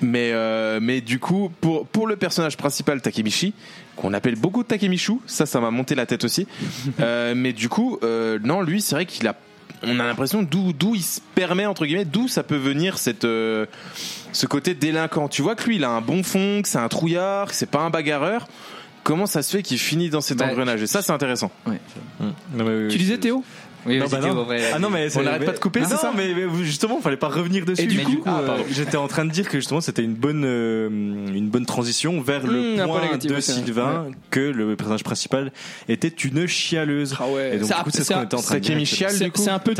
[0.00, 3.52] Mais euh, mais du coup, pour pour le personnage principal Takemichi,
[3.96, 6.46] qu'on appelle beaucoup Takemishu, ça ça m'a monté la tête aussi.
[7.00, 9.34] Euh, mais du coup, euh, non, lui, c'est vrai qu'il a
[9.84, 13.24] on a l'impression d'où d'où il se permet entre guillemets d'où ça peut venir cette
[13.24, 13.66] euh,
[14.32, 15.28] ce côté délinquant.
[15.28, 17.66] Tu vois que lui, il a un bon fond, que c'est un trouillard, que c'est
[17.70, 18.46] pas un bagarreur.
[19.04, 20.80] Comment ça se fait qu'il finit dans cet Bah, engrenage?
[20.82, 21.50] Et ça, c'est intéressant.
[21.66, 21.74] Non,
[22.54, 23.42] mais- Tu disais Théo?
[23.86, 24.44] Oui, Non, bah non.
[24.44, 24.62] vrai.
[24.72, 27.16] Ah non mais On n'arrête pas de couper, c'est non, ça mais, mais justement fallait
[27.16, 27.82] pas revenir dessus.
[27.82, 28.64] Et du Mais coup- euh, Ah, pardon.
[28.70, 32.46] j'étais en train de dire que justement c'était une bonne euh, une bonne transition vers
[32.46, 33.40] le Mmh, peu point négatif, de ouais.
[33.40, 35.52] Sylvain que le personnage principal
[35.88, 37.16] était une chialeuse.
[37.18, 37.56] Ah ouais.
[37.56, 38.86] Et donc C'est du coup c'est ce qu'on un- était en train de dire.
[38.86, 39.04] C'est
[39.50, 39.74] un peu.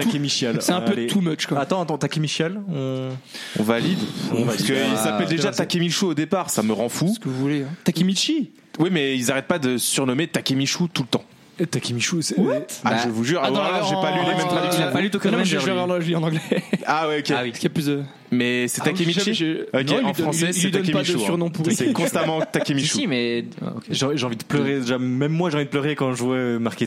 [0.61, 1.61] C'est un peu too much, quoi.
[1.61, 3.11] Attends, attends, Takemi chiale on...
[3.59, 3.99] On valide.
[4.47, 7.13] Parce qu'il Ah, s'appelle déjà Takemishu au départ, ça me rend fou.
[7.15, 7.63] Ce que vous voulez.
[7.63, 7.73] hein.
[7.85, 11.25] Takemichi Oui, mais ils arrêtent pas de surnommer Takemishu tout le temps.
[11.71, 12.37] Takemichu, c'est...
[12.39, 14.57] Ah, Bah, je vous jure, Ah, alors là, j'ai pas lu les mêmes en- Il
[14.57, 14.93] a traductions.
[14.93, 15.81] pas lu Tokyo Non, non, je Revenger, je vais lui.
[15.81, 16.41] avoir le lit en anglais.
[16.87, 17.31] Ah ouais, ok.
[17.31, 17.51] Ah oui.
[17.51, 18.03] Parce qu'il y a plus de.
[18.33, 21.51] Mais c'est Ah Takemichi Ok, en français, il c'est hein.
[21.51, 21.75] pourri.
[21.75, 22.87] C'est constamment Si, Takemishu.
[22.89, 23.45] si, mais.
[23.61, 23.83] ah, ok.
[23.91, 26.37] J'ai j'ai envie de pleurer déjà, même moi j'ai envie de pleurer quand je vois
[26.37, 26.87] euh, marqué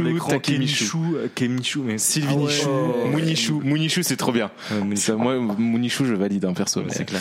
[0.00, 0.28] l'écran.
[0.28, 0.84] Takemichu.
[1.34, 2.44] Kemichu, euh, mais Sylvie Ah ouais.
[2.44, 2.68] Nichou.
[2.70, 3.08] Oh.
[3.08, 3.52] Munishu.
[3.64, 4.50] Munishu, c'est trop bien.
[4.70, 6.80] Euh, moi, Munishu, je valide un perso.
[6.82, 7.20] mais- C'est clair.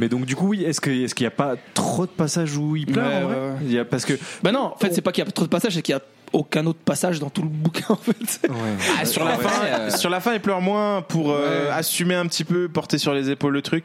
[0.00, 2.56] Mais donc du coup, oui, est-ce que est-ce qu'il n'y a pas trop de passages
[2.56, 3.56] où il pleure Ouais, en vrai ouais, ouais.
[3.66, 5.44] Il y a parce que Bah non, en fait, c'est pas qu'il y a trop
[5.44, 6.02] de passages, c'est qu'il y a
[6.32, 8.40] aucun autre passage dans tout le bouquin, en fait.
[8.98, 11.70] Ah, sur la Ouais, fin, euh, sur la fin, il pleure moins pour euh, Ouais.
[11.70, 13.84] assumer un petit peu, porter sur les épaules le truc.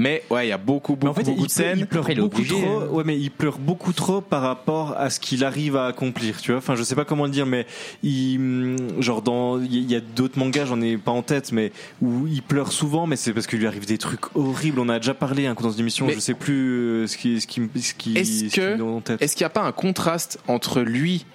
[0.00, 1.78] Mais ouais, il y a beaucoup, beaucoup, en fait, beaucoup il, de pleure, scènes.
[1.80, 2.78] il pleure Après, est beaucoup obligé, trop.
[2.82, 2.86] hein.
[2.92, 6.40] Ouais, mais il pleure beaucoup trop par rapport à ce qu'il arrive à accomplir.
[6.40, 7.66] Tu vois, enfin, je sais pas comment le dire, mais
[8.04, 11.72] il, hum, genre dans, il y a d'autres mangas, j'en ai pas en tête, mais
[12.00, 14.78] où il pleure souvent, mais c'est parce qu'il lui arrive des trucs horribles.
[14.78, 17.16] On a déjà parlé un coup dans une émission, Mais- je sais plus euh, ce
[17.16, 19.20] qui, ce qui, ce qui, Est-ce ce qui que- me donne en tête.
[19.20, 21.26] Est-ce qu'il n'y a pas un contraste entre lui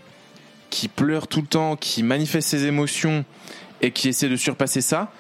[0.74, 3.26] qui pleure tout le temps, qui manifeste ses émotions
[3.82, 5.12] et qui essaie de surpasser ça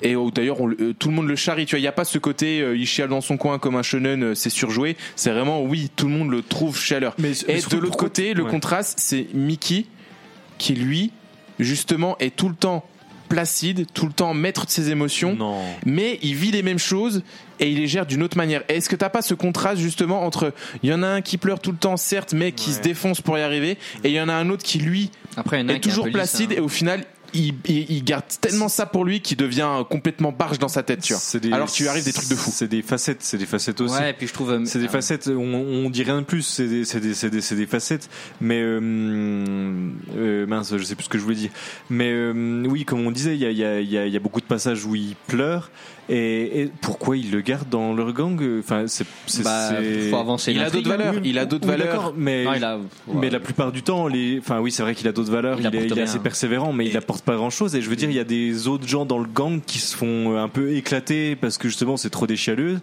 [0.00, 2.06] et où d'ailleurs euh, tout le monde le charrie, tu vois, il n'y a pas
[2.06, 5.30] ce côté euh, il chiale dans son coin comme un shonen, euh, c'est surjoué, c'est
[5.30, 7.14] vraiment oui, tout le monde le trouve chaleur.
[7.18, 8.50] Mais- Et de l'autre côté, le ouais.
[8.50, 9.84] contraste, c'est Mickey
[10.56, 11.12] qui lui
[11.58, 12.82] justement est tout le temps
[13.34, 15.56] placide, tout le temps maître de ses émotions Non.
[15.86, 17.22] mais il vit les mêmes choses
[17.60, 18.62] et il les gère d'une autre manière.
[18.68, 20.52] Est-ce que t'as pas ce contraste justement entre
[20.82, 22.76] il y en a un qui pleure tout le temps certes mais qui Ouais.
[22.76, 25.60] se défonce pour y arriver et il y en a un autre qui lui Après,
[25.60, 26.56] est toujours lisse, placide hein.
[26.58, 27.04] et au final
[27.34, 31.00] il, il- il garde tellement ça pour lui qu'il devient complètement barge dans sa tête
[31.00, 31.40] tu vois.
[31.40, 32.50] Des- Alors que tu lui arrives des trucs de fou.
[32.52, 33.94] C'est des facettes, c'est des facettes aussi.
[33.94, 34.50] Ouais, et puis je trouve.
[34.52, 37.14] euh, C'est des euh, facettes, on, on dit rien de plus, c'est des, c'est des,
[37.14, 38.08] c'est des, c'est des facettes,
[38.40, 38.80] mais euh,
[40.16, 41.50] euh, mince, je sais plus ce que je voulais dire.
[41.90, 44.06] Mais euh, oui, comme on disait, il y a, il y, a, il y, a,
[44.06, 45.70] il y a beaucoup de passages où il pleure,
[46.08, 50.16] et, et pourquoi il le garde dans leur gang Enfin, c'est, c'est, Bah, c'est- faut
[50.16, 52.12] avancer Il a d'autres valeurs, il a d'autres Oui, valeurs.
[52.16, 52.78] mais Non, il a.
[53.14, 55.66] mais la plupart du temps, les, enfin oui, c'est vrai qu'il a d'autres valeurs, Il
[55.66, 57.74] il, est, il assez persévérant, mais il apporte pas grand chose.
[57.76, 59.96] Et je veux dire, il y a des autres gens dans le gang qui se
[59.96, 62.78] font un peu éclater parce que justement c'est trop déchialeux.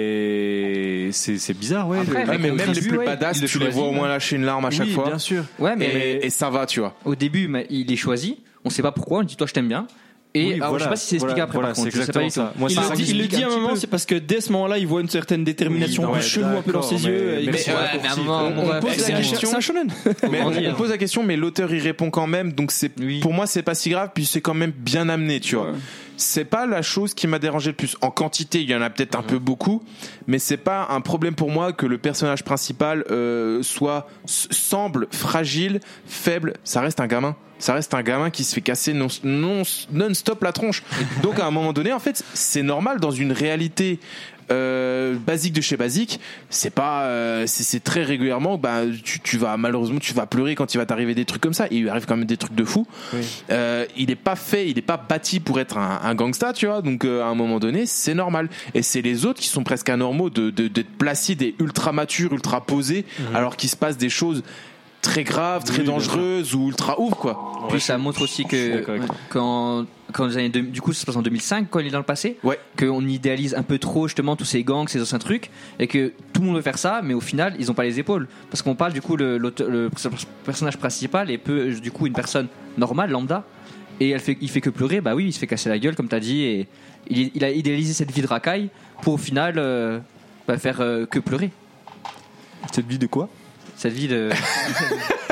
[0.00, 1.98] Et c'est, c'est bizarre, ouais.
[2.00, 4.44] Après, Ouais, mais même les plus ouais, badass, tu les vois au moins lâcher une
[4.44, 5.04] larme à chaque oui, fois.
[5.06, 5.44] bien sûr.
[5.58, 5.86] Ouais, mais
[6.22, 6.94] Et, et ça va, tu vois.
[7.04, 8.38] au début, mais il est choisi.
[8.64, 9.20] On sait pas pourquoi.
[9.20, 9.86] On dit toi, je t'aime bien.
[10.36, 11.54] Et Oui, alors, je sais pas si c'est expliqué voilà, après.
[11.54, 12.80] voilà, par contre, c'est je sais pas exactement du tout.
[12.80, 12.84] ça.
[12.84, 13.76] Moi, Il, le dit, qui il le m'explique dit à un moment, peu.
[13.76, 16.22] c'est parce que dès ce moment-là, il voit une certaine détermination Oui, un peu ouais,
[16.22, 17.32] chelou un peu dans ses yeux.
[17.36, 18.24] mais- il mais met- c'est Ouais, raccourci, mais à un quoi.
[18.50, 19.48] moment, on pose la question.
[19.50, 19.88] C'est un shonen.
[20.04, 22.70] Mais Comment on, dire on pose la question, mais l'auteur il répond quand même, donc
[22.72, 23.20] c'est Oui.
[23.20, 25.72] pour moi c'est pas si grave, puis c'est quand même bien amené, tu vois.
[26.16, 27.96] C'est pas la chose qui m'a dérangé le plus.
[28.00, 29.82] En quantité, il y en a peut-être un peu beaucoup,
[30.26, 35.80] mais c'est pas un problème pour moi que le personnage principal euh, soit semble fragile,
[36.06, 36.54] faible.
[36.64, 37.36] Ça reste un gamin.
[37.58, 40.82] Ça reste un gamin qui se fait casser non, non, non-stop la tronche.
[41.22, 43.98] Donc à un moment donné, en fait, c'est normal dans une réalité
[44.50, 46.20] euh, basique de chez basique.
[46.50, 48.58] C'est pas, euh, c'est c'est très régulièrement.
[48.58, 51.54] Bah, tu, tu vas malheureusement, tu vas pleurer quand il va t'arriver des trucs comme
[51.54, 51.66] ça.
[51.70, 52.86] Il lui arrive quand même des trucs de fou.
[53.50, 56.66] Euh, il est pas fait, il est pas bâti pour être un, un gangsta, tu
[56.66, 56.82] vois.
[56.82, 58.48] Donc euh, à un moment donné, c'est normal.
[58.74, 62.32] Et c'est les autres qui sont presque anormaux de de- d'être placides et ultra matures,
[62.32, 64.42] ultra posés, alors qu'il se passe des choses
[65.02, 67.66] très graves, très Oui, dangereuses ou ultra ouf, quoi.
[67.68, 68.84] Puis ça montre aussi que
[69.28, 69.86] quand,
[70.16, 72.04] quand les années du coup ça se passe en 2005 quand il est dans le
[72.04, 72.58] passé, Ouais.
[72.78, 76.40] qu'on idéalise un peu trop justement tous ces gangs, ces anciens trucs, et que tout
[76.40, 78.74] le monde veut faire ça, mais au final ils ont pas les épaules, parce qu'on
[78.74, 79.38] parle du coup le,
[80.44, 82.48] personnage principal est peu du coup une personne
[82.78, 83.44] normale lambda,
[84.00, 85.94] et elle fait, il fait que pleurer, bah oui il se fait casser la gueule
[85.94, 86.66] comme t'as dit, et
[87.10, 88.70] il, il a idéalisé cette vie de racaille
[89.02, 89.98] pour au final euh,
[90.48, 91.50] bah, faire euh, que pleurer.
[92.72, 93.28] Cette vie de quoi?
[93.76, 94.30] Cette vie de,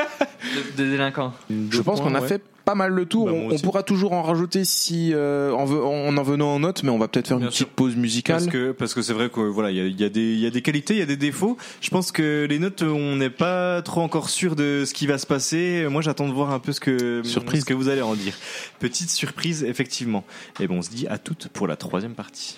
[0.55, 1.33] de, de délinquant.
[1.49, 3.27] Je pense qu'on a fait pas mal le tour.
[3.27, 6.89] Bah, on, pourra toujours en rajouter si euh, en, en en venant en note, mais
[6.89, 7.67] on va peut-être faire Bien une sûr.
[7.67, 8.37] petite pause musicale.
[8.37, 10.33] Parce que parce que c'est vrai que voilà il y a, il y a des
[10.33, 12.81] il y a des qualités il y a des défauts je pense que les notes
[12.81, 16.33] on n'est pas trop encore sûr de ce qui va se passer moi j'attends de
[16.33, 17.61] voir un peu ce que Surprise.
[17.61, 18.33] ce que vous allez en dire
[18.79, 20.23] petite surprise effectivement
[20.59, 22.57] et bon on se dit à toutes pour la troisième partie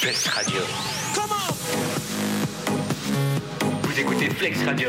[0.00, 0.60] Flex Radio.
[4.00, 4.88] Vous écoutez Flex Radio.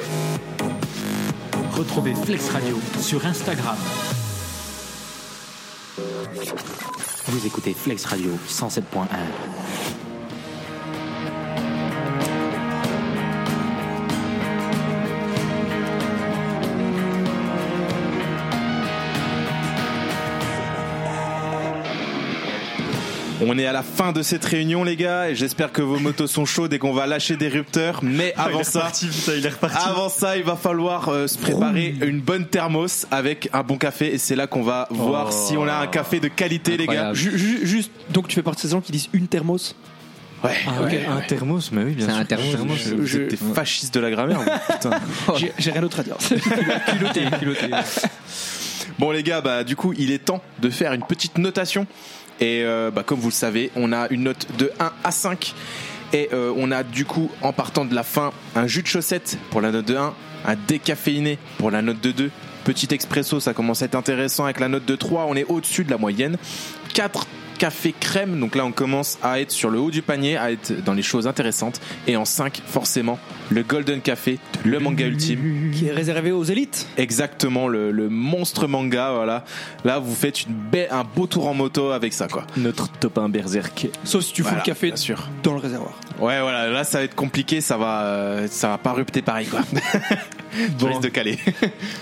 [1.73, 3.75] Retrouvez Flex Radio sur Instagram.
[7.27, 10.10] Vous écoutez Flex Radio 107.1.
[23.43, 26.27] On est à la fin de cette réunion, les gars, et j'espère que vos motos
[26.27, 27.99] sont chaudes et qu'on va lâcher des rupteurs.
[28.03, 28.91] Mais Ah, avant ça,
[29.35, 33.49] il est reparti avant ça, il va falloir euh, se préparer une bonne thermos avec
[33.53, 35.31] un bon café, et c'est là qu'on va voir Oh.
[35.47, 37.13] si on a un café de qualité, les gars.
[37.13, 39.75] Ju- Juste, donc tu fais partie de ces gens qui disent une thermos?
[40.43, 40.51] Ouais.
[40.67, 40.93] Ah, ok.
[41.07, 42.77] un thermos mais oui bien C'est sûr un thermos.
[42.83, 44.39] Je- Vous êtes des fascistes de la grammaire.
[45.37, 46.15] J'ai j'ai rien d'autre à dire.
[46.97, 47.69] Culotté, culotté.
[48.97, 51.85] Bon les gars, bah du coup il est temps de faire une petite notation.
[52.41, 55.53] Et euh, bah, comme vous le savez, on a une note de 1 à 5.
[56.13, 59.37] Et euh, on a du coup, en partant de la fin, un jus de chaussette
[59.51, 60.13] pour la note de 1,
[60.45, 62.31] un décaféiné pour la note de 2.
[62.65, 65.83] Petit expresso, ça commence à être intéressant avec la note de 3, on est au-dessus
[65.83, 66.37] de la moyenne.
[66.93, 67.27] 4
[67.61, 70.83] café crème, donc là on commence à être sur le haut du panier, à être
[70.83, 71.79] dans les choses intéressantes.
[72.07, 73.19] Et en 5, forcément,
[73.51, 75.69] le Golden Café, le manga ultime.
[75.71, 76.87] qui est réservé aux élites.
[76.97, 79.45] Exactement, le, le monstre manga, voilà.
[79.85, 82.47] Là, vous faites une belle, un beau tour en moto avec ça, quoi.
[82.57, 85.29] notre top 1 berserk Sauf si tu fous le café bien sûr.
[85.43, 85.91] dans le réservoir.
[86.19, 89.45] Ouais, voilà, là, ça va être compliqué, ça va, euh, ça va pas rupter pareil,
[89.45, 89.61] quoi.
[90.79, 91.37] Je risque de caler.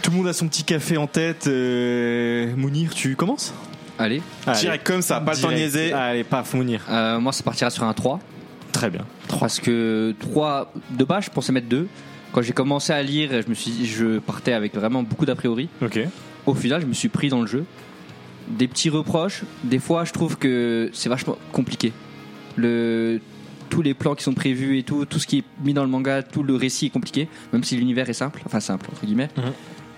[0.02, 3.54] tout le monde a son petit café en tête euh, Mounir tu commences?
[4.00, 4.60] Allez, Allez.
[4.60, 5.76] Direct comme ça, pas le temps de Direct.
[5.76, 5.94] niaiser.
[5.94, 8.20] allez paf Mounir euh, moi ça partira sur un 3.
[8.72, 9.06] très bien
[9.40, 11.88] Parce que 3 de base, je pensais mettre 2.
[12.32, 15.36] Quand j'ai commencé à lire, je me suis dit, je partais avec vraiment beaucoup d'a
[15.36, 15.68] priori.
[15.82, 16.00] ok
[16.46, 17.66] Au final, je me suis pris dans le jeu.
[18.48, 19.44] Des petits reproches.
[19.64, 21.92] Des fois, je trouve que c'est vachement compliqué.
[22.56, 23.20] Le,
[23.70, 25.90] tous les plans qui sont prévus et tout, tout ce qui est mis dans le
[25.90, 29.30] manga, tout le récit est compliqué, même si l'univers est simple, enfin simple entre guillemets.
[29.38, 29.44] Mhm.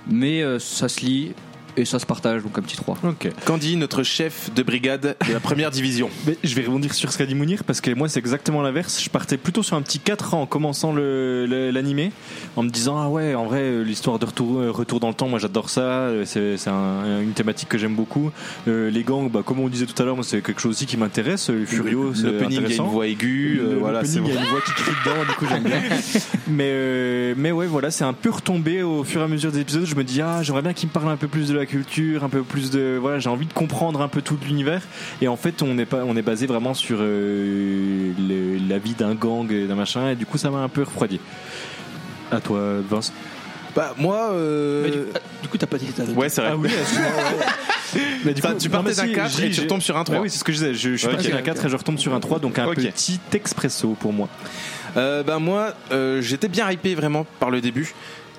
[0.09, 1.33] Mais euh, ça se lit
[1.77, 2.97] et ça se partage, donc un petit 3.
[3.03, 6.09] ok Candy, notre chef de brigade de la première division.
[6.27, 9.01] Mais je vais rebondir sur ce qu'a dit Mounir parce que moi c'est exactement l'inverse.
[9.03, 12.11] Je partais plutôt sur un petit 4 en commençant le- le- l'animé
[12.55, 15.13] en me disant ah ouais en vrai euh, l'histoire de retour, euh, retour dans le
[15.13, 18.31] temps moi j'adore ça euh, c'est c'est un- une thématique que j'aime beaucoup.
[18.67, 20.85] Euh, les gangs bah, comme on disait tout à l'heure moi c'est quelque chose aussi
[20.85, 21.49] qui m'intéresse.
[21.49, 24.17] Euh, Furio c'est L'opening, il y a une voix aiguë, euh, Le- voilà, il y
[24.17, 25.81] a une voix qui crie dedans, du coup j'aime bien.
[26.47, 29.59] mais, euh, mais ouais, voilà, c'est un peu retombé au fur et à mesure des
[29.59, 29.85] épisodes.
[29.85, 32.23] Je me dis, ah, j'aimerais bien qu'il me parle un peu plus de la culture,
[32.23, 32.97] un peu plus de.
[32.99, 34.81] Voilà, j'ai envie de comprendre un peu tout l'univers.
[35.21, 38.93] Et en fait, on est, pas, on est basé vraiment sur euh, le- la vie
[38.93, 40.09] d'un gang et d'un machin.
[40.11, 41.19] Et du coup, ça m'a un peu refroidi.
[42.31, 42.59] À toi,
[42.89, 43.11] Vince.
[43.75, 46.15] Bah, moi, euh, du, ah, du coup, t'as pas dit ta note.
[46.17, 46.49] ouais, c'est vrai.
[46.53, 46.69] Ah oui,
[48.25, 50.15] Mais du Ça, tu partais d'un si, 4 et j'ai- tu retombes sur un 3.
[50.17, 50.73] Bah oui, c'est ce que je disais.
[50.73, 53.19] Je, je suis parti d'un 4 et je retombe sur un 3, donc un petit
[53.33, 54.29] expresso pour moi.
[54.97, 57.93] Euh, bah moi, euh, j'étais bien hypé vraiment par le début.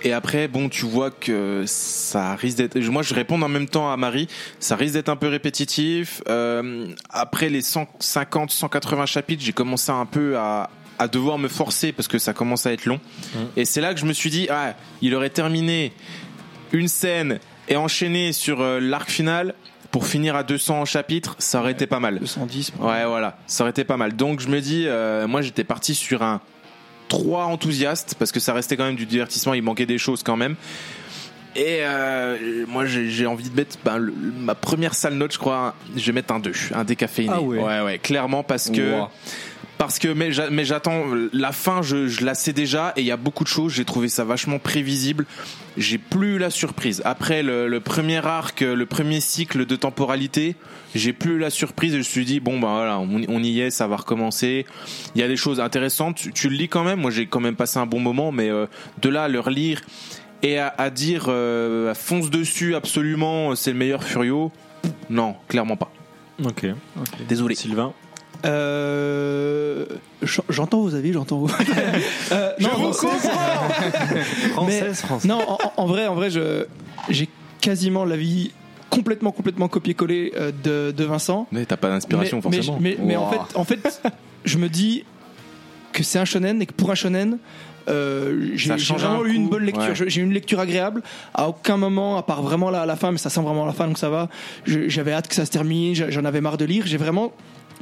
[0.04, 2.78] Et après, bon, tu vois que ça risque d'être.
[2.78, 4.28] Moi, je réponds en même temps à Marie.
[4.58, 6.22] Ça risque d'être un peu répétitif.
[6.28, 11.92] Euh, après les 150, 180 chapitres, j'ai commencé un peu à, à devoir me forcer
[11.92, 13.00] parce que ça commence à être long.
[13.56, 15.92] Et c'est là que je me suis dit, ah, il aurait terminé
[16.72, 17.38] une scène
[17.68, 19.54] et enchaîné sur euh, l'arc final
[19.90, 22.18] pour finir à 200 chapitres, ça aurait été pas mal.
[22.18, 22.72] 210.
[22.80, 24.16] Ouais, voilà, ça aurait été pas mal.
[24.16, 26.40] Donc je me dis, euh, moi j'étais parti sur un
[27.12, 30.36] 3 enthousiaste parce que ça restait quand même du divertissement, il manquait des choses quand
[30.36, 30.56] même.
[31.54, 35.74] Et euh, moi j'ai envie de mettre ben, le- ma première sale note, je crois,
[35.94, 37.30] je vais mettre un 2, un décaféiné.
[37.36, 37.58] Ah ouais.
[37.62, 38.92] ouais, ouais, clairement parce que.
[39.78, 43.06] Parce que mais j'a- mais j'attends la fin, je, je la sais déjà et il
[43.06, 43.72] y a beaucoup de choses.
[43.72, 45.26] J'ai trouvé ça vachement prévisible.
[45.76, 47.02] J'ai plus eu la surprise.
[47.04, 50.54] Après le, le premier arc, le premier cycle de temporalité,
[50.94, 51.92] j'ai plus eu la surprise.
[51.92, 54.66] Et je me suis dit bon bah voilà, on, on y est, ça va recommencer.
[55.14, 56.16] Il y a des choses intéressantes.
[56.16, 57.00] Tu, tu le lis quand même.
[57.00, 58.66] Moi j'ai quand même passé un bon moment, mais euh,
[59.00, 59.80] de là à le relire
[60.44, 64.52] et à, à dire euh, fonce dessus absolument, c'est le meilleur Furio.
[65.10, 65.90] Non, clairement pas.
[66.44, 66.66] Ok.
[67.28, 67.54] Désolé.
[67.54, 67.92] Sylvain?
[68.44, 69.84] Euh,
[70.22, 71.48] j'en- j'entends vos avis, j'entends vos.
[72.32, 72.92] Euh, non,
[74.52, 75.28] Française, française.
[75.30, 76.64] Non, en, en vrai, en vrai, je
[77.10, 77.28] j'ai
[77.60, 78.52] quasiment l'avis
[78.90, 81.46] complètement, complètement copié-collé euh, de, de Vincent.
[81.52, 82.78] Mais t'as pas d'inspiration mais, forcément.
[82.80, 84.02] Mais, mais, mais en fait, en fait,
[84.44, 85.04] je me dis
[85.92, 87.38] que c'est un shonen et que pour un shonen,
[87.88, 89.88] euh, j'ai vraiment un eu une bonne lecture.
[89.88, 89.94] ouais.
[89.94, 91.02] Je- J'ai eu une lecture agréable.
[91.34, 93.72] À aucun moment, à part vraiment là à la fin, mais ça sent vraiment la
[93.72, 94.28] fin, donc ça va.
[94.64, 95.94] je- J'avais hâte que ça se termine.
[95.94, 96.84] J'en avais marre de lire.
[96.86, 97.32] J'ai vraiment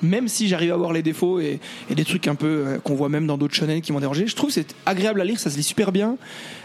[0.03, 3.09] même si j'arrive à voir les défauts et, des trucs un peu euh, qu'on voit
[3.09, 5.57] même dans d'autres shonen qui m'ont dérangé, je trouve c'est agréable à lire, ça se
[5.57, 6.17] lit super bien.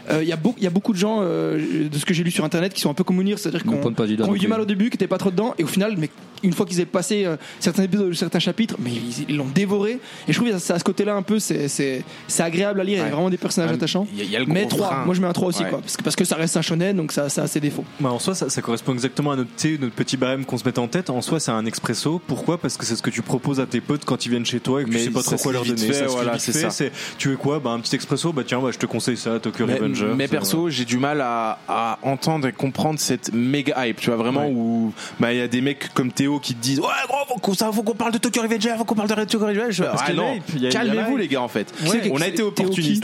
[0.09, 2.13] Euh, Il y, a beau- il y a beaucoup de gens, euh, de ce que
[2.13, 4.05] j'ai lu sur internet, qui sont un peu comme Mounir, c'est-à-dire On qu'on pointe pas
[4.07, 5.63] du doigt qui ont eu du mal au début, qui n'étaient pas trop dedans, et
[5.63, 6.09] au final, mais
[6.43, 8.91] une fois qu'ils aient passé euh, certains épisodes, certains chapitres, mais
[9.27, 9.99] ils l'ont dévoré.
[10.27, 12.83] Et je trouve que ça, à ce côté-là un peu, c'est c'est c'est agréable à
[12.83, 12.97] lire.
[12.99, 14.05] Il y a vraiment des personnages Ouais, attachants.
[14.13, 15.05] il y a- y a le mais gros 3 frein.
[15.05, 15.69] moi je mets un 3 aussi Ouais.
[15.69, 17.85] quoi, parce que parce que ça reste un shonen, donc ça, ça a ses défauts.
[17.99, 19.49] Bah, en soi, ça, ça correspond exactement à notre,
[19.79, 21.09] notre petit barème qu'on se met en tête.
[21.09, 22.21] En soi, c'est un expresso.
[22.27, 22.57] Pourquoi?
[22.59, 24.81] Parce que c'est ce que tu proposes à tes potes quand ils viennent chez toi
[24.81, 25.77] et que Mais tu sais pas trop quoi leur donner.
[25.77, 26.85] fait, ça voilà, fait, ça.
[27.17, 27.59] Tu veux quoi?
[27.59, 28.31] Bah un petit expresso.
[28.33, 29.79] Bah tiens, bah, je te conseille ça, Tokyo Mais,
[30.15, 33.99] Mais perso, j'ai du mal à, à entendre et comprendre cette méga hype.
[33.99, 34.51] Tu vois vraiment Ouais.
[34.53, 37.39] où bah il y a des mecs comme Théo qui te disent ouais gros faut
[37.39, 39.65] qu'on ça, faut qu'on parle de Tokyo Revenger, faut qu'on parle de Tokyo Revenger.
[39.71, 40.37] Je fais, Parce ah, non,
[40.71, 41.73] calmez-vous les gars en fait.
[41.89, 42.09] Ouais.
[42.11, 42.47] on a été tout-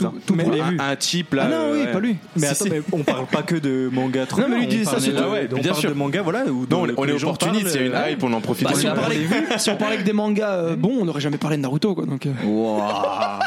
[0.06, 0.12] hein.
[0.26, 1.44] tout un, un type là.
[1.46, 1.92] Ah non, oui, ouais.
[1.92, 2.16] pas lui.
[2.36, 2.70] Mais Si, attends, si.
[2.70, 5.22] mais on parle pas que de manga trop Non, mais lui disait ça surtout.
[5.30, 5.90] Ouais, on Bien sûr.
[5.90, 6.44] de manga, voilà.
[6.46, 8.66] Où Non, dans on, est opportunistes, il y a une parlent, hype, on en profite.
[8.68, 11.20] Bah, si, on parlait, parlé si on parlait que des mangas euh, bons, on n'aurait
[11.20, 12.04] jamais parlé de Naruto quoi.
[12.06, 12.30] Donc, euh.
[12.80, 13.38] Ah,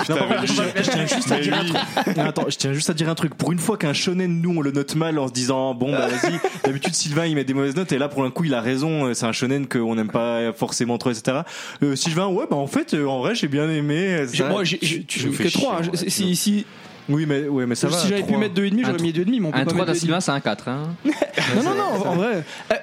[0.00, 2.16] putain, Non, mais je, tiens juste à dire un lui- truc.
[2.16, 3.34] Non, Attends, je tiens juste à dire un truc.
[3.34, 6.06] Pour une fois qu'un shonen, nous, on le note mal en se disant bon bah
[6.22, 6.38] vas-y.
[6.64, 9.12] D'habitude, Sylvain il met des mauvaises notes et là pour un coup il a raison.
[9.14, 11.38] C'est un shonen qu'on n'aime pas forcément trop, etc.
[11.82, 14.24] Euh, Sylvain, ouais bah en fait, euh, en vrai j'ai bien aimé.
[14.32, 14.48] J'ai- ça.
[14.48, 15.82] moi, j'ai Tu fais que 3.
[15.82, 16.10] chier, ouais.
[16.10, 16.66] Si, si,
[17.08, 17.96] Oui mais ouais mais ça va.
[17.98, 19.86] si j'avais pu mettre 2,5, j'aurais mis 2,5, mais on peut Un pas 3 mettre
[19.86, 19.98] d'un 2,5.
[20.00, 20.68] Sylvain, c'est un 4.
[20.68, 20.82] Hein.
[21.56, 22.44] Non, non, non, en vrai.
[22.72, 22.74] euh,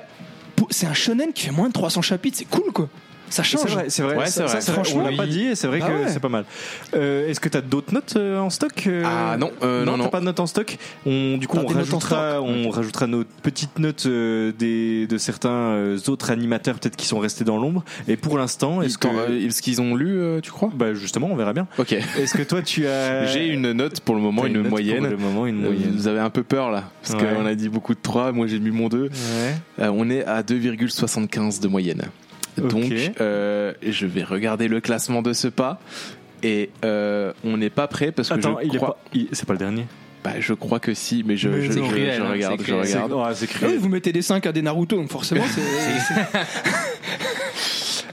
[0.72, 2.90] C'est un shonen qui fait moins de 300 chapitres, c'est cool quoi.
[3.30, 3.72] Ça C'est change.
[3.72, 4.16] vrai, c'est vrai.
[4.18, 4.62] Ouais, ça- vrai.
[4.62, 6.08] Franchement, on l'a pas dit et c'est vrai Bah que ouais.
[6.10, 6.46] c'est pas mal.
[6.96, 10.10] Euh, Est-ce que t'as d'autres notes euh, en stock euh Ah non, euh, non, non.
[10.10, 10.78] pas de notes en stock?
[11.06, 15.98] On, du coup, on rajoutera, on rajoutera nos petites notes euh, des, de certains euh,
[16.08, 17.84] autres animateurs peut-être qui sont restés dans l'ombre.
[18.08, 20.70] Et pour l'instant, est-ce qu'ils ont lu, euh, tu crois?
[20.74, 21.68] Bah justement, on verra bien.
[21.78, 21.94] Ok.
[21.94, 25.08] Est-ce que toi, tu as J'ai une note pour le moment, une, moyenne.
[25.10, 25.92] le moment, une Euh, moyenne.
[25.96, 27.28] Vous avez un peu peur là, parce Ouais.
[27.36, 29.04] qu'on a dit beaucoup de 3, moi j'ai mis mon 2.
[29.04, 29.10] Ouais.
[29.80, 32.04] Euh, on est à 2,75 de moyenne.
[32.62, 35.80] Donc, euh, je vais regarder le classement de ce pas.
[36.44, 39.28] Et euh, on n'est pas prêt parce que Attends, je il est crois, pas, il-
[39.32, 39.86] c'est pas le dernier.
[40.24, 42.74] bah, je crois que si, mais je, Mais je, je- cruel, je hein, regarde, je
[42.74, 43.14] regarde.
[43.18, 45.62] Ah, c'est Ah vous mettez des 5 à des Naruto, donc forcément c'est.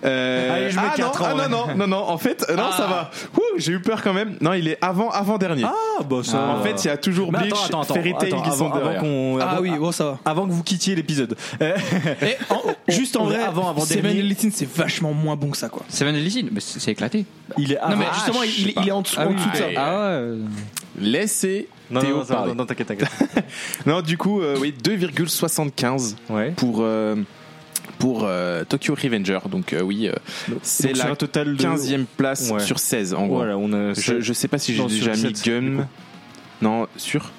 [0.04, 1.48] Euh, Allez, je mets ah, non, ans, ah, ouais.
[1.48, 2.76] non, non, non, non, en fait, euh, non, Ah.
[2.76, 3.10] ça va.
[3.36, 4.36] Ouh, j'ai eu peur quand même.
[4.40, 5.64] Non, il est avant, avant dernier.
[5.64, 6.40] Ah, bah ça.
[6.40, 8.66] en fait, il y a toujours Mais Bleach, attends, attends, attends, Fairy Tail qui sont
[8.66, 9.00] avant, avant derrière.
[9.00, 10.18] qu'on, Ah avant- oui, bon, ça va.
[10.24, 11.36] avant que vous quittiez l'épisode.
[12.88, 14.18] Juste en on- vrai, avant- avant Seven dernier.
[14.20, 15.82] Elite c'est vachement moins bon que ça quoi.
[15.88, 17.24] Seven Deadly mais c'est éclaté.
[17.58, 18.46] il est non mais avant- justement, Ah,
[18.82, 19.64] il, est en dessous, Ah en oui, dessous de ça.
[19.76, 20.38] ah ouais.
[20.98, 23.08] Laissez Non, Théo non, non, non, t'inquiète, t'inquiète.
[23.86, 26.50] Non, du coup, euh, oui, 2,75 Ouais.
[26.56, 27.16] pour euh,
[27.98, 29.38] pour euh, Tokyo Revenger.
[29.50, 30.12] Donc euh, oui, euh,
[30.62, 32.60] c'est la total de 15e place Ouais.
[32.60, 33.36] sur 16 en gros.
[33.36, 33.94] Voilà, on a.
[33.94, 35.86] Je, je sais pas si j'ai déjà mis 17, du Gum.
[36.60, 37.30] Non, sur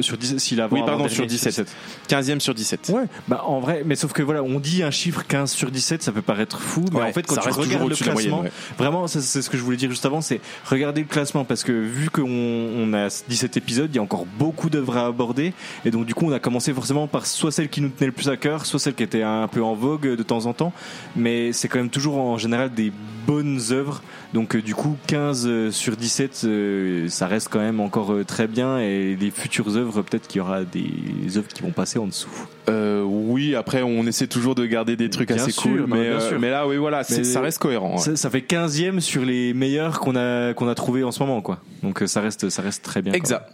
[0.00, 1.66] Sur 10, s'il a Oui, pardon, sur 17.
[2.08, 2.90] 15e sur 17.
[2.94, 6.02] Ouais, bah en vrai, mais sauf que voilà, on dit un chiffre 15 sur 17,
[6.02, 9.06] ça peut paraître fou, mais Ouais, en fait quand tu regardes le classement, moyenne, vraiment,
[9.06, 12.10] c'est ce que je voulais dire juste avant, c'est regarder le classement parce que vu
[12.10, 15.52] qu'on on a 17 épisodes, il y a encore beaucoup d'œuvres à aborder,
[15.84, 18.12] et donc du coup on a commencé forcément par soit celle qui nous tenait le
[18.12, 20.72] plus à cœur, soit celle qui était un peu en vogue de temps en temps,
[21.16, 22.92] mais c'est quand même toujours en général des
[23.26, 24.02] bonnes œuvres,
[24.34, 28.46] donc euh, du coup 15 sur 17, euh, ça reste quand même encore euh, très
[28.46, 32.06] bien, et les futures œuvres, peut-être qu'il y aura des œuvres qui vont passer en
[32.06, 32.28] dessous.
[32.68, 36.02] Euh, oui, après on essaie toujours de garder des trucs Bien assez sûr, cool, mais,
[36.02, 36.38] bien euh, sûr.
[36.38, 37.92] mais là, oui, voilà, ça reste cohérent.
[37.92, 37.98] ouais.
[37.98, 41.40] Ça, ça fait 15e sur les meilleurs qu'on a qu'on a trouvé en ce moment
[41.40, 41.60] quoi.
[41.82, 43.12] Donc euh, ça reste ça reste très bien.
[43.18, 43.46] quoi.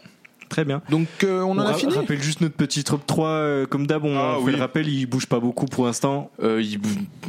[0.54, 0.82] Très bien.
[0.88, 1.92] Donc euh, on en a ra- fini.
[1.94, 4.52] rappelle juste notre petit top 3 euh, comme d'hab on Ah, fait oui.
[4.52, 6.30] le rappel, il bouge pas beaucoup pour l'instant.
[6.44, 6.62] Euh,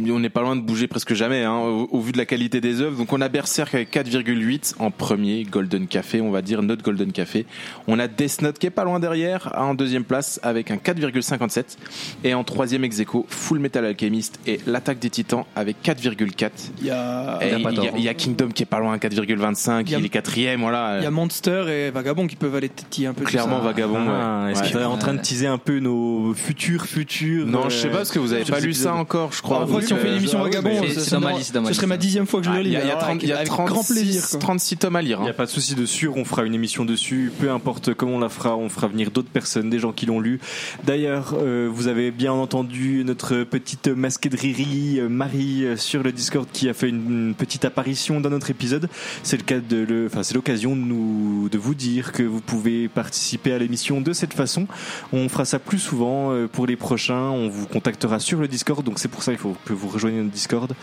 [0.07, 2.61] on n'est pas loin de bouger presque jamais, hein, au, au vu de la qualité
[2.61, 2.97] des œuvres.
[2.99, 7.11] Donc on a Berserk avec 4,8 en premier, Golden Café, on va dire notre Golden
[7.11, 7.47] Café.
[7.87, 11.77] On a Death Note qui est pas loin derrière, en deuxième place avec un 4,57
[12.23, 16.49] et en troisième ex aequo, Full Metal Alchemist et l'Attaque des Titans avec 4,4.
[16.81, 17.85] Il y a, y a y, tort.
[17.85, 20.97] a- il y a Kingdom qui est pas loin à 4,25, Il est quatrième, voilà.
[20.99, 23.23] il y a Monster et Vagabond qui peuvent aller tétiller un peu.
[23.25, 23.65] Clairement ça.
[23.65, 23.97] Vagabond.
[24.07, 24.51] Ah, ouais.
[24.51, 24.67] Est-ce Ouais.
[24.67, 27.75] que tu es en train de teaser un peu nos futurs futurs Non, euh, je
[27.77, 29.61] sais pas parce que vous avez pas lu ça encore, je crois.
[29.61, 31.73] En fait, si on Donc, fait euh, l'émission ah Vagabond, c'est dans ma liste, ce
[31.73, 32.69] serait ma dixième fois que je ah, le lis.
[32.69, 34.29] Il y a, il y a alors, 30 il y a avec grand 36 plaisir.
[34.29, 34.39] quoi.
[34.39, 35.17] 36 tomes à lire.
[35.19, 35.31] Il n'y hein.
[35.31, 38.29] a pas de souci dessus, on fera une émission dessus, peu importe comment on la
[38.29, 40.39] fera, on fera venir d'autres personnes, des gens qui l'ont lu.
[40.83, 46.11] D'ailleurs, euh, vous avez bien entendu notre petite masquée de Riri, euh, Marie, sur le
[46.11, 48.89] Discord qui a fait une, une petite apparition dans notre épisode.
[49.23, 52.41] C'est le cas de le, enfin, c'est l'occasion de nous, de vous dire que vous
[52.41, 54.65] pouvez participer à l'émission de cette façon.
[55.13, 57.29] On fera ça plus souvent euh, pour les prochains.
[57.29, 60.17] On vous contactera sur le Discord, donc c'est pour ça qu'il faut que vous rejoigniez
[60.19, 60.73] notre Discord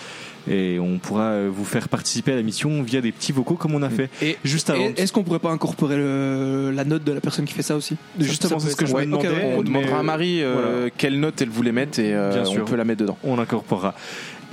[0.49, 3.75] et on pourra euh, vous faire participer à la mission via des petits vocaux comme
[3.75, 4.91] on a fait Et juste avant.
[4.97, 7.97] est-ce qu'on pourrait pas incorporer le- la note de la personne qui fait ça aussi?
[8.21, 9.55] Justement, c'est ce que je me Ouais, ok, demandais.
[9.57, 10.91] On demandera à Marie euh, voilà.
[10.97, 12.65] quelle note elle voulait mettre et euh, Bien on sûr.
[12.67, 13.19] peut la mettre dedans.
[13.25, 13.95] on l'incorporera.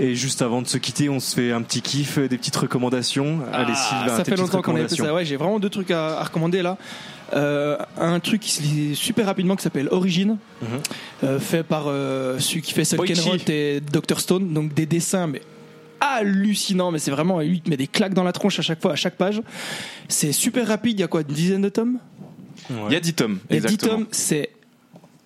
[0.01, 3.39] Et juste avant de se quitter, on se fait un petit kiff, des petites recommandations.
[3.51, 5.13] Allez, Ah, Sylvain, ça fait longtemps qu'on a fait ça.
[5.13, 6.77] Ouais, j'ai vraiment deux trucs à, à recommander là.
[7.33, 10.67] Euh, un truc qui se lit super rapidement qui s'appelle Origine, Mhm.
[11.25, 12.85] euh, fait par euh, celui qui fait.
[12.85, 15.41] Sulkenrod et Dr Stone, donc des dessins mais
[16.01, 18.93] hallucinants, mais c'est vraiment lui qui met des claques dans la tronche à chaque fois,
[18.93, 19.41] à chaque page.
[20.07, 21.99] C'est super rapide, il y a quoi, une dizaine de tomes?
[22.87, 23.39] Il y a 10 tomes.
[23.49, 23.97] Il y a 10 exactement.
[23.99, 24.49] tomes, c'est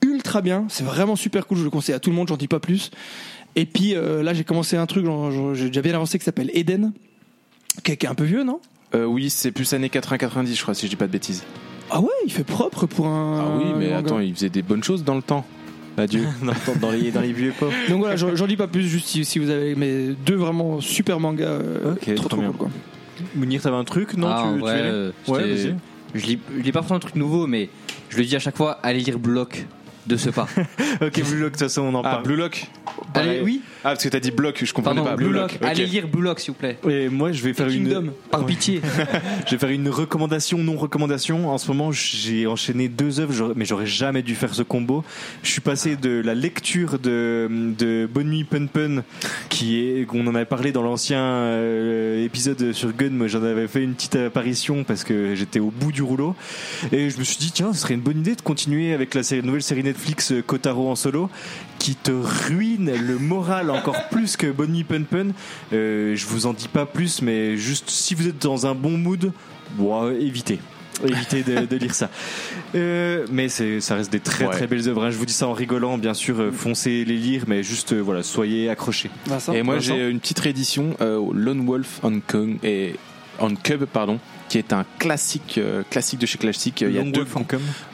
[0.02, 2.48] ultra bien, c'est vraiment super cool, je le conseille à tout le monde, j'en dis
[2.48, 2.92] pas plus.
[3.56, 5.06] Et puis euh, là j'ai commencé un truc,
[5.54, 6.92] j'ai déjà bien avancé qui s'appelle Eden,
[7.84, 8.60] qui est, qui est un peu vieux, non?
[8.96, 11.44] Euh, oui, c'est plus années 80-90, je crois, si je dis pas de bêtises.
[11.96, 13.40] Ah ouais, il fait propre pour un.
[13.40, 13.98] Ah oui, mais manga.
[14.00, 15.46] attends, il faisait des bonnes choses dans le temps.
[15.96, 16.24] Adieu.
[16.42, 17.68] dans, dans les, dans les vieux pas.
[17.90, 21.20] Donc voilà, j'en dis pas plus, juste si, si vous avez mais deux vraiment super
[21.20, 21.46] mangas.
[21.46, 22.48] euh, Ok, trop trop trop bien.
[22.50, 22.70] cool quoi.
[23.36, 25.76] Mounir, t'avais un truc Non, Ah, tu, euh, Ouais, c'était- vas-y.
[26.16, 27.70] je lis, je lis pas forcément un truc nouveau, mais
[28.10, 29.66] je le dis à chaque fois, allez lire Bloc
[30.08, 30.48] de ce pas.
[31.02, 32.24] Ok, Blue Lock, de toute façon, on en Ah, parle.
[32.24, 32.66] Blue Lock
[33.16, 35.16] allez, oui, Ah, parce que t'as dit bloc, je comprenais pardon, pas.
[35.16, 35.58] Blue Lock.
[35.62, 35.68] Ok.
[35.68, 36.78] Allez lire Blue Lock, s'il vous plaît.
[36.90, 37.84] Et moi, je vais faire une.
[37.90, 38.14] Kingdom.
[38.32, 38.82] Par pitié.
[39.46, 41.50] Je vais faire une recommandation, non recommandation.
[41.50, 45.04] En ce moment, j'ai enchaîné deux œuvres, j'aurais- mais j'aurais jamais dû faire ce combo.
[45.44, 47.48] Je suis passé de la lecture de,
[47.78, 49.04] de Bonne Nuit Pun Pun,
[49.50, 53.10] qui est, qu'on en avait parlé dans l'ancien euh, épisode sur Gun.
[53.12, 56.36] Moi, j'en avais fait une petite apparition parce que j'étais au bout du rouleau.
[56.92, 59.24] Et je me suis dit, tiens, ce serait une bonne idée de continuer avec la
[59.24, 61.30] série- nouvelle série Netflix euh, Kotaro en solo,
[61.84, 65.28] qui te ruine le moral encore plus que Bonne Nuit Pun Pun.
[65.74, 68.98] Euh, je vous en dis pas plus, mais juste si vous êtes dans un bon
[68.98, 69.34] mood,
[69.76, 70.60] bon, euh, évitez.
[71.06, 72.10] Évitez de, de lire ça.
[72.76, 74.52] Euh, mais ça reste des très Ouais.
[74.52, 75.04] très belles œuvres.
[75.04, 75.12] hein.
[75.12, 76.40] Je vous dis ça en rigolant, bien sûr.
[76.40, 79.10] euh, Foncez les lire, mais juste euh, voilà, soyez accrochés.
[79.26, 82.96] Vincent Et moi, j'ai une petite réédition, euh, Lone Wolf on Kong et
[83.40, 84.20] on Cub, pardon,
[84.54, 86.82] qui est un classique, euh, classique de chez Classique.
[86.82, 87.42] Il y a deux en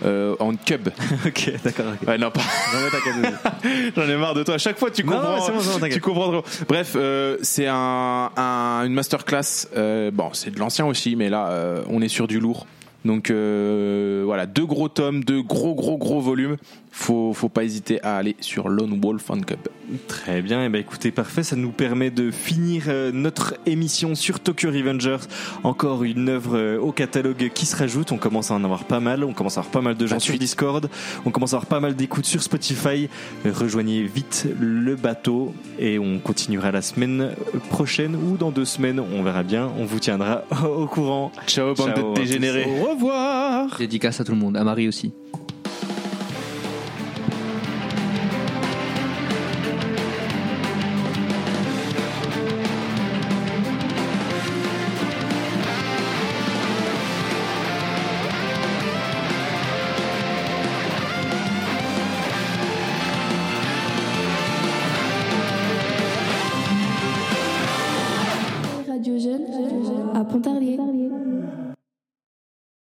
[0.04, 0.90] euh, on Cub.
[1.26, 1.86] ok, d'accord.
[2.06, 2.42] Ouais, non, pas.
[3.96, 4.56] J'en ai marre de toi.
[4.56, 5.22] À chaque fois, tu comprends.
[5.24, 6.02] non, bon, c'est bon, tu t'inquiète.
[6.02, 6.44] comprends trop.
[6.68, 9.68] Bref, euh, c'est un, un- une masterclass.
[9.78, 12.68] Euh, bon, c'est de l'ancien aussi, mais là, euh, on est sur du lourd.
[13.06, 16.58] Donc euh, voilà, deux gros tomes, deux gros gros gros volumes.
[16.92, 19.60] Faut faut pas hésiter à aller sur Lone Wolf on Cub.
[20.08, 24.40] Très bien, et ben écoutez, parfait, ça nous permet de finir euh, notre émission sur
[24.40, 25.28] Tokyo Revengers.
[25.64, 29.00] Encore une œuvre euh, au catalogue qui se rajoute, on commence à en avoir pas
[29.00, 30.40] mal, on commence à avoir pas mal de gens sur 28.
[30.40, 30.90] Discord,
[31.26, 33.10] on commence à avoir pas mal d'écoutes sur Spotify.
[33.46, 37.32] Rejoignez vite le bateau et on continuera la semaine
[37.70, 41.32] prochaine ou dans deux semaines, on verra bien, on vous tiendra au courant.
[41.48, 42.66] Ciao bande de dégénérés.
[42.66, 45.14] Au revoir Dédicace à tout le monde, à Marie aussi.